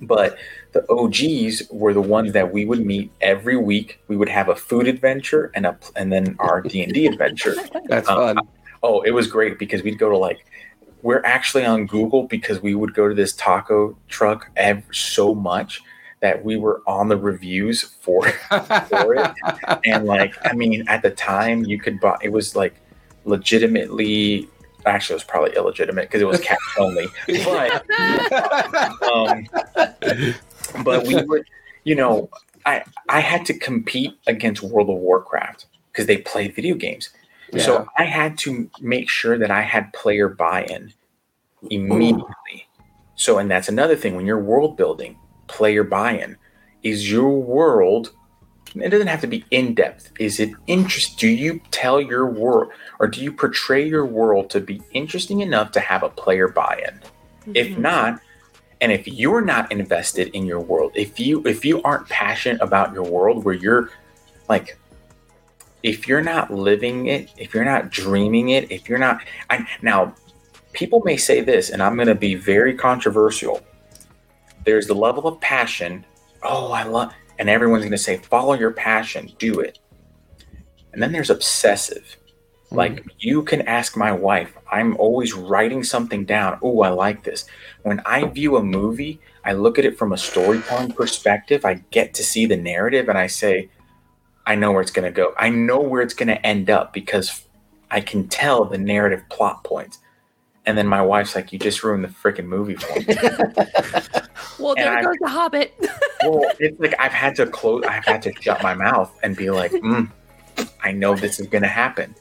[0.00, 0.38] But
[0.72, 4.00] the OGs were the ones that we would meet every week.
[4.08, 7.54] We would have a food adventure and a and then our D and D adventure.
[7.86, 8.38] That's uh, fun.
[8.82, 10.44] Oh, it was great because we'd go to like
[11.02, 15.82] we're actually on Google because we would go to this taco truck ever so much
[16.20, 18.28] that we were on the reviews for
[18.88, 19.30] for it.
[19.84, 22.74] And like I mean at the time you could buy it was like
[23.24, 24.48] legitimately
[24.86, 27.08] actually it was probably illegitimate because it was cash only.
[27.44, 27.84] But
[29.02, 29.46] um,
[30.84, 31.44] but we would,
[31.84, 32.28] you know,
[32.66, 37.10] I I had to compete against World of Warcraft because they played video games.
[37.58, 40.94] So I had to make sure that I had player buy-in
[41.68, 42.66] immediately.
[43.14, 45.18] So, and that's another thing when you're world building,
[45.48, 46.38] player buy-in
[46.82, 48.12] is your world.
[48.74, 50.12] It doesn't have to be in depth.
[50.18, 51.18] Is it interest?
[51.18, 55.72] Do you tell your world, or do you portray your world to be interesting enough
[55.72, 57.02] to have a player buy-in?
[57.54, 57.78] if Mhm.
[57.78, 58.20] not
[58.82, 62.92] and if you're not invested in your world if you if you aren't passionate about
[62.92, 63.90] your world where you're
[64.48, 64.76] like
[65.82, 70.14] if you're not living it if you're not dreaming it if you're not I, now
[70.72, 73.62] people may say this and i'm going to be very controversial
[74.64, 76.04] there's the level of passion
[76.42, 79.78] oh i love and everyone's going to say follow your passion do it
[80.92, 82.16] and then there's obsessive
[82.72, 83.08] like mm-hmm.
[83.18, 86.58] you can ask my wife, I'm always writing something down.
[86.62, 87.44] Oh, I like this.
[87.82, 91.64] When I view a movie, I look at it from a storytelling perspective.
[91.64, 93.68] I get to see the narrative and I say,
[94.46, 95.34] I know where it's going to go.
[95.36, 97.44] I know where it's going to end up because
[97.90, 99.98] I can tell the narrative plot points.
[100.64, 103.06] And then my wife's like, You just ruined the freaking movie for me.
[104.58, 105.74] Well, And there I- goes the Hobbit.
[106.24, 109.50] well, it's like I've had to close, I've had to shut my mouth and be
[109.50, 110.08] like, mm,
[110.84, 112.14] I know this is going to happen.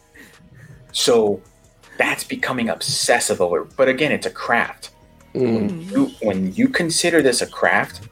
[0.92, 1.42] So
[1.98, 3.66] that's becoming obsessive over.
[3.66, 4.91] But again, it's a craft.
[5.34, 5.90] Mm.
[5.92, 8.08] You, when you consider this a craft,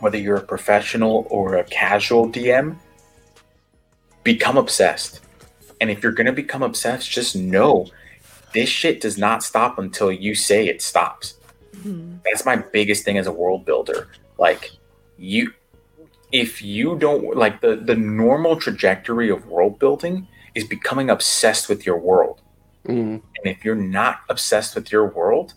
[0.00, 2.76] whether you're a professional or a casual DM,
[4.22, 5.20] become obsessed.
[5.80, 7.86] And if you're going to become obsessed, just know
[8.52, 11.34] this shit does not stop until you say it stops
[11.78, 12.20] Mhm.
[12.24, 14.06] that's my biggest thing as a world builder
[14.38, 14.70] like
[15.18, 15.52] you
[16.30, 21.84] if you don't like the the normal trajectory of world building is becoming obsessed with
[21.84, 22.40] your world
[22.86, 23.20] Mm.
[23.36, 25.54] and if you're not obsessed with your world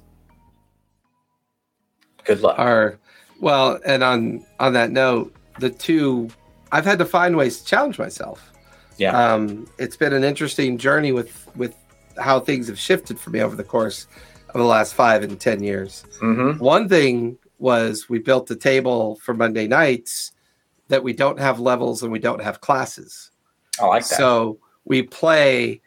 [2.28, 3.00] good luck Are
[3.40, 6.30] well, and on on that note, the two
[6.72, 8.52] I've had to find ways to challenge myself.
[8.98, 9.12] Yeah.
[9.18, 11.76] Um, it's been an interesting journey with with
[12.20, 14.08] how things have shifted for me over the course
[14.50, 16.06] of the last five and ten years.
[16.22, 16.64] mm-hmm.
[16.64, 20.32] One thing was we built a table for Monday nights
[20.90, 23.32] that we don't have levels and we don't have classes.
[23.82, 25.82] i like that So we play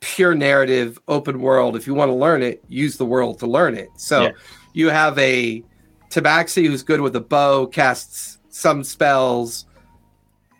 [0.00, 1.76] pure narrative, open world.
[1.76, 3.88] If you want to learn it, use the world to learn it.
[3.96, 4.32] So Yeah.
[4.74, 5.62] You have a
[6.10, 9.64] Tabaxi who's good with a bow, casts some spells,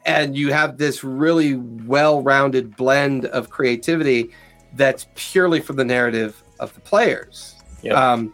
[0.07, 4.31] and you have this really well-rounded blend of creativity
[4.75, 7.55] that's purely from the narrative of the players.
[7.83, 7.97] Yep.
[7.97, 8.33] Um,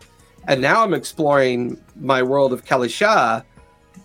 [0.48, 3.44] and now I'm exploring my world of Kalisha,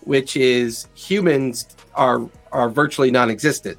[0.02, 3.76] which is humans are are virtually non-existent.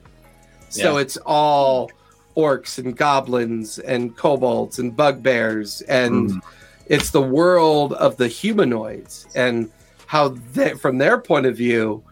[0.69, 1.01] So Yeah.
[1.01, 1.89] it's all
[2.35, 6.41] orcs and goblins and kobolds and bugbears and Mm.
[6.89, 9.71] It's the world of the humanoids and
[10.05, 12.03] how they, from their point of view,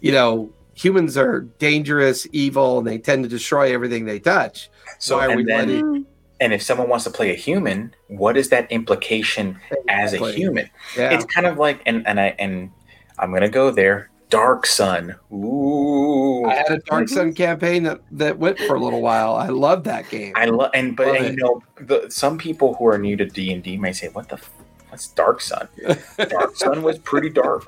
[0.00, 4.70] you know, humans are dangerous, evil, and they tend to destroy everything they touch.
[4.98, 6.06] so why are we and then letting-
[6.42, 9.58] and if someone wants to play a human what is that implication
[9.88, 11.10] as a human Yeah.
[11.10, 12.70] it's kind of like and and i and
[13.18, 17.34] i'm gonna go there dark sun ooh I had a Dark Sun mm-hmm.
[17.34, 19.34] campaign that, that went for a little while.
[19.34, 20.32] I love that game.
[20.36, 21.30] I love and but Love and, it.
[21.30, 24.28] you know the some people who are new to D and D may say, "What
[24.28, 24.50] the f-
[24.88, 25.68] what's Dark Sun?"
[26.28, 27.64] Dark Sun was pretty dark.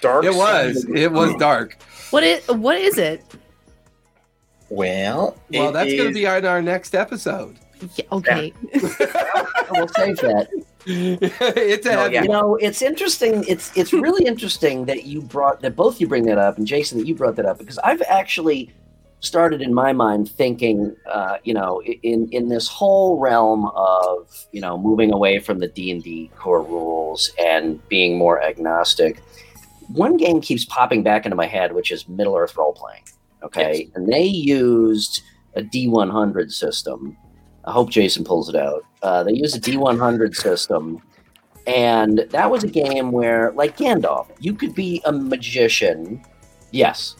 [0.00, 0.24] Dark.
[0.24, 0.86] it Sun was.
[0.94, 1.78] It was dark.
[2.10, 3.24] What is what is it?
[4.70, 7.58] Well, Well, it that's going to be on our next episode.
[7.96, 8.52] Yeah, okay.
[9.70, 10.48] We'll save that.
[10.86, 12.22] it's a No, yeah.
[12.22, 13.44] You know, it's interesting.
[13.46, 16.98] It's it's really interesting that you brought that both you bring that up, and Jason
[16.98, 18.72] that you brought that up because I've actually
[19.20, 24.60] started in my mind thinking, uh, you know, in in this whole realm of you
[24.60, 29.22] know moving away from the D and D core rules and being more agnostic.
[29.88, 33.04] One game keeps popping back into my head, which is Middle Earth role playing.
[33.42, 35.22] Okay, and they used
[35.54, 37.16] a D100 system.
[37.68, 38.84] I hope Jason pulls it out.
[39.02, 41.02] Uh, they use a D100 system
[41.68, 46.24] and that was a game where, like Gandalf, you could be a magician.
[46.70, 47.16] Yes,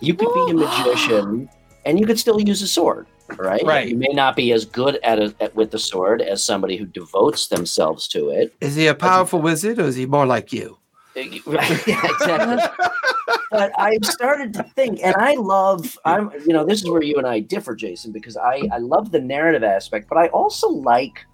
[0.00, 1.48] you could be a magician,
[1.86, 3.06] and you could still use a sword.
[3.38, 3.64] Right.
[3.64, 3.88] Right.
[3.88, 6.84] You may not be as good at, a, at with the sword as somebody who
[6.84, 8.54] devotes themselves to it.
[8.60, 10.78] Is he a powerful wizard or is he more like you?
[11.16, 11.42] Right,
[11.86, 12.86] yeah, exactly.
[13.50, 15.98] but I've started to think, and I love.
[16.04, 19.12] I'm, you know, this is where you and I differ, Jason, because I I love
[19.12, 21.24] the narrative aspect, but I also like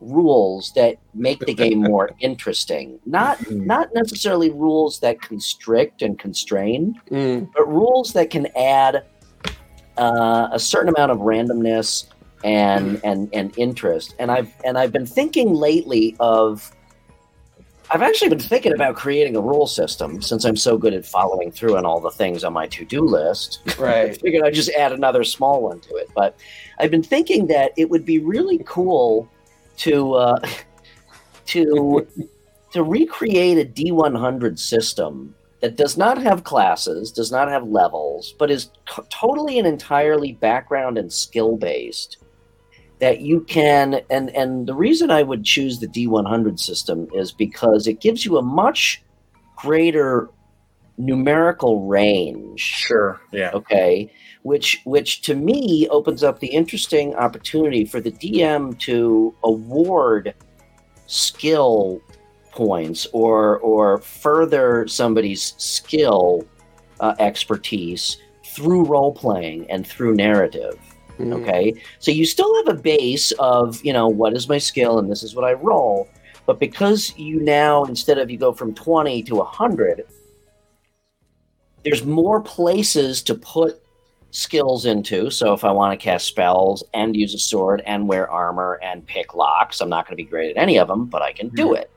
[0.00, 3.00] rules that make the game more interesting.
[3.04, 7.48] Not not necessarily rules that constrict and constrain, Mm.
[7.54, 9.04] but rules that can add
[9.98, 12.06] uh, a certain amount of randomness
[12.44, 14.14] and and and interest.
[14.20, 16.70] And I've and I've been thinking lately of.
[17.94, 21.52] I've actually been thinking about creating a rule system since I'm so good at following
[21.52, 23.60] through on all the things on my to-do list.
[23.78, 24.10] Right.
[24.10, 26.08] I figured I'd just add another small one to it.
[26.14, 26.36] But
[26.78, 29.28] I've been thinking that it would be really cool
[29.78, 30.48] to uh,
[31.46, 32.06] to
[32.72, 38.50] to recreate a D100 system that does not have classes, does not have levels, but
[38.50, 38.70] is
[39.10, 42.18] totally and entirely background and skill based.
[43.02, 47.86] That you can, and and the reason I would choose the D100 system is because
[47.86, 49.02] it gives you a much
[49.56, 50.30] greater
[50.98, 53.20] numerical range Sure.
[53.32, 53.50] Yeah.
[53.54, 54.12] okay
[54.42, 60.34] which which to me opens up the interesting opportunity for the dm to award
[61.06, 62.00] skill
[62.50, 66.46] points or or further somebody's skill
[67.00, 70.78] uh, expertise through role playing and through narrative
[71.18, 71.42] Mm.
[71.42, 71.74] okay?
[71.98, 75.22] So you still have a base of you know what is my skill and this
[75.22, 76.08] is what i roll.
[76.46, 80.06] But because you now instead of you go from 20 to 100
[81.84, 83.82] there's more places to put
[84.30, 85.30] skills into.
[85.30, 89.06] So if i want to cast spells and use a sword and wear armor and
[89.06, 91.48] pick locks i'm not going to be great at any of them but i can
[91.50, 91.90] do it.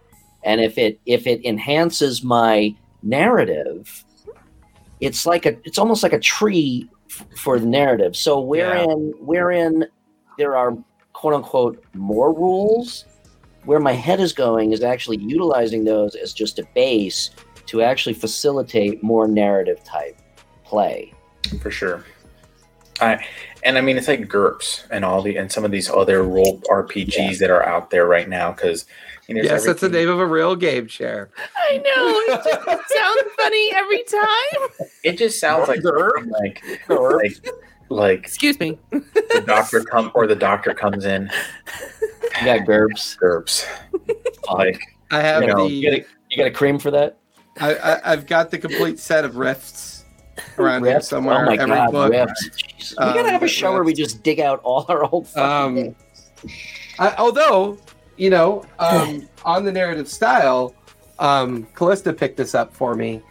[0.44, 4.04] And if it if it enhances my narrative
[5.00, 6.90] it's like a it's almost like a tree
[7.38, 8.16] for the narrative.
[8.16, 9.86] So wherein wherein
[10.38, 10.78] there are
[11.14, 13.06] quote unquote more rules
[13.66, 17.32] where my head is going is actually utilizing those as just a base
[17.66, 20.22] to actually facilitate more narrative type
[20.64, 21.14] play.
[21.62, 22.04] For sure.
[23.02, 23.26] I
[23.64, 26.62] and I mean it's like GURPS and all the and some of these other role
[26.70, 28.86] RPGs that are out there right now because
[29.28, 31.30] Yes, that's the name of a real game chair.
[31.58, 32.36] I know.
[32.36, 34.88] It just sounds funny every time.
[35.04, 37.48] It just sounds like like like
[37.90, 38.78] like Excuse me.
[38.92, 41.30] the doctor come or the doctor comes in
[42.40, 43.66] you got gerbs GURPS
[44.52, 44.80] like
[45.12, 47.18] I have You know, the you got a, you got a cream for that
[47.62, 50.04] I, I, I've got the complete set of rifts
[50.58, 51.44] around here somewhere.
[51.44, 52.12] oh my every god book.
[52.12, 52.32] Rift.
[52.58, 52.90] Jeez.
[52.92, 55.96] we gotta Um, have a show where we just dig out all our old Um.
[57.00, 57.78] I, although,
[58.18, 60.74] you know, um, on the narrative style,
[61.20, 63.22] um, Callista picked this up for me.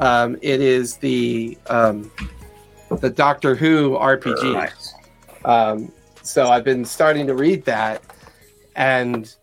[0.00, 2.10] Um, it is the um,
[3.00, 4.72] the Doctor Who RPG.
[5.44, 5.92] Um,
[6.22, 8.02] so I've been starting to read that,
[8.76, 9.34] and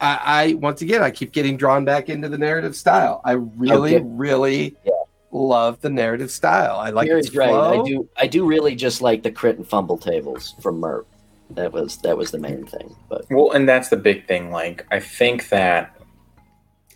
[0.00, 3.20] I, I once again I keep getting drawn back into the narrative style.
[3.24, 4.04] I really, Okay.
[4.06, 4.92] really Yeah.
[5.32, 6.76] love the narrative style.
[6.76, 7.48] I like Gary's its right.
[7.48, 7.82] flow.
[7.82, 8.08] I do.
[8.16, 11.06] I do really just like the crit and fumble tables from MERP.
[11.50, 12.94] That was that was the main thing.
[13.08, 14.50] But Well, and that's the big thing.
[14.50, 15.96] Like, I think that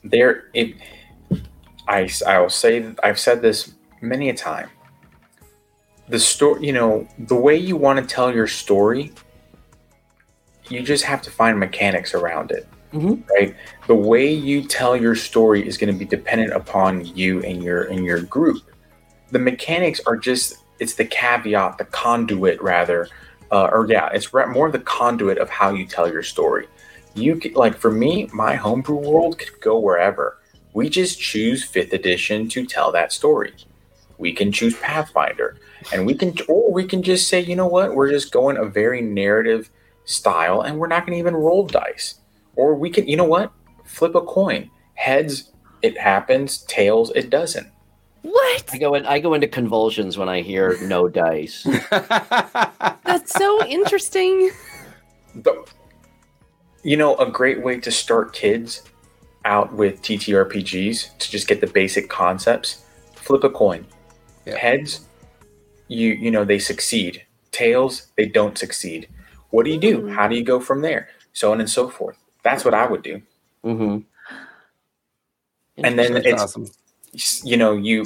[0.04, 0.74] there, it,
[1.88, 4.70] I, I will say, I've said this many a time.
[6.08, 9.12] The story, you know, the way you want to tell your story,
[10.68, 13.22] you just have to find mechanics around it, Mhm.
[13.30, 13.54] right?
[13.86, 17.84] The way you tell your story is going to be dependent upon you and your
[17.84, 18.62] and your group.
[19.30, 23.08] The mechanics are just it's the caveat, the conduit rather,
[23.50, 26.66] uh, or yeah, it's more the conduit of how you tell your story.
[27.14, 30.38] You c- like for me, my homebrew world could go wherever.
[30.72, 33.54] We just choose fifth edition to tell that story.
[34.18, 35.56] We can choose Pathfinder,
[35.92, 38.64] and we can, or we can just say, you know what, we're just going a
[38.64, 39.70] very narrative
[40.04, 42.20] style, and we're not going to even roll dice.
[42.56, 43.52] Or we can, you know what,
[43.84, 44.70] flip a coin.
[44.94, 45.52] Heads,
[45.82, 46.58] it happens.
[46.58, 47.68] Tails, it doesn't.
[48.24, 48.70] What?
[48.72, 49.04] I go in.
[49.04, 51.62] I go into convulsions when I hear no dice.
[51.90, 54.50] That's so interesting.
[55.34, 55.64] The-
[56.82, 58.82] you know, a great way to start kids
[59.44, 62.84] out with TTRPGs to just get the basic concepts.
[63.14, 63.86] Flip a coin.
[64.46, 64.56] Yeah.
[64.56, 65.06] Heads,
[65.88, 67.24] you you know they succeed.
[67.52, 69.08] Tails, they don't succeed.
[69.50, 70.00] What do you do?
[70.02, 70.14] Mm.
[70.14, 71.08] How do you go from there?
[71.34, 72.16] So on and so forth.
[72.42, 73.20] That's what I would do.
[73.62, 73.98] hmm
[75.76, 76.66] And then That's it's awesome.
[77.44, 78.04] You know you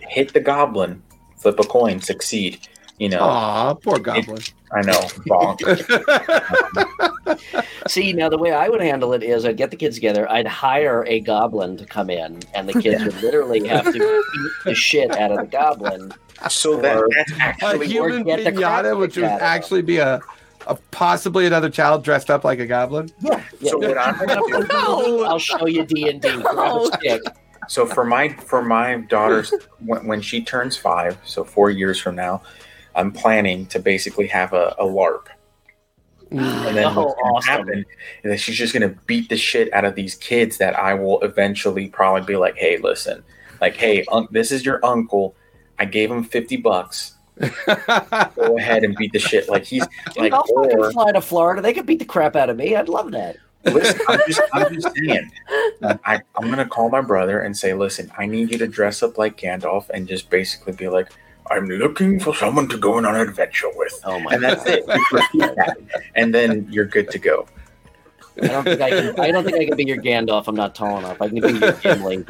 [0.00, 1.02] hit the goblin,
[1.36, 2.66] flip a coin, succeed.
[2.98, 4.42] You know, Aw, poor goblin.
[4.72, 5.00] I know.
[5.28, 5.60] Bonk.
[7.88, 10.48] See, now the way I would handle it is I'd get the kids together, I'd
[10.48, 14.74] hire a goblin to come in, and the kids would literally have to beat the
[14.74, 16.12] shit out of the goblin.
[16.50, 19.38] so that, Or- that's a actually human get the crap pinata, which would out of
[19.40, 19.46] them.
[19.48, 20.20] actually be a,
[20.66, 23.10] a possibly another child dressed up like a goblin.
[23.20, 23.40] Yeah.
[23.62, 24.66] so what I'm gonna do.
[24.68, 25.22] No.
[25.24, 26.28] I'll show you D and D.
[27.68, 32.16] So for my for my daughter's when, when she turns five, so four years from
[32.16, 32.42] now,
[32.94, 35.26] I'm planning to basically have a, a LARP.
[36.30, 37.50] And then Oh, what's gonna awesome.
[37.50, 37.78] happen
[38.24, 41.20] is that she's just gonna beat the shit out of these kids that I will
[41.20, 43.22] eventually probably be like, hey, listen,
[43.60, 45.34] like, hey, un- this is your uncle.
[45.78, 47.14] I gave him fifty bucks.
[48.36, 49.48] Go ahead and beat the shit.
[49.48, 51.62] Like he's Dude, like, I'll or fly to Florida.
[51.62, 52.74] They could beat the crap out of me.
[52.74, 53.36] I'd love that.
[53.74, 55.30] Listen, I'm just, I'm just saying.
[56.04, 59.18] I, I'm gonna call my brother and say, listen, I need you to dress up
[59.18, 61.08] like Gandalf and just basically be like,
[61.50, 64.74] I'm looking for someone to go on an adventure with, Oh my and that's god!
[64.74, 64.86] it.
[64.86, 65.78] Just repeat that.
[66.14, 67.46] and then you're good to go.
[68.40, 69.18] I don't think I can.
[69.20, 70.46] I don't think I can be your Gandalf.
[70.46, 71.20] I'm not tall enough.
[71.20, 72.24] I can be your Gimli.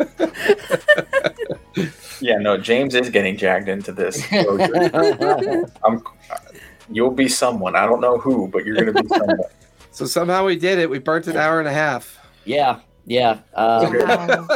[2.20, 4.20] Yeah, no, James is getting jagged into this.
[5.85, 6.02] I'm,
[6.90, 7.77] you'll be someone.
[7.77, 9.39] I don't know who, but you're gonna be someone.
[9.99, 10.89] So somehow we did it.
[10.89, 12.19] We burnt an hour and a half.
[12.45, 13.93] yeah, yeah, um,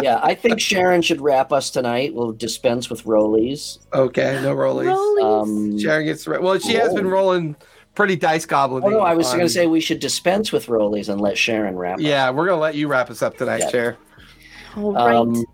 [0.00, 0.20] yeah.
[0.22, 2.14] I think Sharon should wrap us tonight.
[2.14, 3.78] We'll dispense with rollies.
[3.92, 4.94] Okay, no rollies.
[4.94, 5.42] Rollies.
[5.42, 6.58] Um, Sharon gets the well.
[6.58, 7.56] She has been rolling
[7.94, 8.84] pretty dice goblin.
[8.84, 11.76] oh no, I was going to say we should dispense with rollies and let Sharon
[11.76, 11.96] wrap.
[11.98, 12.02] us.
[12.02, 13.70] Yeah, we're gonna let you wrap us up tonight, Yeah.
[13.70, 13.96] Cher.
[14.76, 15.14] All right.
[15.16, 15.44] Um,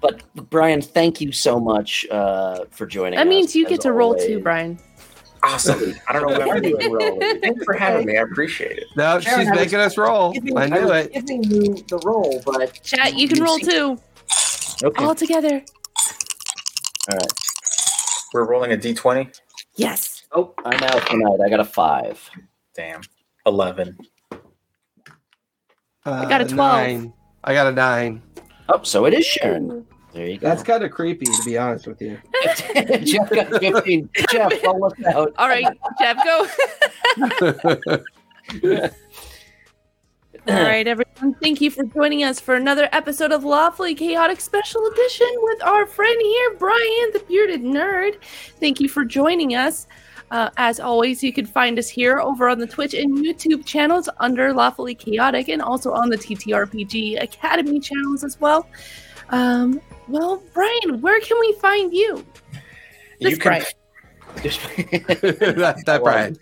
[0.00, 3.18] but Brian, thank you so much uh, for joining.
[3.18, 3.24] Us.
[3.24, 4.78] That means you get to roll too, Brian.
[5.44, 5.94] Awesome.
[6.08, 6.76] I don't know what I'm doing.
[6.78, 7.40] doing rollies.
[7.42, 8.16] Thanks for having me.
[8.16, 8.84] I appreciate it.
[8.96, 10.32] No, Sharon, she's I was making us roll.
[10.32, 11.12] Giving- I knew was it.
[11.12, 13.98] Giving you the roll, but Chat, you can roll too.
[14.82, 15.04] okay.
[15.04, 15.62] All together.
[17.10, 17.32] All right.
[18.32, 19.38] We're rolling a d20.
[19.76, 20.22] Yes.
[20.32, 21.38] Oh, I'm out tonight.
[21.44, 22.28] I got a five.
[22.74, 23.02] Damn.
[23.46, 23.96] 11.
[26.06, 26.56] I got a uh, 12.
[26.56, 27.12] Nine.
[27.44, 28.22] I got a nine.
[28.68, 29.86] Oh, so it is Sharon.
[30.14, 30.48] There you go.
[30.48, 32.16] That's kind of creepy, to be honest with you.
[33.02, 34.08] Jeff got 15.
[34.30, 35.34] Jeff, roll us out.
[35.38, 35.66] All right,
[35.98, 36.46] Jeff, go.
[40.46, 41.34] All right, everyone.
[41.42, 45.84] Thank you for joining us for another episode of Lawfully Chaotic Special Edition with our
[45.84, 48.22] friend here, Brian, the bearded nerd.
[48.60, 49.88] Thank you for joining us.
[50.30, 54.08] Uh, as always, you can find us here over on the Twitch and YouTube channels
[54.20, 58.68] under Lawfully Chaotic and also on the TTRPG Academy channels as well.
[59.30, 62.24] Um, well, Brian, where can we find you?
[63.20, 63.62] This You can,
[64.42, 66.36] that, that Brian.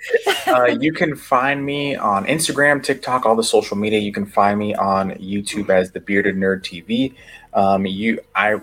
[0.47, 3.99] uh, you can find me on Instagram, TikTok, all the social media.
[3.99, 7.15] You can find me on YouTube as the Bearded Nerd TV.
[7.53, 8.59] Um, you, I,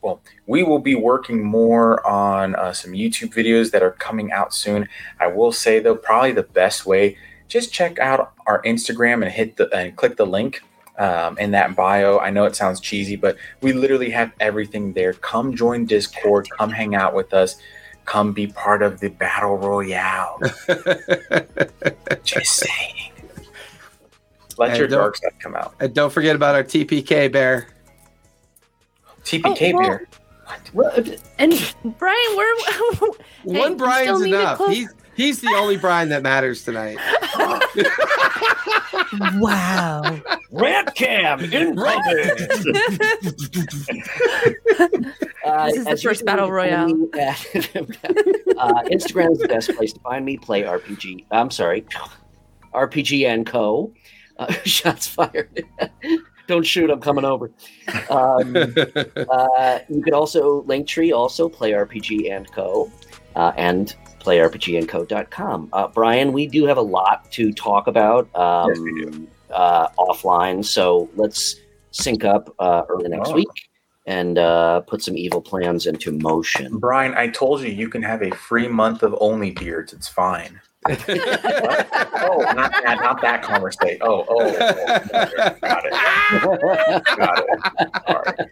[0.00, 4.54] well, we will be working more on uh, some YouTube videos that are coming out
[4.54, 4.88] soon.
[5.20, 7.18] I will say though, probably the best way,
[7.48, 10.62] just check out our Instagram and hit the and click the link
[11.00, 12.18] um, in that bio.
[12.18, 15.14] I know it sounds cheesy, but we literally have everything there.
[15.14, 16.46] Come join Discord.
[16.58, 17.56] Come hang out with us.
[18.04, 20.38] Come be part of the battle royale.
[22.24, 23.12] Just saying.
[24.58, 25.74] Let And your don't- dark side come out.
[25.80, 27.68] and don't forget about our TPK bear.
[29.24, 30.08] TPK Oh, well- beer.
[30.74, 30.92] Well,
[31.38, 32.56] And Brian, where?
[33.44, 34.56] Hey, One you Brian's still need to enough.
[34.58, 36.98] close- He's he's the only Brian that matters tonight.
[39.38, 40.19] Wow.
[40.60, 41.76] Red cam incoming.
[45.42, 47.46] Uh, This is the first battle you can find me at-
[48.58, 50.36] uh, Instagram is the best place to find me.
[50.36, 51.24] Play RPG.
[51.30, 51.86] I'm sorry,
[52.74, 53.90] RPG and Co.
[54.38, 55.64] Uh, shots fired.
[56.46, 56.90] Don't shoot.
[56.90, 57.50] I'm coming over.
[58.10, 62.92] Um, uh, you could also Linktree, also Play RPG and Co.
[63.34, 65.70] Uh, and playrpgandco.com.
[65.72, 69.28] Uh, Brian, we do have a lot to talk about um, Yes, we do.
[69.52, 71.56] Uh, offline, so let's
[71.90, 73.34] sync up uh, early next Oh.
[73.34, 73.48] week
[74.06, 76.78] and uh, put some evil plans into motion.
[76.78, 79.92] Brian, I told you you can have a free month of only beards.
[79.92, 80.60] It's fine.
[80.88, 80.94] oh,
[82.54, 83.98] not that, not that conversation.
[84.00, 84.58] Oh, oh, oh,
[85.60, 85.92] got it,
[87.18, 87.46] got it.
[88.06, 88.48] All right.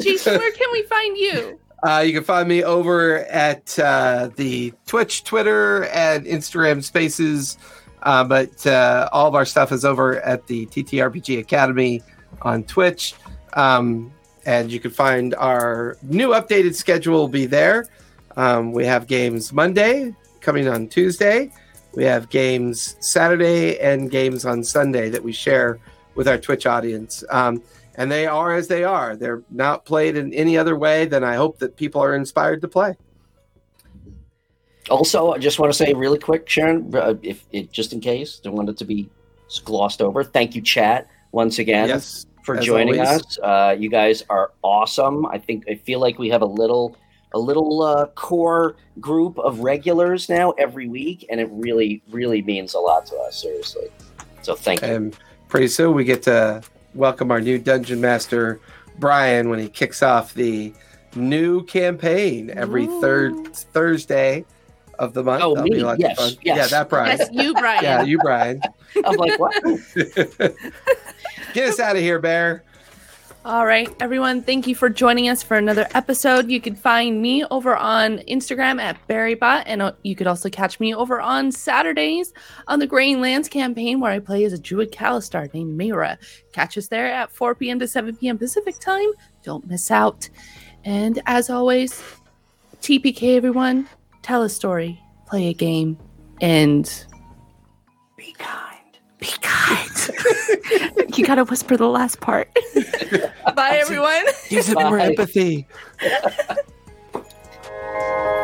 [0.00, 1.58] Jason, where can we find you?
[1.82, 7.56] Uh, you can find me over at uh, the Twitch, Twitter, and Instagram spaces.
[8.02, 12.02] Uh, but uh, all of our stuff is over at the TTRPG Academy
[12.42, 13.14] on Twitch.
[13.54, 14.12] Um,
[14.46, 17.88] and you can find our new updated schedule will be there.
[18.36, 21.52] Um, we have games Monday coming on Tuesday.
[21.94, 25.78] We have games Saturday and games on Sunday that we share
[26.14, 27.24] with our Twitch audience.
[27.30, 27.62] Um,
[27.96, 29.16] and they are as they are.
[29.16, 32.68] They're not played in any other way than I hope that people are inspired to
[32.68, 32.96] play.
[34.90, 38.38] Also, I just want to say really quick, Sharon, uh, if it just in case,
[38.38, 39.08] don't want it to be
[39.64, 40.24] glossed over.
[40.24, 43.20] Thank you, chat, once again yes, for joining always.
[43.20, 43.38] us.
[43.38, 45.26] Uh, you guys are awesome.
[45.26, 46.96] I think I feel like we have a little
[47.32, 52.74] a little uh, core group of regulars now every week, and it really really means
[52.74, 53.40] a lot to us.
[53.40, 53.88] Seriously.
[54.42, 54.88] So thank you.
[54.88, 55.16] and
[55.48, 56.62] pretty soon we get to
[56.94, 58.60] welcome our new dungeon master,
[58.98, 60.72] Brian, when he kicks off the
[61.14, 64.44] new campaign every third Thursday
[65.00, 65.42] of the month.
[65.42, 65.82] Oh, That'll be me.
[65.82, 66.56] lots Yes, yes.
[66.56, 67.18] Yeah, that Brian.
[67.18, 67.82] Yes, you, Brian.
[67.82, 68.60] Yeah, you, Brian.
[69.04, 69.62] I'm like, what?
[71.54, 72.62] Get us out of here, Bear.
[73.42, 76.50] All right, everyone, thank you for joining us for another episode.
[76.50, 80.78] You can find me over on Instagram at Barrybot, and uh, you could also catch
[80.78, 82.34] me over on Saturdays
[82.68, 86.18] on the Graying Lands campaign, where I play as a Druid Kalashtar named Mira.
[86.52, 87.78] Catch us there at 4 p.m.
[87.78, 88.36] to 7 p.m.
[88.36, 89.08] Pacific time.
[89.42, 90.28] Don't miss out.
[90.84, 92.02] And as always,
[92.82, 93.88] TPK, everyone,
[94.22, 95.98] tell a story, play a game,
[96.40, 97.06] and
[98.16, 98.78] be kind.
[99.18, 101.10] Be kind.
[101.16, 102.50] you gotta whisper the last part.
[103.54, 104.24] Bye, everyone.
[104.48, 105.66] Use it more empathy.